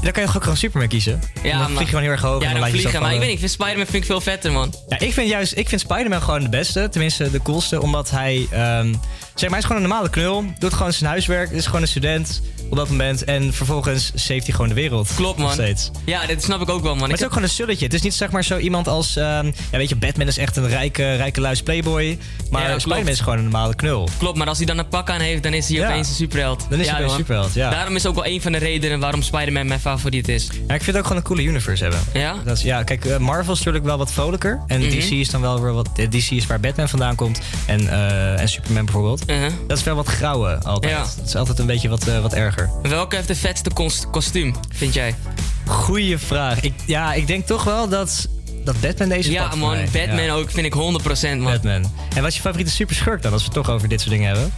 dan 0.03 0.13
kan 0.13 0.23
je 0.23 0.29
ook 0.29 0.43
gewoon 0.43 0.57
Superman 0.57 0.89
kiezen? 0.89 1.23
Ja, 1.43 1.59
dan 1.59 1.67
vlieg 1.67 1.79
je 1.79 1.87
gewoon 1.87 2.03
heel 2.03 2.11
erg 2.11 2.21
hoog 2.21 2.43
Ja, 2.43 2.47
en 2.47 2.53
dan 2.53 2.61
dan 2.61 2.71
vliegen. 2.71 3.01
Maar 3.01 3.13
ik 3.13 3.19
weet 3.19 3.27
niet, 3.27 3.35
ik 3.35 3.39
vind 3.39 3.51
Spider-Man 3.51 3.87
vind 3.87 4.03
ik 4.03 4.05
veel 4.05 4.21
vetter, 4.21 4.53
man. 4.53 4.75
Ja, 4.89 4.99
ik 4.99 5.13
vind 5.13 5.29
juist, 5.29 5.57
ik 5.57 5.69
vind 5.69 5.81
Spider-Man 5.81 6.23
gewoon 6.23 6.43
de 6.43 6.49
beste. 6.49 6.89
Tenminste, 6.89 7.31
de 7.31 7.43
coolste. 7.43 7.83
Omdat 7.83 8.11
hij, 8.11 8.47
ehm, 8.51 8.95
zeg 9.41 9.51
maar, 9.51 9.59
hij 9.59 9.59
is 9.59 9.65
gewoon 9.65 9.83
een 9.83 9.89
normale 9.89 10.11
knul. 10.11 10.45
Doet 10.59 10.75
gewoon 10.75 10.93
zijn 10.93 11.11
huiswerk. 11.11 11.51
Is 11.51 11.67
gewoon 11.67 11.83
een 11.83 11.89
student 11.89 12.43
op 12.71 12.77
dat 12.77 12.89
moment. 12.89 13.25
En 13.25 13.53
vervolgens 13.53 14.11
saved 14.15 14.43
hij 14.45 14.53
gewoon 14.53 14.69
de 14.69 14.75
wereld. 14.75 15.09
Klopt, 15.17 15.39
man. 15.39 15.53
Steeds. 15.53 15.91
Ja, 16.05 16.27
dat 16.27 16.43
snap 16.43 16.61
ik 16.61 16.69
ook 16.69 16.83
wel, 16.83 16.91
man. 16.91 16.99
Maar 17.01 17.09
het 17.09 17.19
is 17.19 17.25
ook 17.25 17.33
gewoon 17.33 17.49
een 17.49 17.55
sulletje. 17.55 17.85
Het 17.85 17.95
is 17.95 18.01
niet 18.03 18.15
zeg 18.15 18.31
maar 18.31 18.45
zo 18.45 18.59
iemand 18.59 18.89
als... 18.89 19.17
ehm, 19.17 19.47
ja, 19.47 19.79
weet 19.79 19.89
je, 19.89 19.97
Batman 19.97 20.27
is 20.27 20.39
echt 20.39 20.57
een 20.57 20.69
rijke, 20.69 21.15
rijke 21.15 21.41
luis 21.41 21.63
playboy. 21.63 22.19
Maar 22.51 22.63
Ja. 22.71 22.79
Spider-Man 22.79 23.09
is 23.13 23.21
gewoon 23.21 23.39
een 23.39 23.45
normale 23.45 23.75
knul. 23.75 24.09
Klopt, 24.19 24.39
maar 24.39 24.47
als 24.47 24.57
hij 24.57 24.67
dan 24.67 24.79
een 24.79 24.89
pak 24.89 25.11
aan 25.11 25.21
heeft, 25.21 25.43
dan 25.43 25.55
is 25.55 25.69
hij 25.69 25.77
Ja. 25.77 25.89
opeens 25.89 26.09
een 26.09 26.15
superheld. 26.15 26.67
Dan 26.71 26.81
is 26.81 26.89
hij 26.89 27.03
een 27.03 27.11
superheld, 27.11 27.55
ja. 27.55 27.71
Daarom 27.71 27.97
is 27.97 28.07
ook 28.07 28.15
wel 28.15 28.27
een 28.27 28.43
van 28.43 28.53
de 28.53 28.59
redenen 28.59 29.01
waarom 29.01 29.23
Spider-Man 29.23 29.67
mijn 29.67 29.81
favoriet 29.81 30.29
is. 30.29 30.45
Ja, 30.45 30.75
ik 30.75 30.83
vind 30.83 30.87
het 30.87 30.97
ook 30.97 31.03
gewoon 31.03 31.17
een 31.19 31.23
coole 31.29 31.43
universe 31.43 31.83
hebben. 31.83 32.01
Ja? 32.13 32.35
Dat 32.45 32.57
is, 32.57 32.63
ja, 32.63 32.83
kijk, 32.83 33.05
eh, 33.05 33.17
Marvel 33.17 33.53
is 33.53 33.59
natuurlijk 33.59 33.85
wel 33.85 33.99
wat 33.99 34.13
vrolijker. 34.13 34.61
En 34.67 34.81
Mhm. 34.81 34.91
DC 34.91 35.11
is 35.11 35.31
dan 35.31 35.41
wel 35.41 35.61
weer 35.61 35.73
wat... 35.73 35.89
eh, 35.97 36.09
DC 36.11 36.31
is 36.31 36.47
waar 36.47 36.61
Batman 36.61 36.89
vandaan 36.89 37.15
komt. 37.15 37.41
En, 37.67 37.89
eh, 37.89 38.41
en 38.41 38.49
Superman 38.49 38.85
bijvoorbeeld. 38.85 39.23
Dat 39.67 39.79
is 39.79 39.85
wel 39.85 39.95
wat 39.95 40.07
grauwe 40.09 40.59
altijd. 40.63 40.93
Uh-huh. 40.93 41.09
Het 41.17 41.27
is 41.29 41.37
altijd 41.37 41.59
een 41.59 41.67
beetje 41.67 41.89
wat, 41.89 42.05
wat 42.05 42.33
erger. 42.33 42.56
Welke 42.83 43.17
heeft 43.17 43.29
de 43.29 43.35
vetste 43.35 43.71
kos- 43.71 44.07
kostuum, 44.11 44.55
vind 44.75 44.95
jij? 44.95 45.15
Goeie 45.67 46.19
vraag. 46.19 46.61
Ik, 46.61 46.75
ja, 46.87 47.15
ik 47.15 47.27
denk 47.27 47.47
toch 47.47 47.65
wel 47.65 47.89
dat, 47.89 48.29
dat 48.67 48.81
Batman 48.81 49.09
deze 49.09 49.31
Ja, 49.31 49.55
man. 49.55 49.71
mij. 49.71 49.89
Batman 49.93 50.25
Ja. 50.25 50.33
ook, 50.35 50.51
vind 50.51 50.67
ik 50.67 50.73
100% 50.75 51.41
man. 51.41 51.53
Batman. 51.53 51.93
En 52.15 52.21
wat 52.21 52.27
is 52.31 52.35
je 52.35 52.41
favoriete 52.41 52.71
superschurk 52.71 53.23
dan, 53.23 53.33
als 53.33 53.41
we 53.41 53.47
het 53.55 53.57
toch 53.65 53.75
over 53.75 53.89
dit 53.89 54.01
soort 54.01 54.13
dingen 54.13 54.29
hebben? 54.29 54.53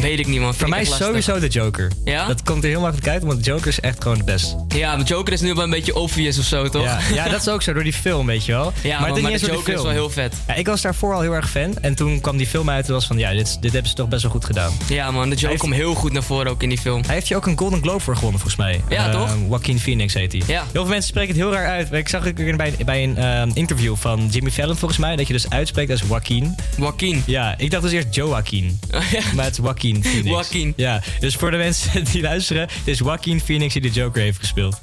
Weet 0.00 0.18
ik 0.18 0.26
niet, 0.26 0.38
man. 0.40 0.46
Vind 0.48 0.58
Voor 0.60 0.68
mij 0.68 0.80
is 0.80 0.88
lastig. 0.88 1.06
sowieso 1.06 1.38
de 1.38 1.48
Joker. 1.48 1.90
Ja? 2.04 2.26
Dat 2.26 2.42
komt 2.42 2.62
er 2.64 2.68
heel 2.68 2.80
makkelijk 2.80 3.08
uit, 3.08 3.22
want 3.22 3.44
de 3.44 3.50
Joker 3.50 3.66
is 3.66 3.80
echt 3.80 4.02
gewoon 4.02 4.18
de 4.18 4.24
best. 4.24 4.56
Ja, 4.68 4.96
maar 4.96 5.04
Joker 5.06 5.32
is 5.32 5.40
nu 5.40 5.54
wel 5.54 5.64
een 5.64 5.70
beetje 5.70 5.94
obvious 5.96 6.38
of 6.38 6.44
zo, 6.44 6.68
toch? 6.68 6.82
Ja, 6.82 6.98
ja, 7.14 7.28
dat 7.28 7.40
is 7.40 7.48
ook 7.48 7.62
zo, 7.62 7.72
door 7.72 7.82
die 7.82 7.92
film, 7.92 8.26
weet 8.26 8.44
je 8.44 8.52
wel. 8.52 8.72
Ja, 8.82 8.90
het 8.90 9.08
man, 9.12 9.22
maar 9.22 9.32
de 9.32 9.38
Joker 9.38 9.74
is 9.74 9.82
wel 9.82 9.90
heel 9.90 10.10
vet. 10.10 10.34
Ja, 10.46 10.54
ik 10.54 10.66
was 10.66 10.80
daarvoor 10.80 11.14
al 11.14 11.20
heel 11.20 11.32
erg 11.32 11.50
fan. 11.50 11.78
En 11.80 11.94
toen 11.94 12.20
kwam 12.20 12.36
die 12.36 12.46
film 12.46 12.70
uit 12.70 12.86
en 12.86 12.92
was 12.92 13.06
van, 13.06 13.18
ja, 13.18 13.30
dit, 13.32 13.56
dit 13.62 13.72
hebben 13.72 13.90
ze 13.90 13.96
toch 13.96 14.08
best 14.08 14.22
wel 14.22 14.30
goed 14.30 14.44
gedaan. 14.44 14.72
Ja, 14.88 15.10
man. 15.10 15.30
De 15.30 15.36
Joker 15.36 15.58
komt 15.58 15.74
heel 15.74 15.94
goed 15.94 16.12
naar 16.12 16.22
voren 16.22 16.50
ook 16.50 16.62
in 16.62 16.68
die 16.68 16.78
film. 16.78 17.02
Hij 17.06 17.14
heeft 17.14 17.28
je 17.28 17.36
ook 17.36 17.46
een 17.46 17.58
Golden 17.58 17.80
Globe 17.82 18.00
voor 18.00 18.14
gewonnen, 18.16 18.40
volgens 18.40 18.60
mij. 18.62 18.80
Ja, 18.88 19.06
Eh, 19.06 19.12
toch? 19.12 19.36
Joaquin 19.48 19.80
Phoenix 19.80 20.14
heet 20.14 20.32
hij. 20.32 20.42
Ja. 20.46 20.60
Heel 20.62 20.66
veel 20.72 20.84
mensen 20.84 21.08
spreken 21.08 21.34
het 21.34 21.42
heel 21.42 21.52
raar 21.52 21.66
uit. 21.68 21.92
Ik 21.92 22.08
zag 22.08 22.24
het 22.24 22.40
ook 22.40 22.56
bij, 22.56 22.74
bij 22.84 23.02
een 23.02 23.16
eh, 23.32 23.50
interview 23.54 23.96
van 23.96 24.28
Jimmy 24.30 24.50
Fallon, 24.50 24.76
volgens 24.76 25.00
mij, 25.00 25.16
dat 25.16 25.26
je 25.26 25.32
dus 25.32 25.50
uitspreekt 25.50 25.90
als 25.90 26.02
Joaquin. 26.08 26.54
Joaquin. 26.78 27.22
Ja, 27.26 27.54
ik 27.58 27.70
dacht 27.70 27.82
dus 27.82 27.92
eerst 27.92 28.14
Joaquin. 28.14 28.78
Maar 29.34 29.44
het 29.44 29.58
is 29.58 29.64
Joaquin 29.64 30.04
Phoenix. 30.04 30.28
Joaquin. 30.28 30.72
Ja, 30.76 31.00
dus 31.20 31.34
voor 31.34 31.50
de 31.50 31.56
mensen 31.56 32.04
die 32.12 32.22
luisteren, 32.22 32.62
het 32.62 32.70
is 32.88 32.98
Joaquin 32.98 33.40
Phoenix 33.40 33.72
die 33.72 33.82
de 33.82 33.90
Joker 33.90 34.22
heeft 34.22 34.38
gespeeld. 34.38 34.80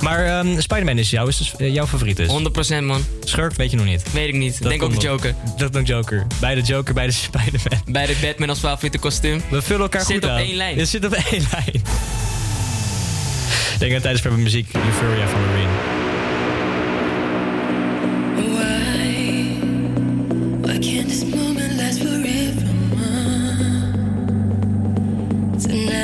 Maar 0.00 0.26
ehm, 0.26 0.60
Spider-Man 0.60 0.98
is, 0.98 1.10
jou, 1.10 1.28
is 1.28 1.36
dus, 1.36 1.56
eh, 1.56 1.74
jouw 1.74 1.86
favoriet 1.86 2.16
dus? 2.16 2.28
100% 2.28 2.84
man. 2.84 3.04
Schurk 3.24 3.52
weet 3.54 3.70
je 3.70 3.76
nog 3.76 3.86
niet. 3.86 4.12
Weet 4.12 4.28
ik 4.28 4.34
niet. 4.34 4.58
Dat 4.62 4.68
Denk 4.68 4.82
ook 4.82 4.94
de. 4.94 5.00
Joker. 5.00 5.34
Dat 5.56 5.76
ook 5.76 5.86
Joker. 5.86 6.26
Bij 6.40 6.54
de 6.54 6.60
Joker, 6.60 6.94
bij 6.94 7.06
de 7.06 7.12
Spider-Man. 7.28 7.80
Bij 7.86 8.06
de 8.06 8.16
Batman 8.20 8.48
als 8.48 8.58
favoriete 8.58 8.98
kostuum. 8.98 9.42
We 9.50 9.62
vullen 9.62 9.82
elkaar 9.82 10.04
Zit 10.04 10.14
goed 10.14 10.24
op 10.24 10.30
aan. 10.30 10.36
één 10.36 10.56
lijn. 10.56 10.78
Het 10.78 10.88
zit 10.88 11.04
op 11.04 11.12
één 11.12 11.46
lijn. 11.52 11.82
Ik 13.72 13.78
denk 13.78 13.92
dat 13.92 14.00
tijdens 14.02 14.22
voor 14.22 14.30
mijn 14.30 14.42
muziek 14.42 14.74
Euphoria 14.74 15.28
van 15.28 15.40
Marine. 15.46 15.89
Tonight, 25.60 25.99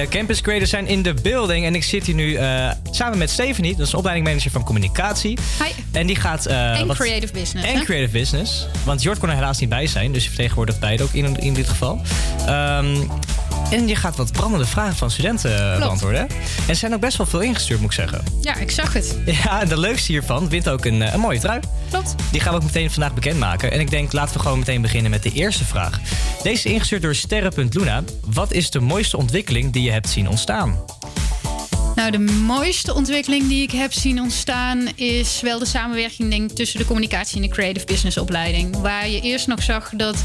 de 0.00 0.08
Campus 0.08 0.40
Creators 0.40 0.70
zijn 0.70 0.86
in 0.86 1.02
de 1.02 1.14
building. 1.22 1.64
En 1.64 1.74
ik 1.74 1.84
zit 1.84 2.06
hier 2.06 2.14
nu 2.14 2.34
eh, 2.34 2.70
samen 2.90 3.18
met 3.18 3.30
Stephanie. 3.30 3.76
Dat 3.76 3.86
is 3.86 3.92
een 3.92 3.98
opleidingmanager 3.98 4.50
van 4.50 4.64
communicatie. 4.64 5.38
Hi. 5.64 5.72
En 5.92 6.06
die 6.06 6.16
gaat... 6.16 6.46
eh, 6.46 6.80
en 6.80 6.86
wat- 6.86 6.96
creative 6.96 7.32
business. 7.32 7.68
En 7.68 7.84
creative 7.84 8.12
business. 8.12 8.66
Want 8.84 9.02
Jort 9.02 9.18
kon 9.18 9.28
er 9.28 9.34
helaas 9.34 9.58
niet 9.58 9.68
bij 9.68 9.86
zijn. 9.86 10.12
Dus 10.12 10.22
je 10.22 10.28
vertegenwoordigt 10.28 10.80
beide 10.80 11.02
ook 11.02 11.12
in, 11.12 11.36
in 11.36 11.54
dit 11.54 11.68
geval. 11.68 12.00
Ehm, 12.46 12.96
en 13.70 13.88
je 13.88 13.96
gaat 13.96 14.16
wat 14.16 14.32
brandende 14.32 14.66
vragen 14.66 14.96
van 14.96 15.10
studenten 15.10 15.54
eh, 15.54 15.66
Klopt. 15.66 15.78
beantwoorden. 15.78 16.20
En 16.20 16.28
er 16.68 16.76
zijn 16.76 16.94
ook 16.94 17.00
best 17.00 17.16
wel 17.16 17.26
veel 17.26 17.40
ingestuurd, 17.40 17.80
moet 17.80 17.90
ik 17.90 17.96
zeggen. 17.96 18.24
Ja, 18.40 18.56
ik 18.56 18.70
zag 18.70 18.92
het. 18.92 19.16
Ja, 19.26 19.60
en 19.60 19.68
de 19.68 19.78
leukste 19.78 20.12
hiervan 20.12 20.48
wint 20.48 20.68
ook 20.68 20.84
een, 20.84 21.02
eh, 21.02 21.12
een 21.12 21.20
mooie 21.20 21.38
trui. 21.40 21.60
Klopt. 21.90 22.14
Die 22.30 22.40
gaan 22.40 22.52
we 22.52 22.58
ook 22.58 22.64
meteen 22.64 22.90
vandaag 22.90 23.14
bekendmaken. 23.14 23.72
En 23.72 23.80
ik 23.80 23.90
denk, 23.90 24.12
laten 24.12 24.34
we 24.34 24.40
gewoon 24.40 24.58
meteen 24.58 24.82
beginnen 24.82 25.10
met 25.10 25.22
de 25.22 25.32
eerste 25.32 25.64
vraag. 25.64 26.00
Deze 26.42 26.68
is 26.68 26.72
ingestuurd 26.72 27.02
door 27.02 27.14
Sterre.luna. 27.14 28.02
Wat 28.24 28.52
is 28.52 28.70
de 28.70 28.80
mooiste 28.80 29.16
ontwikkeling 29.16 29.72
die 29.72 29.82
je 29.82 29.90
hebt 29.90 30.08
zien 30.08 30.28
ontstaan? 30.28 30.76
Nou, 31.94 32.10
de 32.10 32.18
mooiste 32.18 32.94
ontwikkeling 32.94 33.48
die 33.48 33.62
ik 33.62 33.70
heb 33.70 33.92
zien 33.92 34.20
ontstaan 34.20 34.88
is 34.94 35.40
wel 35.40 35.58
de 35.58 35.64
samenwerking 35.66 36.30
denk, 36.30 36.50
tussen 36.50 36.78
de 36.78 36.84
communicatie 36.86 37.36
en 37.36 37.42
de 37.42 37.48
creative 37.48 37.86
business 37.86 38.16
opleiding. 38.18 38.76
Waar 38.76 39.08
je 39.08 39.20
eerst 39.20 39.46
nog 39.46 39.62
zag 39.62 39.90
dat 39.96 40.16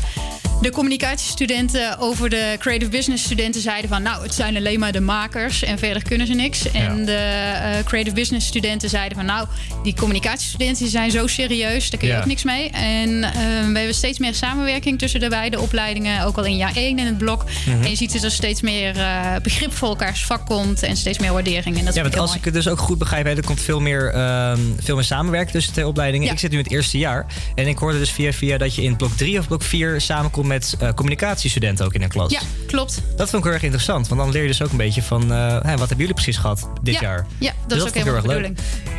de 0.64 0.72
communicatiestudenten 0.72 2.00
over 2.00 2.30
de 2.30 2.56
creative 2.60 2.92
business 2.92 3.24
studenten 3.24 3.62
zeiden 3.62 3.90
van 3.90 4.02
nou, 4.02 4.24
het 4.24 4.34
zijn 4.34 4.58
alleen 4.58 4.80
maar 4.80 4.92
de 4.92 5.00
makers 5.00 5.64
en 5.64 5.78
verder 5.80 6.04
kunnen 6.04 6.28
ze 6.28 6.34
niks. 6.34 6.72
En 6.72 7.06
de 7.06 7.12
eh, 7.16 7.84
creative 7.86 8.16
business 8.16 8.48
studenten 8.48 8.90
zeiden 8.90 9.18
van 9.18 9.26
nou, 9.26 9.48
die 9.84 9.96
communicatiestudenten 9.96 10.88
zijn 10.88 11.12
zo 11.12 11.28
serieus, 11.28 11.90
daar 11.90 12.00
kun 12.00 12.08
je 12.08 12.14
Ja. 12.14 12.20
ook 12.20 12.26
niks 12.26 12.44
mee. 12.44 12.70
En 12.70 13.24
eh, 13.24 13.32
we 13.72 13.78
hebben 13.78 13.94
steeds 13.94 14.20
meer 14.20 14.34
samenwerking 14.34 15.00
tussen 15.00 15.20
de 15.20 15.30
beide 15.30 15.60
opleidingen, 15.60 16.26
ook 16.26 16.38
al 16.38 16.46
in 16.46 16.56
jaar 16.56 16.76
1 16.76 17.00
in 17.00 17.06
het 17.06 17.18
blok. 17.18 17.46
Mhm. 17.66 17.82
En 17.84 17.90
je 17.90 17.96
ziet 17.96 18.14
dat 18.14 18.24
er 18.24 18.32
steeds 18.32 18.62
meer 18.62 18.98
eh, 18.98 19.36
begrip 19.44 19.74
voor 19.74 19.88
elkaars 19.90 20.26
vak 20.26 20.46
komt 20.46 20.84
en 20.84 20.98
steeds 20.98 21.20
meer 21.20 21.34
waardering. 21.34 21.78
En 21.78 21.86
dat 21.86 21.96
ja, 21.96 22.02
want 22.02 22.18
als 22.18 22.26
mooi. 22.28 22.40
ik 22.40 22.46
het 22.46 22.54
dus 22.54 22.68
ook 22.68 22.80
goed 22.80 22.98
begrijp, 22.98 23.26
hè, 23.26 23.36
er 23.36 23.46
komt 23.46 23.62
veel 23.62 23.80
meer, 23.80 24.12
ehm, 24.14 24.60
veel 24.80 24.96
meer 24.96 25.04
samenwerking 25.04 25.52
tussen 25.52 25.72
de 25.74 25.78
twee 25.80 25.90
opleidingen. 25.90 26.32
Ik 26.32 26.40
zit 26.40 26.52
nu 26.52 26.58
in 26.58 26.64
het 26.64 26.74
eerste 26.74 26.98
jaar. 26.98 27.26
En 27.56 27.68
ik 27.68 27.78
hoorde 27.78 27.98
dus 27.98 28.12
via 28.12 28.32
via 28.32 28.58
dat 28.58 28.76
je 28.76 28.82
in 28.82 28.96
blok 28.96 29.12
3 29.18 29.40
of 29.40 29.48
blok 29.48 29.64
4 29.64 30.02
samenkomt 30.02 30.48
met 30.54 30.76
eh, 30.80 30.90
communicatiestudenten 30.94 31.86
ook 31.86 31.94
in 31.94 32.02
een 32.02 32.10
klas. 32.10 32.32
Ja, 32.32 32.40
klopt. 32.68 33.02
Dat 33.18 33.30
vond 33.30 33.34
ik 33.38 33.44
heel 33.44 33.54
erg 33.54 33.64
interessant. 33.64 34.08
Want 34.08 34.22
dan 34.22 34.32
leer 34.32 34.42
je 34.42 34.48
dus 34.48 34.62
ook 34.62 34.72
een 34.72 34.78
beetje 34.78 35.02
van 35.04 35.30
hè, 35.32 35.62
wat 35.62 35.80
hebben 35.80 35.98
jullie 35.98 36.14
precies 36.14 36.38
gehad 36.38 36.68
dit 36.82 36.94
Ja, 36.94 37.02
jaar. 37.02 37.26
ja, 37.38 37.52
dat 37.68 37.70
Dus 37.70 37.78
is 37.78 37.84
ook 37.98 38.04
heel 38.04 38.16
erg 38.16 38.26
leuk. 38.26 38.52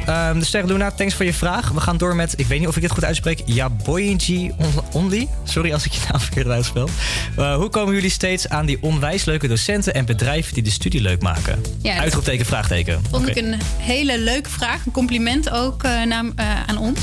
Ehm, 0.07 0.39
dus 0.39 0.49
Sterre 0.49 0.67
Luna, 0.67 0.91
thanks 0.91 1.15
voor 1.15 1.25
je 1.25 1.35
vraag. 1.35 1.69
We 1.71 1.81
gaan 1.81 1.97
door 1.97 2.17
met, 2.17 2.35
ik 2.37 2.47
weet 2.47 2.59
niet 2.59 2.69
of 2.69 2.77
ik 2.77 2.83
dit 2.83 2.91
goed 2.91 3.05
uitspreek, 3.05 3.43
Jaboyinji 3.45 4.53
On- 4.59 4.73
Only. 4.93 5.29
Sorry 5.45 5.73
als 5.73 5.85
ik 5.85 5.93
je 5.93 6.01
naam 6.11 6.21
verkeerd 6.21 6.49
uitspel. 6.49 6.89
Eh, 7.37 7.55
hoe 7.57 7.69
komen 7.69 7.95
jullie 7.95 8.11
steeds 8.11 8.49
aan 8.49 8.67
die 8.67 8.79
onwijs 8.81 9.25
leuke 9.25 9.49
docenten 9.49 9.95
en 9.95 10.05
bedrijven 10.05 10.55
die 10.55 10.63
de 10.63 10.71
studie 10.71 11.01
leuk 11.01 11.23
maken? 11.23 11.63
Ja, 11.83 11.99
Uitroepteken, 11.99 12.47
vraagteken. 12.47 13.03
Vond 13.11 13.29
ik 13.29 13.37
een 13.37 13.55
hele 13.79 14.19
leuke 14.19 14.51
vraag. 14.51 14.87
Een 14.87 14.93
compliment 14.93 15.51
ook 15.51 15.83
naam- 15.83 16.33
aan 16.67 16.79
ons. 16.79 17.01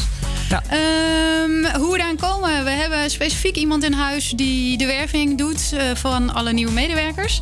Ehm, 0.50 1.76
hoe 1.80 1.92
we 1.92 1.98
daaraan 1.98 2.16
komen? 2.16 2.64
We 2.64 2.70
hebben 2.70 3.10
specifiek 3.10 3.56
iemand 3.56 3.84
in 3.84 3.94
huis 3.94 4.31
die 4.36 4.78
de 4.78 4.86
werving 4.86 5.38
doet 5.38 5.74
eh, 5.74 5.84
van 5.96 6.34
alle 6.34 6.54
nieuwe 6.54 6.72
medewerkers. 6.72 7.42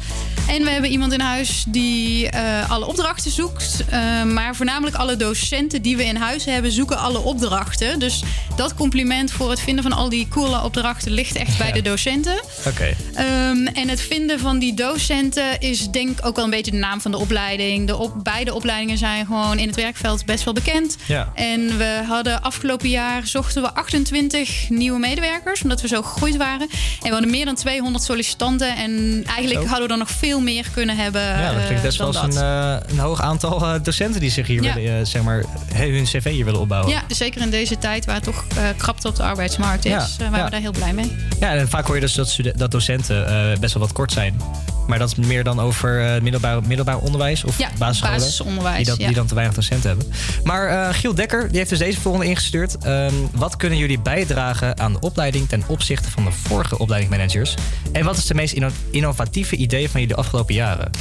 En 0.49 0.63
we 0.63 0.69
hebben 0.69 0.89
iemand 0.89 1.13
in 1.13 1.19
huis 1.19 1.63
die 1.67 2.29
eh, 2.29 2.71
alle 2.71 2.85
opdrachten 2.85 3.31
zoekt. 3.31 3.83
Eh, 3.89 4.23
maar 4.23 4.55
voornamelijk 4.55 4.95
alle 4.95 5.15
docenten 5.15 5.81
die 5.81 5.97
we 5.97 6.05
in 6.05 6.15
huis 6.15 6.45
hebben, 6.45 6.71
zoeken 6.71 6.97
alle 6.97 7.19
opdrachten. 7.19 7.99
Dus 7.99 8.23
dat 8.55 8.73
compliment 8.73 9.31
voor 9.31 9.49
het 9.49 9.59
vinden 9.59 9.83
van 9.83 9.93
al 9.93 10.09
die 10.09 10.27
coole 10.27 10.63
opdrachten 10.63 11.11
ligt 11.11 11.35
echt 11.35 11.57
bij 11.57 11.71
de 11.71 11.81
docenten. 11.81 12.41
Oké. 12.67 12.95
Ehm, 13.13 13.65
en 13.65 13.87
het 13.87 14.01
vinden 14.01 14.39
van 14.39 14.59
die 14.59 14.73
docenten 14.73 15.59
is 15.59 15.89
denk 15.89 16.09
ik 16.09 16.25
ook 16.25 16.35
wel 16.35 16.45
een 16.45 16.51
beetje 16.51 16.71
de 16.71 16.77
naam 16.77 17.01
van 17.01 17.11
de 17.11 17.17
opleiding. 17.17 17.87
De 17.87 17.97
op, 17.97 18.13
beide 18.23 18.53
opleidingen 18.53 18.97
zijn 18.97 19.25
gewoon 19.25 19.59
in 19.59 19.67
het 19.67 19.75
werkveld 19.75 20.25
best 20.25 20.43
wel 20.43 20.53
bekend. 20.53 20.97
Ja. 21.05 21.31
En 21.35 21.77
we 21.77 22.03
hadden 22.07 22.41
afgelopen 22.41 22.89
jaar 22.89 23.27
zochten 23.27 23.61
we 23.61 23.73
28 23.73 24.69
nieuwe 24.69 24.99
medewerkers, 24.99 25.61
omdat 25.61 25.81
we 25.81 25.87
zo 25.87 26.01
gegroeid 26.01 26.37
waren. 26.37 26.69
En 27.01 27.05
we 27.07 27.09
hadden 27.09 27.29
meer 27.29 27.45
dan 27.45 27.55
200 27.55 28.03
sollicitanten. 28.03 28.75
En 28.75 29.23
eigenlijk 29.25 29.61
Zo. 29.61 29.67
hadden 29.67 29.87
we 29.87 29.93
er 29.93 29.99
nog 29.99 30.09
veel 30.11 30.39
meer 30.41 30.65
kunnen 30.73 30.97
hebben. 30.97 31.21
Ja, 31.21 31.41
dat 31.53 31.53
klinkt 31.53 31.75
eh, 31.75 31.81
best 31.81 31.97
wel 31.97 32.11
dan 32.11 32.25
als 32.25 32.35
een, 32.35 32.41
eh, 32.41 32.75
een 32.87 32.99
hoog 32.99 33.21
aantal 33.21 33.61
eh, 33.61 33.73
docenten 33.83 34.19
die 34.21 34.29
zich 34.31 34.47
hier 34.47 34.63
Ja. 34.63 34.73
willen, 34.73 34.99
eh, 34.99 35.05
zeg 35.05 35.21
maar, 35.23 35.43
hun 35.73 36.03
cv 36.03 36.31
hier 36.31 36.45
willen 36.45 36.59
opbouwen. 36.59 36.91
Ja, 36.91 37.01
zeker 37.07 37.41
in 37.41 37.49
deze 37.49 37.77
tijd 37.77 38.05
waar 38.05 38.15
het 38.15 38.23
toch 38.23 38.45
eh 38.57 38.63
krapte 38.77 39.07
op 39.07 39.15
de 39.15 39.23
arbeidsmarkt 39.23 39.85
is. 39.85 39.91
Ja, 39.91 39.97
eh, 39.99 40.17
waren 40.19 40.37
ja. 40.37 40.43
we 40.45 40.51
daar 40.51 40.59
heel 40.59 40.71
blij 40.71 40.93
mee. 40.93 41.15
Ja, 41.39 41.53
en 41.53 41.69
vaak 41.69 41.85
hoor 41.85 41.95
je 41.95 42.01
dus 42.01 42.13
dat, 42.13 42.37
dat 42.55 42.71
docenten 42.71 43.27
eh, 43.27 43.59
best 43.59 43.73
wel 43.73 43.83
wat 43.83 43.91
kort 43.93 44.11
zijn. 44.11 44.41
Maar 44.87 44.99
dat 44.99 45.11
is 45.17 45.25
meer 45.27 45.43
dan 45.43 45.59
over 45.59 46.05
eh, 46.15 46.21
middelbaar, 46.21 46.59
middelbaar 46.67 46.97
onderwijs 46.97 47.43
of 47.43 47.57
Ja, 47.57 47.69
basisonderwijs, 47.77 48.75
Die, 48.77 48.85
dat, 48.85 48.97
ja. 48.97 49.05
die 49.05 49.15
dan 49.15 49.27
te 49.27 49.33
weinig 49.35 49.55
docenten 49.55 49.89
hebben. 49.89 50.07
Maar 50.43 50.67
eh, 50.67 50.93
Giel 50.95 51.15
Dekker 51.15 51.47
die 51.47 51.57
heeft 51.57 51.69
dus 51.69 51.79
deze 51.79 51.99
volgende 52.01 52.27
ingestuurd. 52.27 52.77
Ehm, 52.77 53.13
wat 53.31 53.55
kunnen 53.55 53.77
jullie 53.77 53.99
bijdragen 53.99 54.79
aan 54.79 54.93
de 54.93 54.99
opleiding 54.99 55.49
ten 55.49 55.63
opzichte 55.67 56.11
van 56.11 56.23
de 56.23 56.31
vorige 56.31 56.68
opleidingsmanagers? 56.77 57.53
En 57.91 58.05
wat 58.05 58.17
is 58.17 58.25
de 58.25 58.33
meest 58.33 58.53
inno- 58.53 58.69
innovatieve 58.91 59.55
idee 59.55 59.89
van 59.89 59.99
jullie 59.99 60.15
de 60.15 60.21
afgelopen 60.21 60.53
jaren? 60.55 60.91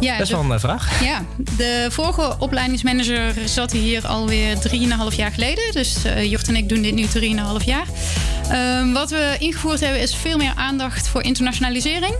Ja, 0.00 0.16
Best 0.18 0.30
wel 0.30 0.40
een 0.40 0.52
eh, 0.52 0.58
vraag. 0.58 1.02
Ja, 1.02 1.24
de 1.56 1.86
vorige 1.90 2.36
opleidingsmanager 2.38 3.34
zat 3.44 3.72
hier 3.72 4.06
alweer 4.06 4.56
3,5 5.10 5.16
jaar 5.16 5.32
geleden. 5.32 5.72
Dus 5.72 6.04
eh 6.04 6.30
Jort 6.30 6.48
en 6.48 6.56
ik 6.56 6.68
doen 6.68 6.82
dit 6.82 6.94
nu 6.94 7.06
3,5 7.60 7.64
jaar. 7.64 7.86
Ehm, 8.50 8.92
wat 8.92 9.10
we 9.10 9.36
ingevoerd 9.38 9.80
hebben 9.80 10.00
is 10.00 10.14
veel 10.14 10.36
meer 10.36 10.52
aandacht 10.56 11.08
voor 11.08 11.22
internationalisering. 11.22 12.14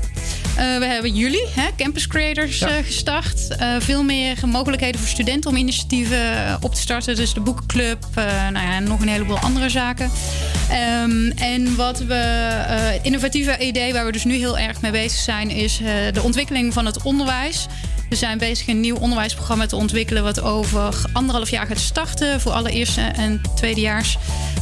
Eh, 0.59 0.79
we 0.79 0.85
hebben 0.85 1.15
jullie, 1.15 1.47
hè, 1.55 1.69
Campus 1.77 2.07
Creators, 2.07 2.61
eh, 2.61 2.75
gestart. 2.85 3.57
Eh, 3.57 3.75
veel 3.79 4.03
meer 4.03 4.37
mogelijkheden 4.47 5.01
voor 5.01 5.09
studenten 5.09 5.51
om 5.51 5.57
initiatieven 5.57 6.19
op 6.61 6.75
te 6.75 6.81
starten. 6.81 7.17
Dus 7.17 7.35
de 7.35 7.41
boekenclub, 7.41 8.05
nou 8.53 8.67
ja, 8.67 8.75
en 8.75 8.85
nog 8.85 9.01
een 9.01 9.09
heleboel 9.09 9.39
andere 9.39 9.69
zaken. 9.69 10.11
Ehm, 10.71 11.31
en 11.31 11.77
wat 11.77 11.99
we, 11.99 12.99
innovatieve 13.03 13.59
idee 13.59 13.93
waar 13.93 14.07
we 14.07 14.13
dus 14.13 14.25
nu 14.25 14.35
heel 14.35 14.59
erg 14.59 14.81
mee 14.81 14.91
bezig 14.91 15.21
zijn, 15.21 15.51
is 15.51 15.81
de 16.13 16.23
ontwikkeling 16.23 16.73
van 16.73 16.87
het 16.87 17.03
onderwijs. 17.03 17.67
We 18.09 18.17
zijn 18.17 18.39
bezig 18.39 18.67
een 18.67 18.81
nieuw 18.81 18.97
onderwijsprogramma 18.97 19.67
te 19.67 19.77
ontwikkelen, 19.77 20.23
wat 20.23 20.41
over 20.41 20.95
anderhalf 21.13 21.51
jaar 21.51 21.67
gaat 21.67 21.79
starten 21.79 22.41
voor 22.41 22.53
alle 22.53 22.71
eerste 22.71 23.01
en 23.01 23.41
tweedejaars 23.55 24.19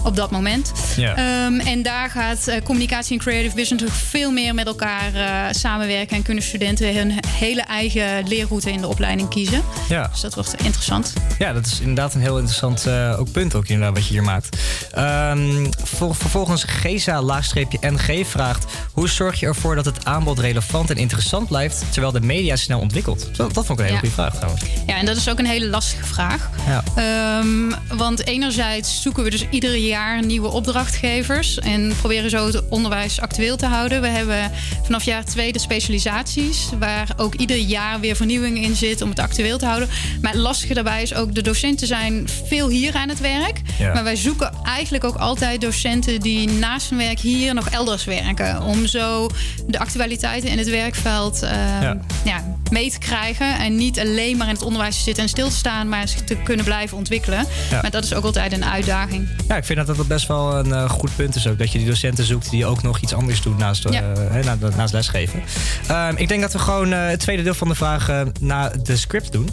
op 0.06 0.16
dat 0.16 0.31
moment. 0.31 0.73
Ja. 0.97 1.16
Ehm, 1.16 1.60
en 1.60 1.82
daar 1.82 2.10
gaat 2.10 2.48
eh, 2.48 2.62
communicatie 2.62 3.18
en 3.18 3.24
creative 3.24 3.55
business 3.55 3.85
nog 3.85 3.94
veel 3.94 4.31
meer 4.31 4.55
met 4.55 4.66
elkaar 4.66 5.14
eh, 5.14 5.52
samenwerken 5.55 6.16
en 6.16 6.23
kunnen 6.23 6.43
studenten 6.43 6.97
hun 6.97 7.12
hele 7.28 7.62
eigen 7.62 8.28
leerroute 8.28 8.70
in 8.70 8.81
de 8.81 8.86
opleiding 8.86 9.28
kiezen. 9.28 9.62
Ja. 9.89 10.09
Dus 10.12 10.20
dat 10.20 10.35
wordt 10.35 10.55
interessant. 10.62 11.12
Ja, 11.39 11.52
dat 11.52 11.66
is 11.66 11.81
inderdaad 11.81 12.14
een 12.14 12.20
heel 12.20 12.36
interessant 12.36 12.86
eh, 12.86 13.18
ook 13.18 13.32
punt 13.32 13.55
ook 13.55 13.66
inderdaad, 13.66 13.94
wat 13.94 14.06
je 14.06 14.12
hier 14.12 14.23
maakt. 14.23 14.56
Ehm, 14.93 15.66
ver- 15.85 16.14
vervolgens 16.14 16.64
Geza-NG 16.64 18.27
vraagt... 18.27 18.64
hoe 18.93 19.09
zorg 19.09 19.40
je 19.40 19.47
ervoor 19.47 19.74
dat 19.74 19.85
het 19.85 20.05
aanbod 20.05 20.39
relevant 20.39 20.90
en 20.90 20.97
interessant 20.97 21.48
blijft... 21.48 21.85
terwijl 21.90 22.12
de 22.12 22.20
media 22.20 22.56
snel 22.56 22.81
ontwikkelt? 22.81 23.36
Dat, 23.37 23.55
dat 23.55 23.67
vond 23.67 23.79
ik 23.81 23.87
een 23.87 23.93
hele 23.93 23.93
Ja. 23.93 23.99
goede 23.99 24.15
vraag 24.15 24.35
trouwens. 24.35 24.63
Ja, 24.87 24.97
en 24.97 25.07
dat 25.07 25.17
is 25.17 25.29
ook 25.29 25.39
een 25.39 25.47
hele 25.47 25.67
lastige 25.69 26.05
vraag. 26.07 26.51
Ehm, 26.97 27.97
want 27.97 28.27
enerzijds 28.27 29.03
zoeken 29.03 29.25
we 29.25 29.31
dus 29.31 29.47
iedere 29.51 29.87
jaar 29.87 30.25
nieuwe 30.25 30.49
opdrachtgevers 30.49 31.59
en 31.59 31.93
proberen 31.99 32.31
zo 32.31 32.47
het 32.47 32.69
onderwijs 32.69 33.21
actueel 33.21 33.57
te 33.57 33.67
houden. 33.67 34.01
We 34.01 34.09
hebben 34.09 34.51
vanaf 34.85 35.03
jaar 35.03 35.25
twee 35.25 35.53
de 35.53 35.59
specialisaties, 35.59 36.69
waar 36.79 37.09
ook 37.17 37.35
ieder 37.35 37.57
jaar 37.57 38.01
weer 38.01 38.17
vernieuwing 38.17 38.63
in 38.63 38.77
zit 38.77 39.03
om 39.03 39.09
het 39.09 39.19
actueel 39.19 39.59
te 39.59 39.67
houden. 39.67 39.89
Maar 40.21 40.33
het 40.33 40.41
lastige 40.41 40.75
daarbij 40.75 41.03
is 41.03 41.15
ook, 41.15 41.35
de 41.35 41.43
docenten 41.43 41.87
zijn 41.87 42.29
veel 42.49 42.69
hier 42.69 42.95
aan 42.95 43.09
het 43.09 43.21
werk. 43.21 43.61
Ja. 43.79 43.93
Maar 43.93 44.05
wij 44.05 44.17
zoeken 44.17 44.53
eigenlijk 44.65 45.05
ook 45.05 45.17
altijd 45.17 45.61
docenten 45.61 46.21
die 46.21 46.49
naast 46.49 46.89
hun 46.91 46.99
werk 46.99 47.19
hier 47.19 47.55
nog 47.55 47.69
elders 47.69 48.05
werken. 48.05 48.63
Om 48.63 48.87
zo 48.87 49.29
de 49.67 49.79
actualiteiten 49.79 50.49
in 50.51 50.59
het 50.59 50.69
werkveld 50.71 51.43
ehm, 51.43 51.55
Ja. 51.83 51.97
ja, 52.25 52.57
mee 52.71 52.91
te 52.91 52.99
krijgen. 52.99 53.25
En 53.35 53.77
niet 53.77 54.01
alleen 54.01 54.36
maar 54.36 54.47
in 54.48 54.55
het 54.55 54.62
onderwijs 54.62 54.97
te 54.97 55.03
zitten 55.03 55.23
en 55.23 55.28
stil 55.28 55.48
te 55.48 55.55
staan, 55.57 55.89
maar 55.89 56.09
zich 56.09 56.20
te 56.20 56.36
kunnen 56.36 56.65
blijven 56.65 56.97
ontwikkelen. 56.97 57.47
Ja. 57.70 57.81
Maar 57.82 57.90
dat 57.90 58.05
is 58.05 58.15
ook 58.15 58.24
altijd 58.24 58.53
een 58.53 58.65
uitdaging. 58.65 59.28
Ja, 59.48 59.57
ik 59.57 59.65
vind 59.65 59.86
dat 59.86 59.97
dat 59.97 60.07
best 60.07 60.27
wel 60.28 60.55
een 60.59 60.73
eh, 60.73 60.90
goed 60.90 61.16
punt 61.16 61.35
is 61.35 61.47
ook. 61.47 61.59
Dat 61.59 61.73
je 61.73 61.78
die 61.78 61.86
docenten 61.86 62.24
zoekt 62.24 62.51
die 62.51 62.66
ook 62.66 62.82
nog 62.82 63.01
iets 63.01 63.15
anders 63.15 63.43
doen 63.43 63.57
naast, 63.59 63.85
eh, 63.85 63.93
Ja. 63.93 64.03
hè, 64.31 64.43
na- 64.43 64.57
naast 64.77 64.93
lesgeven. 64.93 65.43
Ehm, 65.89 66.12
ik 66.16 66.28
denk 66.28 66.40
dat 66.40 66.53
we 66.53 66.59
gewoon 66.59 66.93
eh, 66.93 67.07
het 67.09 67.20
tweede 67.20 67.43
deel 67.43 67.55
van 67.55 67.69
de 67.69 67.74
vraag 67.74 68.09
eh, 68.09 68.20
na 68.40 68.73
de 68.82 68.97
script 68.97 69.32
doen. 69.32 69.48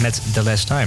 Met 0.00 0.20
The 0.32 0.42
Last 0.42 0.66
Time. 0.66 0.86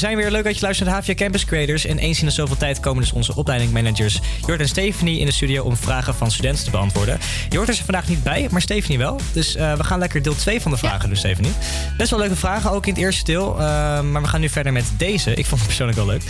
Zijn 0.00 0.16
weer 0.16 0.30
leuk 0.30 0.44
dat 0.44 0.54
je 0.54 0.60
luistert 0.60 0.88
naar 0.88 0.98
HVA 0.98 1.14
Campus 1.14 1.44
Creators. 1.44 1.86
En 1.86 1.98
eens 1.98 2.20
in 2.20 2.26
de 2.26 2.32
zoveel 2.32 2.56
tijd 2.56 2.80
komen 2.80 3.02
dus 3.02 3.12
onze 3.12 3.34
opleidingmanagers 3.34 4.20
Jort 4.46 4.60
en 4.60 4.68
Stephanie 4.68 5.18
in 5.18 5.26
de 5.26 5.32
studio 5.32 5.64
om 5.64 5.76
vragen 5.76 6.14
van 6.14 6.30
studenten 6.30 6.64
te 6.64 6.70
beantwoorden. 6.70 7.18
Jort 7.48 7.68
is 7.68 7.78
er 7.78 7.84
vandaag 7.84 8.08
niet 8.08 8.22
bij, 8.22 8.48
maar 8.50 8.60
Stephanie 8.60 8.98
wel. 8.98 9.20
Dus 9.32 9.56
eh, 9.56 9.74
we 9.74 9.84
gaan 9.84 9.98
lekker 9.98 10.22
deel 10.22 10.34
2 10.34 10.60
van 10.60 10.70
de 10.70 10.76
vragen 10.76 11.08
doen, 11.08 11.16
Stephanie. 11.16 11.52
Best 11.96 12.10
wel 12.10 12.18
leuke 12.18 12.36
vragen, 12.36 12.70
ook 12.70 12.86
in 12.86 12.92
het 12.92 13.02
eerste 13.02 13.24
deel. 13.24 13.52
Eh, 13.52 14.00
maar 14.00 14.22
we 14.22 14.28
gaan 14.28 14.40
nu 14.40 14.48
verder 14.48 14.72
met 14.72 14.84
deze. 14.96 15.34
Ik 15.34 15.46
vond 15.46 15.60
het 15.60 15.66
persoonlijk 15.66 15.98
wel 15.98 16.06
leuk. 16.06 16.22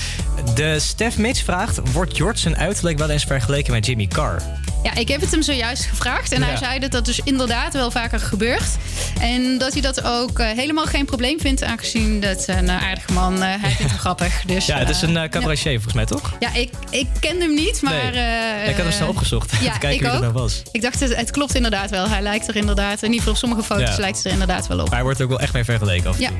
De 0.55 0.79
Stef 0.79 1.19
Mitch 1.19 1.45
vraagt, 1.45 1.93
wordt 1.93 2.17
Jort 2.17 2.39
zijn 2.39 2.57
uiterlijk 2.57 2.99
wel 2.99 3.11
eens 3.11 3.25
vergeleken 3.25 3.73
met 3.73 3.87
Jimmy 3.87 4.07
Carr? 4.07 4.43
Ja, 4.83 4.95
ik 4.95 5.09
heb 5.09 5.21
het 5.21 5.31
hem 5.31 5.43
zojuist 5.43 5.85
gevraagd. 5.85 6.33
En 6.33 6.43
hij 6.43 6.51
Ja. 6.53 6.57
zei 6.59 6.79
dat 6.79 6.91
dat 6.91 7.05
dus 7.05 7.21
inderdaad 7.25 7.73
wel 7.73 7.91
vaker 7.91 8.21
gebeurt. 8.21 8.77
En 9.21 9.59
dat 9.59 9.73
hij 9.73 9.83
dat 9.83 10.05
ook 10.05 10.39
eh, 10.39 10.47
helemaal 10.51 10.85
geen 10.87 11.05
probleem 11.05 11.41
vindt, 11.41 11.63
aangezien 11.63 12.21
dat 12.21 12.45
een 12.49 12.69
eh, 12.69 12.89
aardige 12.89 13.13
man, 13.13 13.43
eh, 13.43 13.49
hij 13.61 13.71
vindt 13.71 13.91
hem 13.93 14.01
grappig. 14.07 14.43
Dus, 14.47 14.67
Ja, 14.67 14.79
het 14.79 14.89
is 14.89 15.03
een 15.03 15.29
cabaretier 15.31 15.73
volgens 15.73 15.95
mij, 15.95 16.05
toch? 16.07 16.33
Ja, 16.41 16.55
ik, 16.55 16.71
ik 16.91 17.07
ken 17.21 17.41
hem 17.41 17.55
niet, 17.55 17.83
maar... 17.83 18.11
Nee. 18.13 18.69
ik 18.69 18.75
had 18.77 18.85
hem 18.85 18.93
snel 18.93 19.09
opgezocht. 19.09 19.53
Ja, 19.61 19.73
te 19.73 19.79
kijken 19.79 19.91
ik 19.91 20.01
wie 20.01 20.09
er 20.09 20.15
ook. 20.15 20.21
nou 20.21 20.33
was. 20.33 20.63
Ik 20.73 20.83
dacht, 20.83 21.01
het, 21.01 21.17
het 21.17 21.31
klopt 21.31 21.55
inderdaad 21.55 21.91
wel. 21.91 22.09
Hij 22.09 22.23
lijkt 22.23 22.49
er 22.49 22.57
inderdaad, 22.57 22.95
in 23.03 23.13
ieder 23.13 23.19
geval 23.19 23.33
op 23.33 23.39
sommige 23.39 23.63
foto's 23.63 23.89
Ja. 23.89 24.01
lijkt 24.01 24.17
het 24.17 24.27
er 24.27 24.33
inderdaad 24.33 24.67
wel 24.67 24.79
op. 24.79 24.85
Maar 24.85 24.95
hij 24.95 25.03
wordt 25.03 25.19
er 25.19 25.25
ook 25.25 25.31
wel 25.31 25.41
echt 25.41 25.53
mee 25.53 25.65
vergeleken 25.65 26.11
af 26.11 26.19
Ja. 26.19 26.31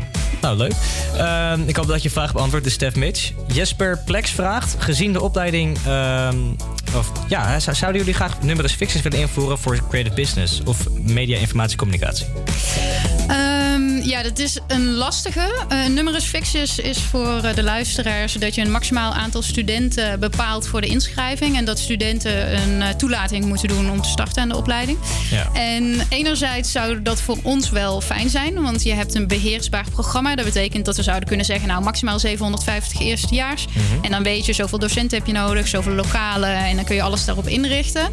Nou, 0.41 0.57
leuk. 0.57 0.73
Ehm, 1.17 1.61
ik 1.69 1.77
hoop 1.77 1.87
dat 1.87 2.03
je 2.03 2.11
vraag 2.11 2.33
beantwoordt, 2.33 2.65
de 2.67 2.73
Stef 2.73 2.95
Mitch. 2.95 3.31
Jesper 3.47 3.99
Plex 4.05 4.31
vraagt, 4.31 4.75
gezien 4.79 5.13
de 5.13 5.21
opleiding... 5.23 5.79
ehm, 6.91 6.99
of, 6.99 7.13
ja, 7.29 7.61
zouden 7.61 8.01
jullie 8.01 8.15
graag 8.15 8.43
numerus 8.43 8.73
fixes 8.73 9.03
willen 9.03 9.19
invoeren 9.19 9.59
voor 9.59 9.81
creative 9.89 10.15
business 10.15 10.61
of 10.65 10.89
media 10.91 11.39
informatie 11.39 11.77
communicatie? 11.77 12.27
Ja, 14.03 14.23
dat 14.23 14.39
is 14.39 14.59
een 14.67 14.87
lastige. 14.87 15.65
Eh 15.69 15.87
numerus 15.87 16.25
fixus 16.25 16.79
is 16.79 16.99
voor 16.99 17.45
eh, 17.45 17.55
de 17.55 17.63
luisteraars 17.63 18.33
dat 18.33 18.55
je 18.55 18.61
een 18.61 18.71
maximaal 18.71 19.13
aantal 19.13 19.43
studenten 19.43 20.21
bepaalt 20.21 20.67
voor 20.67 20.81
de 20.81 20.87
inschrijving. 20.87 21.57
En 21.57 21.65
dat 21.65 21.79
studenten 21.79 22.61
een 22.61 22.83
eh, 22.83 22.89
toelating 22.89 23.45
moeten 23.45 23.69
doen 23.69 23.91
om 23.91 24.03
te 24.03 24.09
starten 24.09 24.43
aan 24.43 24.49
de 24.49 24.57
opleiding. 24.57 24.99
Ja. 25.31 25.49
En 25.53 26.01
enerzijds 26.09 26.73
zou 26.73 27.03
dat 27.03 27.21
voor 27.21 27.39
ons 27.43 27.71
wel 27.71 28.01
fijn 28.01 28.31
zijn, 28.31 28.63
want 28.63 28.83
je 28.83 28.93
hebt 28.93 29.15
een 29.15 29.29
beheersbaar 29.29 29.85
programma. 29.91 30.35
Dat 30.35 30.45
betekent 30.45 30.85
dat 30.85 30.97
we 30.97 31.03
zouden 31.03 31.29
kunnen 31.29 31.47
zeggen, 31.47 31.69
nou 31.69 31.83
maximaal 31.83 32.19
750 32.19 33.01
eerstejaars. 33.01 33.67
Mhm. 33.67 34.05
En 34.05 34.11
dan 34.11 34.23
weet 34.23 34.47
je, 34.47 34.53
zoveel 34.53 34.79
docenten 34.79 35.19
heb 35.19 35.27
je 35.27 35.33
nodig, 35.33 35.69
zoveel 35.69 35.93
lokalen. 35.93 36.55
En 36.55 36.77
dan 36.77 36.85
kun 36.85 36.95
je 36.95 37.03
alles 37.03 37.25
daarop 37.25 37.47
inrichten. 37.47 38.09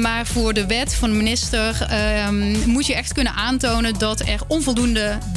Maar 0.00 0.26
voor 0.26 0.54
de 0.54 0.66
wet 0.66 0.94
van 0.94 1.10
de 1.10 1.16
minister 1.16 1.86
ehm, 1.88 2.70
moet 2.70 2.86
je 2.86 2.94
echt 2.94 3.12
kunnen 3.12 3.32
aantonen 3.32 3.98
dat 3.98 4.20
er 4.20 4.40
onvoldoende 4.46 4.79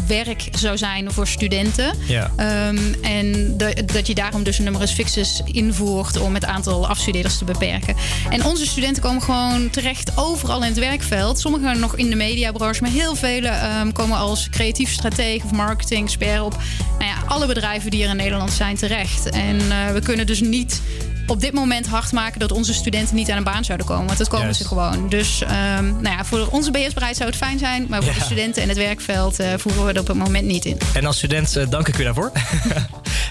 werk 0.07 0.47
zou 0.51 0.77
zijn 0.77 1.11
voor 1.11 1.27
studenten. 1.27 1.93
Ja. 2.07 2.31
Ehm, 2.35 2.77
en 3.01 3.57
de- 3.57 3.83
dat 3.93 4.07
je 4.07 4.15
daarom 4.15 4.43
dus 4.43 4.57
een 4.57 4.63
numerus 4.63 4.91
fixus 4.91 5.41
invoert 5.45 6.19
om 6.19 6.33
het 6.33 6.45
aantal 6.45 6.87
afstudeerders 6.87 7.37
te 7.37 7.45
beperken. 7.45 7.95
En 8.29 8.43
onze 8.45 8.65
studenten 8.65 9.03
komen 9.03 9.21
gewoon 9.21 9.69
terecht 9.69 10.11
overal 10.17 10.61
in 10.61 10.69
het 10.69 10.79
werkveld. 10.79 11.39
Sommigen 11.39 11.79
nog 11.79 11.95
in 11.95 12.09
de 12.09 12.15
mediabranche, 12.15 12.81
maar 12.81 12.91
heel 12.91 13.15
vele 13.15 13.47
ehm, 13.47 13.91
komen 13.91 14.17
als 14.17 14.49
creatief 14.49 14.91
stratege 14.91 15.45
of 15.45 15.51
marketing 15.51 16.03
expert 16.03 16.41
op 16.41 16.57
nou 16.99 17.11
ja, 17.11 17.15
alle 17.27 17.45
bedrijven 17.47 17.91
die 17.91 18.03
er 18.03 18.09
in 18.09 18.15
Nederland 18.15 18.51
zijn 18.51 18.75
terecht. 18.75 19.29
En 19.29 19.59
eh, 19.71 19.91
we 19.93 19.99
kunnen 19.99 20.25
dus 20.25 20.41
niet 20.41 20.81
op 21.27 21.41
dit 21.41 21.53
moment 21.53 21.87
hard 21.87 22.11
maken 22.11 22.39
dat 22.39 22.51
onze 22.51 22.73
studenten 22.73 23.15
niet 23.15 23.31
aan 23.31 23.37
een 23.37 23.43
baan 23.43 23.63
zouden 23.63 23.87
komen. 23.87 24.05
Want 24.05 24.17
dat 24.17 24.27
komen 24.27 24.55
ze 24.55 24.65
gewoon. 24.67 25.09
Dus 25.09 25.41
ehm, 25.41 25.85
nou 25.85 26.15
ja, 26.17 26.25
voor 26.25 26.47
onze 26.51 26.71
beheersbaarheid 26.71 27.17
zou 27.17 27.29
het 27.29 27.37
fijn 27.37 27.59
zijn. 27.59 27.85
Maar 27.89 28.03
voor 28.03 28.11
Ja. 28.13 28.17
de 28.19 28.23
studenten 28.25 28.61
en 28.63 28.69
het 28.69 28.77
werkveld 28.77 29.39
eh, 29.39 29.53
voeren 29.57 29.81
we 29.81 29.87
het 29.87 29.99
op 29.99 30.07
het 30.07 30.17
moment 30.17 30.45
niet 30.45 30.65
in. 30.65 30.77
En 30.93 31.05
als 31.05 31.17
student 31.17 31.55
eh, 31.55 31.69
dank 31.69 31.87
ik 31.87 31.97
u 31.99 32.03
daarvoor. 32.03 32.31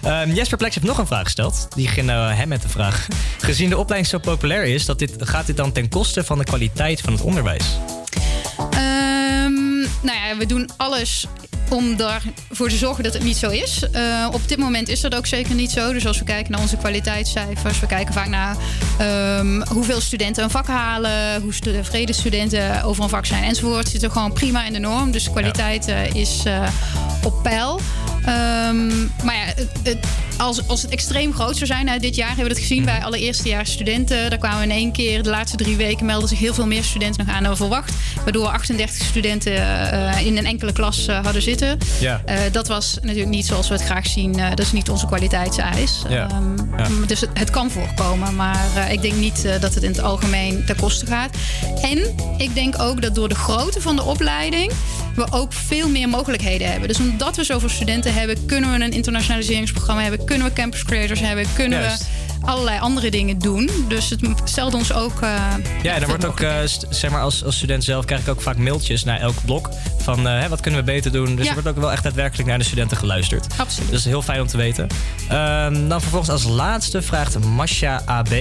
Ehm, 0.02 0.30
Jesper 0.32 0.58
Plex 0.58 0.74
heeft 0.74 0.86
nog 0.86 0.98
een 0.98 1.06
vraag 1.06 1.22
gesteld. 1.24 1.66
Die 1.74 1.88
ging 1.88 2.06
naar 2.06 2.36
hem 2.36 2.48
met 2.48 2.62
de 2.62 2.68
vraag. 2.68 3.06
Gezien 3.38 3.68
de 3.68 3.78
opleiding 3.78 4.10
zo 4.12 4.18
populair 4.18 4.64
is, 4.64 4.84
dat 4.84 4.98
dit, 4.98 5.12
gaat 5.18 5.46
dit 5.46 5.56
dan 5.56 5.72
ten 5.72 5.88
koste 5.88 6.24
van 6.24 6.38
de 6.38 6.44
kwaliteit 6.44 7.00
van 7.00 7.12
het 7.12 7.22
onderwijs? 7.22 7.64
Ehm, 8.70 9.52
nou 10.00 10.18
ja, 10.28 10.36
we 10.38 10.46
doen 10.46 10.68
alles 10.76 11.26
om 11.70 11.96
ervoor 12.50 12.68
te 12.68 12.76
zorgen 12.76 13.04
dat 13.04 13.12
het 13.12 13.24
niet 13.24 13.36
zo 13.36 13.50
is. 13.50 13.82
Eh, 13.92 14.28
op 14.32 14.48
dit 14.48 14.58
moment 14.58 14.88
is 14.88 15.00
dat 15.00 15.14
ook 15.14 15.26
zeker 15.26 15.54
niet 15.54 15.70
zo. 15.70 15.92
Dus 15.92 16.06
als 16.06 16.18
we 16.18 16.24
kijken 16.24 16.52
naar 16.52 16.60
onze 16.60 16.76
kwaliteitscijfers, 16.76 17.80
we 17.80 17.86
kijken 17.86 18.14
vaak 18.14 18.28
naar 18.28 18.56
ehm, 18.98 19.62
hoeveel 19.68 20.00
studenten 20.00 20.44
een 20.44 20.50
vak 20.50 20.66
halen, 20.66 21.42
hoe 21.42 21.58
tevreden 21.58 22.14
studenten 22.14 22.82
over 22.82 23.02
een 23.02 23.08
vak 23.08 23.26
zijn 23.26 23.44
enzovoort. 23.44 23.88
Zit 23.88 24.02
er 24.02 24.10
gewoon 24.10 24.32
prima 24.32 24.64
in 24.66 24.72
de 24.72 24.78
norm. 24.78 25.10
Dus 25.10 25.30
kwaliteit 25.30 25.88
eh, 25.88 26.14
is 26.14 26.42
eh, 26.44 26.68
op 27.24 27.42
peil. 27.42 27.80
Ehm, 28.24 28.86
maar 29.24 29.34
ja, 29.34 29.44
het, 29.44 29.68
het- 29.82 30.06
als, 30.38 30.68
als 30.68 30.82
het 30.82 30.90
extreem 30.90 31.34
groot 31.34 31.54
zou 31.56 31.66
zijn, 31.66 31.84
nou, 31.84 31.98
dit 31.98 32.14
jaar 32.14 32.26
hebben 32.28 32.44
we 32.44 32.50
het 32.50 32.60
gezien 32.60 32.84
bij 32.84 33.04
alle 33.04 33.18
eerstejaars 33.18 33.72
studenten. 33.72 34.30
Daar 34.30 34.38
kwamen 34.38 34.62
in 34.62 34.70
één 34.70 34.92
keer 34.92 35.22
de 35.22 35.28
laatste 35.30 35.56
drie 35.56 35.76
weken 35.76 36.06
melden 36.06 36.28
zich 36.28 36.38
heel 36.38 36.54
veel 36.54 36.66
meer 36.66 36.84
studenten 36.84 37.26
nog 37.26 37.34
aan 37.34 37.42
dan 37.42 37.56
verwacht. 37.56 37.92
Waardoor 38.22 38.42
we 38.42 38.48
38 38.50 39.04
studenten 39.06 39.52
eh, 39.56 40.26
in 40.26 40.36
een 40.38 40.46
enkele 40.46 40.72
klas 40.72 41.06
eh, 41.06 41.24
hadden 41.24 41.42
zitten. 41.42 41.78
Ja. 42.00 42.22
Eh, 42.24 42.38
dat 42.52 42.68
was 42.68 42.98
natuurlijk 43.02 43.28
niet 43.28 43.46
zoals 43.46 43.68
we 43.68 43.74
het 43.74 43.84
graag 43.84 44.06
zien. 44.06 44.32
Dat 44.32 44.60
is 44.60 44.72
niet 44.72 44.90
onze 44.90 45.06
kwaliteitseis. 45.06 46.02
Ja. 46.08 46.28
Ehm, 46.30 46.50
Ja. 46.78 46.88
Dus 47.06 47.20
het, 47.20 47.30
het 47.34 47.50
kan 47.50 47.70
voorkomen, 47.70 48.36
maar 48.36 48.58
ik 48.92 49.02
denk 49.02 49.14
niet 49.14 49.42
dat 49.60 49.74
het 49.74 49.82
in 49.82 49.90
het 49.90 50.00
algemeen 50.02 50.64
ten 50.66 50.76
koste 50.76 51.06
gaat. 51.06 51.36
En 51.82 51.98
ik 52.38 52.54
denk 52.54 52.80
ook 52.82 53.02
dat 53.02 53.14
door 53.14 53.28
de 53.28 53.34
grootte 53.34 53.80
van 53.80 53.96
de 53.96 54.02
opleiding 54.02 54.72
we 55.14 55.26
ook 55.30 55.52
veel 55.52 55.88
meer 55.88 56.08
mogelijkheden 56.08 56.70
hebben. 56.70 56.88
Dus 56.88 56.98
omdat 56.98 57.36
we 57.36 57.44
zoveel 57.44 57.68
studenten 57.68 58.14
hebben, 58.14 58.46
kunnen 58.46 58.70
we 58.78 58.84
een 58.84 58.92
internationaliseringsprogramma 58.92 60.02
hebben, 60.02 60.24
kunnen 60.26 60.46
we 60.46 60.52
campus 60.52 60.84
creators 60.84 61.20
hebben, 61.20 61.46
kunnen 61.54 61.80
Juist. 61.80 62.00
we 62.02 62.46
allerlei 62.46 62.78
andere 62.80 63.10
dingen 63.10 63.38
doen. 63.38 63.70
Dus 63.88 64.10
het 64.10 64.20
stelt 64.44 64.74
ons 64.74 64.92
ook. 64.92 65.22
eh, 65.22 65.28
Ja, 65.82 65.92
en 65.92 65.98
veel 66.00 66.08
wordt 66.08 66.24
ook, 66.24 66.40
eh, 66.40 66.56
zeg 66.90 67.10
maar, 67.10 67.20
als, 67.20 67.44
als 67.44 67.56
student 67.56 67.84
zelf 67.84 68.04
krijg 68.04 68.20
ik 68.20 68.28
ook 68.28 68.40
vaak 68.42 68.56
mailtjes 68.56 69.04
naar 69.04 69.20
elk 69.20 69.34
blok. 69.44 69.68
Van 69.98 70.26
hè, 70.26 70.48
wat 70.48 70.60
kunnen 70.60 70.80
we 70.80 70.86
beter 70.86 71.12
doen. 71.12 71.34
Dus 71.36 71.44
Ja. 71.44 71.48
er 71.48 71.62
wordt 71.62 71.68
ook 71.68 71.82
wel 71.82 71.92
echt 71.92 72.02
daadwerkelijk 72.02 72.48
naar 72.48 72.58
de 72.58 72.64
studenten 72.64 72.96
geluisterd. 72.96 73.46
Absoluut. 73.56 73.90
Dus 73.90 74.04
heel 74.04 74.22
fijn 74.22 74.40
om 74.40 74.46
te 74.46 74.56
weten. 74.56 74.86
Ehm, 75.28 75.88
dan 75.88 76.00
vervolgens 76.00 76.30
als 76.30 76.44
laatste 76.44 77.02
vraagt 77.02 77.38
Masha 77.44 78.02
AB. 78.04 78.34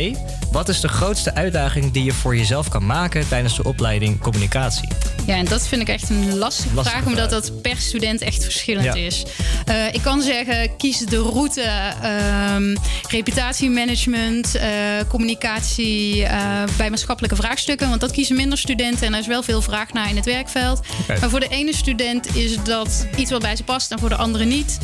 Wat 0.51 0.69
is 0.69 0.79
de 0.79 0.87
grootste 0.87 1.35
uitdaging 1.35 1.91
die 1.91 2.03
je 2.03 2.11
voor 2.13 2.35
jezelf 2.35 2.69
kan 2.69 2.85
maken 2.85 3.27
tijdens 3.27 3.55
de 3.55 3.63
opleiding 3.63 4.19
communicatie? 4.19 4.87
Ja, 5.25 5.35
en 5.35 5.45
dat 5.45 5.67
vind 5.67 5.81
ik 5.81 5.87
echt 5.87 6.09
een 6.09 6.37
lastige, 6.37 6.75
Lastige 6.75 6.97
vraag, 6.97 7.07
omdat 7.07 7.29
dat 7.29 7.61
per 7.61 7.77
student 7.77 8.21
echt 8.21 8.43
verschillend 8.43 8.85
Ja. 8.85 8.93
is. 8.93 9.23
Eh, 9.65 9.93
ik 9.93 10.01
kan 10.01 10.21
zeggen, 10.21 10.75
kies 10.77 10.97
de 10.99 11.17
route, 11.17 11.61
ehm, 12.01 12.75
reputatiemanagement, 13.09 14.55
eh, 14.55 14.69
communicatie 15.07 16.23
eh, 16.25 16.63
bij 16.77 16.89
maatschappelijke 16.89 17.35
vraagstukken, 17.35 17.89
want 17.89 18.01
dat 18.01 18.11
kiezen 18.11 18.35
minder 18.35 18.57
studenten 18.57 19.07
en 19.07 19.13
er 19.13 19.19
is 19.19 19.27
wel 19.27 19.43
veel 19.43 19.61
vraag 19.61 19.93
naar 19.93 20.09
in 20.09 20.15
het 20.15 20.25
werkveld. 20.25 20.79
Maar 21.07 21.29
voor 21.29 21.39
de 21.39 21.47
ene 21.47 21.75
student 21.75 22.35
is 22.35 22.63
dat 22.63 23.07
iets 23.15 23.31
wat 23.31 23.41
bij 23.41 23.55
ze 23.55 23.63
past 23.63 23.91
en 23.91 23.99
voor 23.99 24.09
de 24.09 24.15
andere 24.15 24.45
niet. 24.45 24.77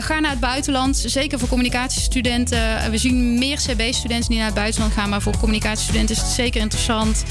Ga 0.00 0.20
naar 0.20 0.30
het 0.30 0.40
buitenland, 0.40 1.02
zeker 1.06 1.38
voor 1.38 1.48
communicatiestudenten. 1.48 2.90
We 2.90 2.98
zien 2.98 3.38
meer 3.38 3.56
CB-studenten 3.56 4.28
die 4.28 4.36
naar 4.38 4.46
het 4.46 4.54
buitenland 4.54 4.92
gaan, 4.92 5.03
maar 5.06 5.22
voor 5.22 5.36
communicatiestudenten 5.38 6.14
is 6.16 6.20
het 6.22 6.30
zeker 6.30 6.60
interessant. 6.60 7.24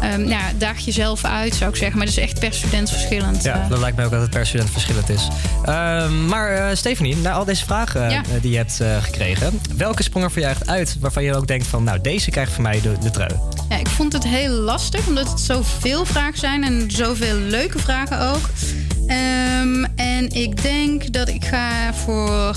Ehm, 0.00 0.28
ja, 0.28 0.40
daag 0.58 0.78
jezelf 0.78 1.24
uit, 1.24 1.54
zou 1.54 1.70
ik 1.70 1.76
zeggen. 1.76 1.98
Maar 1.98 2.06
het 2.06 2.16
is 2.16 2.22
echt 2.22 2.38
per 2.40 2.54
student 2.54 2.90
verschillend. 2.90 3.42
Ja, 3.42 3.62
Eh, 3.62 3.68
dat 3.68 3.78
lijkt 3.78 3.96
mij 3.96 4.04
ook 4.04 4.10
dat 4.10 4.20
het 4.20 4.30
per 4.30 4.46
student 4.46 4.70
verschillend 4.70 5.08
is. 5.08 5.28
Ehm, 5.64 6.26
maar 6.26 6.52
eh 6.52 6.76
Stephanie, 6.76 7.16
na 7.16 7.32
al 7.32 7.44
deze 7.44 7.64
vragen 7.64 8.10
Ja. 8.10 8.22
eh, 8.22 8.42
die 8.42 8.50
je 8.50 8.56
hebt 8.56 8.80
gekregen, 9.00 9.60
welke 9.76 10.02
sprong 10.02 10.24
er 10.24 10.30
voor 10.30 10.40
jou 10.42 10.54
echt 10.54 10.66
uit 10.68 10.96
waarvan 11.00 11.22
je 11.22 11.34
ook 11.36 11.46
denkt 11.46 11.66
van, 11.66 11.84
nou, 11.84 12.00
deze 12.00 12.30
krijgt 12.30 12.52
van 12.52 12.62
mij 12.62 12.80
de, 12.80 12.92
de 13.00 13.10
trui? 13.10 13.30
Ja, 13.68 13.76
ik 13.76 13.88
vond 13.88 14.12
het 14.12 14.24
heel 14.24 14.52
lastig, 14.52 15.06
omdat 15.06 15.28
het 15.28 15.40
zoveel 15.40 16.04
vragen 16.04 16.38
zijn 16.38 16.64
en 16.64 16.90
zoveel 16.90 17.36
leuke 17.36 17.78
vragen 17.78 18.20
ook. 18.20 18.48
Ehm, 19.06 19.84
en 19.96 20.30
ik 20.30 20.62
denk 20.62 21.12
dat 21.12 21.28
ik 21.28 21.44
ga 21.44 21.94
voor 21.94 22.56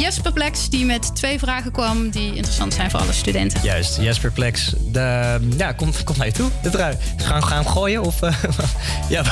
Jesper 0.00 0.32
Plex, 0.32 0.68
die 0.68 0.84
met 0.84 1.14
twee 1.14 1.38
vragen 1.38 1.72
kwam 1.72 2.10
die 2.10 2.34
interessant 2.34 2.74
zijn 2.74 2.90
voor 2.90 3.00
alle 3.00 3.12
studenten. 3.12 3.60
Juist, 3.62 3.96
Jesper 4.00 4.30
Plex. 4.30 4.72
De, 4.92 5.38
ja, 5.56 5.72
komt 5.72 6.04
komt 6.04 6.18
naar 6.18 6.26
je 6.26 6.32
toe, 6.32 6.50
de 6.62 6.70
trui. 6.70 6.96
Gaan, 7.16 7.44
gaan 7.44 7.62
hem 7.62 7.72
gooien? 7.72 8.02
Of, 8.02 8.22
eh, 8.22 8.34
ja, 9.08 9.22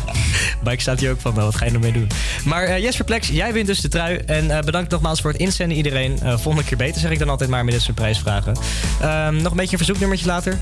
Mike 0.64 0.80
staat 0.80 1.00
hier 1.00 1.10
ook 1.10 1.20
van, 1.20 1.34
nou, 1.34 1.44
wat 1.44 1.54
ga 1.54 1.64
je 1.64 1.70
ermee 1.70 1.92
doen? 1.92 2.10
Maar 2.44 2.64
eh, 2.64 2.78
Jesper 2.78 3.04
Plex, 3.04 3.28
jij 3.28 3.52
wint 3.52 3.66
dus 3.66 3.80
de 3.80 3.88
trui. 3.88 4.16
En 4.16 4.50
eh, 4.50 4.64
bedankt 4.64 4.90
nogmaals 4.90 5.20
voor 5.20 5.30
het 5.30 5.40
inzenden 5.40 5.76
iedereen. 5.76 6.18
Volgende 6.18 6.64
keer 6.64 6.76
beter, 6.76 7.00
zeg 7.00 7.10
ik 7.10 7.18
dan 7.18 7.28
altijd 7.28 7.50
maar 7.50 7.64
met 7.64 7.74
dit 7.74 7.82
soort 7.82 7.96
prijsvragen. 7.96 8.56
Ehm, 9.00 9.36
nog 9.36 9.50
een 9.50 9.56
beetje 9.56 9.72
een 9.72 9.78
verzoeknummertje 9.78 10.26
later? 10.26 10.58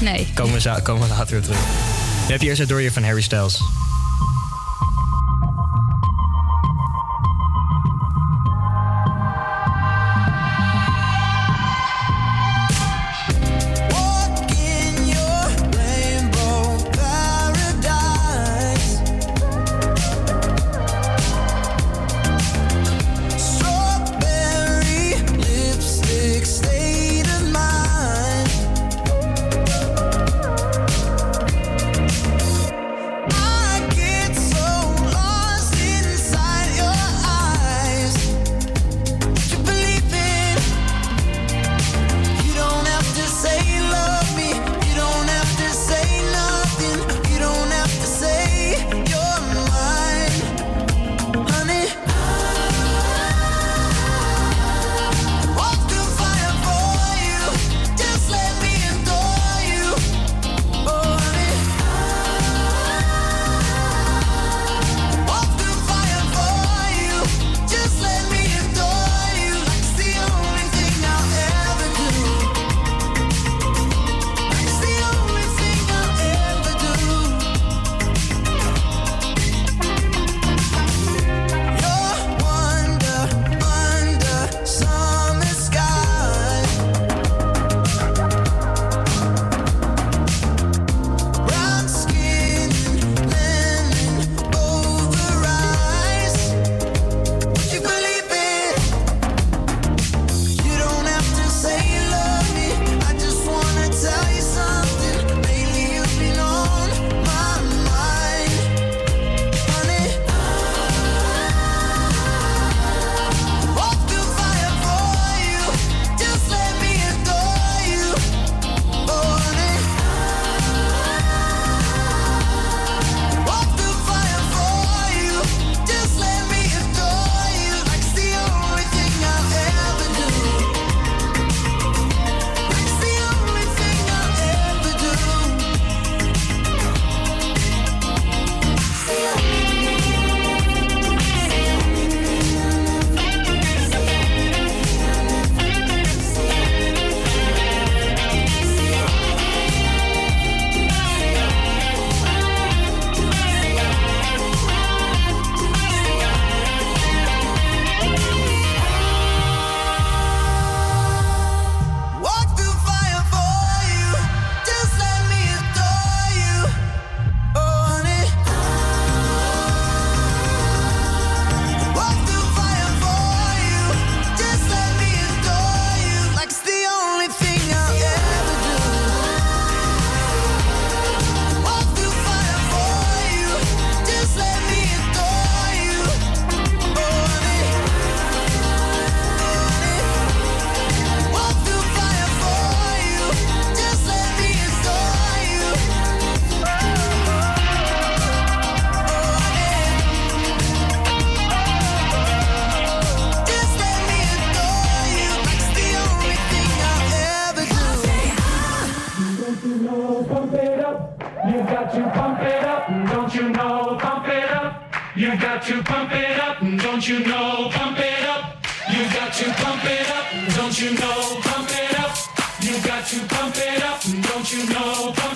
Nee. 0.00 0.28
Komen 0.34 0.62
we, 0.62 0.82
komen 0.82 1.08
we 1.08 1.14
later 1.14 1.42
terug. 1.42 1.58
Je 1.58 2.32
hebt 2.32 2.40
hier 2.40 2.48
eerst 2.48 2.60
het 2.60 2.68
door 2.68 2.80
je 2.80 2.92
van 2.92 3.04
Harry 3.04 3.22
Styles. 3.22 3.60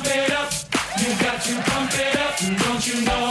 pump 0.03 0.17
it 0.17 0.33
up. 0.33 0.53
You 0.99 1.09
got 1.23 1.43
to 1.43 1.71
pump 1.71 1.93
it 1.95 2.17
up. 2.17 2.39
Don't 2.65 2.87
you 2.87 3.05
know? 3.05 3.30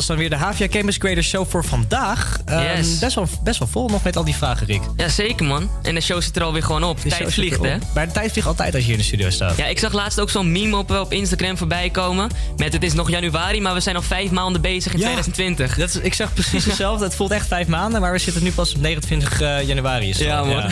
was 0.00 0.08
dan 0.08 0.18
weer 0.18 0.30
de 0.38 0.44
Havia 0.44 0.68
Campus 0.68 0.98
Creators 0.98 1.28
Show 1.28 1.50
voor 1.50 1.64
vandaag. 1.64 2.38
Ehm, 2.44 2.76
best, 3.00 3.14
wel, 3.14 3.28
best 3.42 3.58
wel 3.58 3.68
vol 3.68 3.88
nog 3.88 4.02
met 4.02 4.16
al 4.16 4.24
die 4.24 4.34
vragen, 4.34 4.66
Rick. 4.66 4.80
Ja, 4.96 5.08
zeker 5.08 5.46
man. 5.46 5.70
En 5.82 5.94
de 5.94 6.00
show 6.00 6.22
zit 6.22 6.36
er 6.36 6.42
alweer 6.42 6.62
gewoon 6.62 6.84
op. 6.84 6.98
Tijd 7.00 7.32
vliegt, 7.32 7.62
hè? 7.62 7.76
Maar 7.94 8.06
de 8.06 8.12
tijd 8.12 8.32
vliegt 8.32 8.46
altijd 8.46 8.74
als 8.74 8.86
je 8.86 8.92
in 8.92 8.98
de 8.98 9.04
studio 9.04 9.30
staat. 9.30 9.56
Ja, 9.56 9.66
ik 9.66 9.78
zag 9.78 9.92
laatst 9.92 10.20
ook 10.20 10.30
zo'n 10.30 10.52
meme 10.52 10.76
op, 10.76 10.90
op 10.90 11.12
Instagram 11.12 11.56
voorbij 11.56 11.90
komen. 11.90 12.30
Met 12.56 12.72
het 12.72 12.82
is 12.82 12.92
nog 12.92 13.10
januari, 13.10 13.60
maar 13.60 13.74
we 13.74 13.80
zijn 13.80 13.96
al 13.96 14.02
vijf 14.02 14.30
maanden 14.30 14.60
bezig 14.60 14.92
in 14.92 14.98
2020. 14.98 15.76
Dat 15.76 15.88
is, 15.88 15.96
ik 15.96 16.14
zag 16.14 16.34
precies 16.34 16.64
hetzelfde. 16.70 17.04
het 17.04 17.14
voelt 17.14 17.30
echt 17.30 17.46
vijf 17.46 17.66
maanden, 17.66 18.00
maar 18.00 18.12
we 18.12 18.18
zitten 18.18 18.42
nu 18.42 18.52
pas 18.52 18.74
op 18.74 18.80
29 18.80 19.40
eh, 19.40 19.62
januari. 19.62 20.14
Ja, 20.16 20.44
man. 20.44 20.70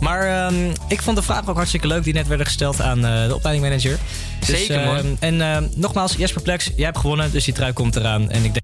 Maar 0.00 0.46
ehm, 0.46 0.70
ik 0.88 1.02
vond 1.02 1.16
de 1.16 1.22
vraag 1.22 1.48
ook 1.48 1.56
hartstikke 1.56 1.86
leuk 1.86 2.04
die 2.04 2.14
net 2.14 2.26
werden 2.26 2.46
gesteld 2.46 2.80
aan 2.80 2.98
uh, 2.98 3.26
de 3.26 3.34
opleidingmanager. 3.34 3.98
Zeker, 4.46 4.94
dus. 4.94 5.02
Ehm, 5.02 5.14
en 5.18 5.40
ehm, 5.40 5.64
nogmaals, 5.74 6.14
Jesper 6.16 6.42
Plex, 6.42 6.70
jij 6.76 6.84
hebt 6.84 6.98
gewonnen, 6.98 7.32
dus 7.32 7.44
die 7.44 7.54
trui 7.54 7.72
komt 7.72 7.96
eraan. 7.96 8.30
En 8.30 8.36
ik 8.36 8.42
denk 8.42 8.54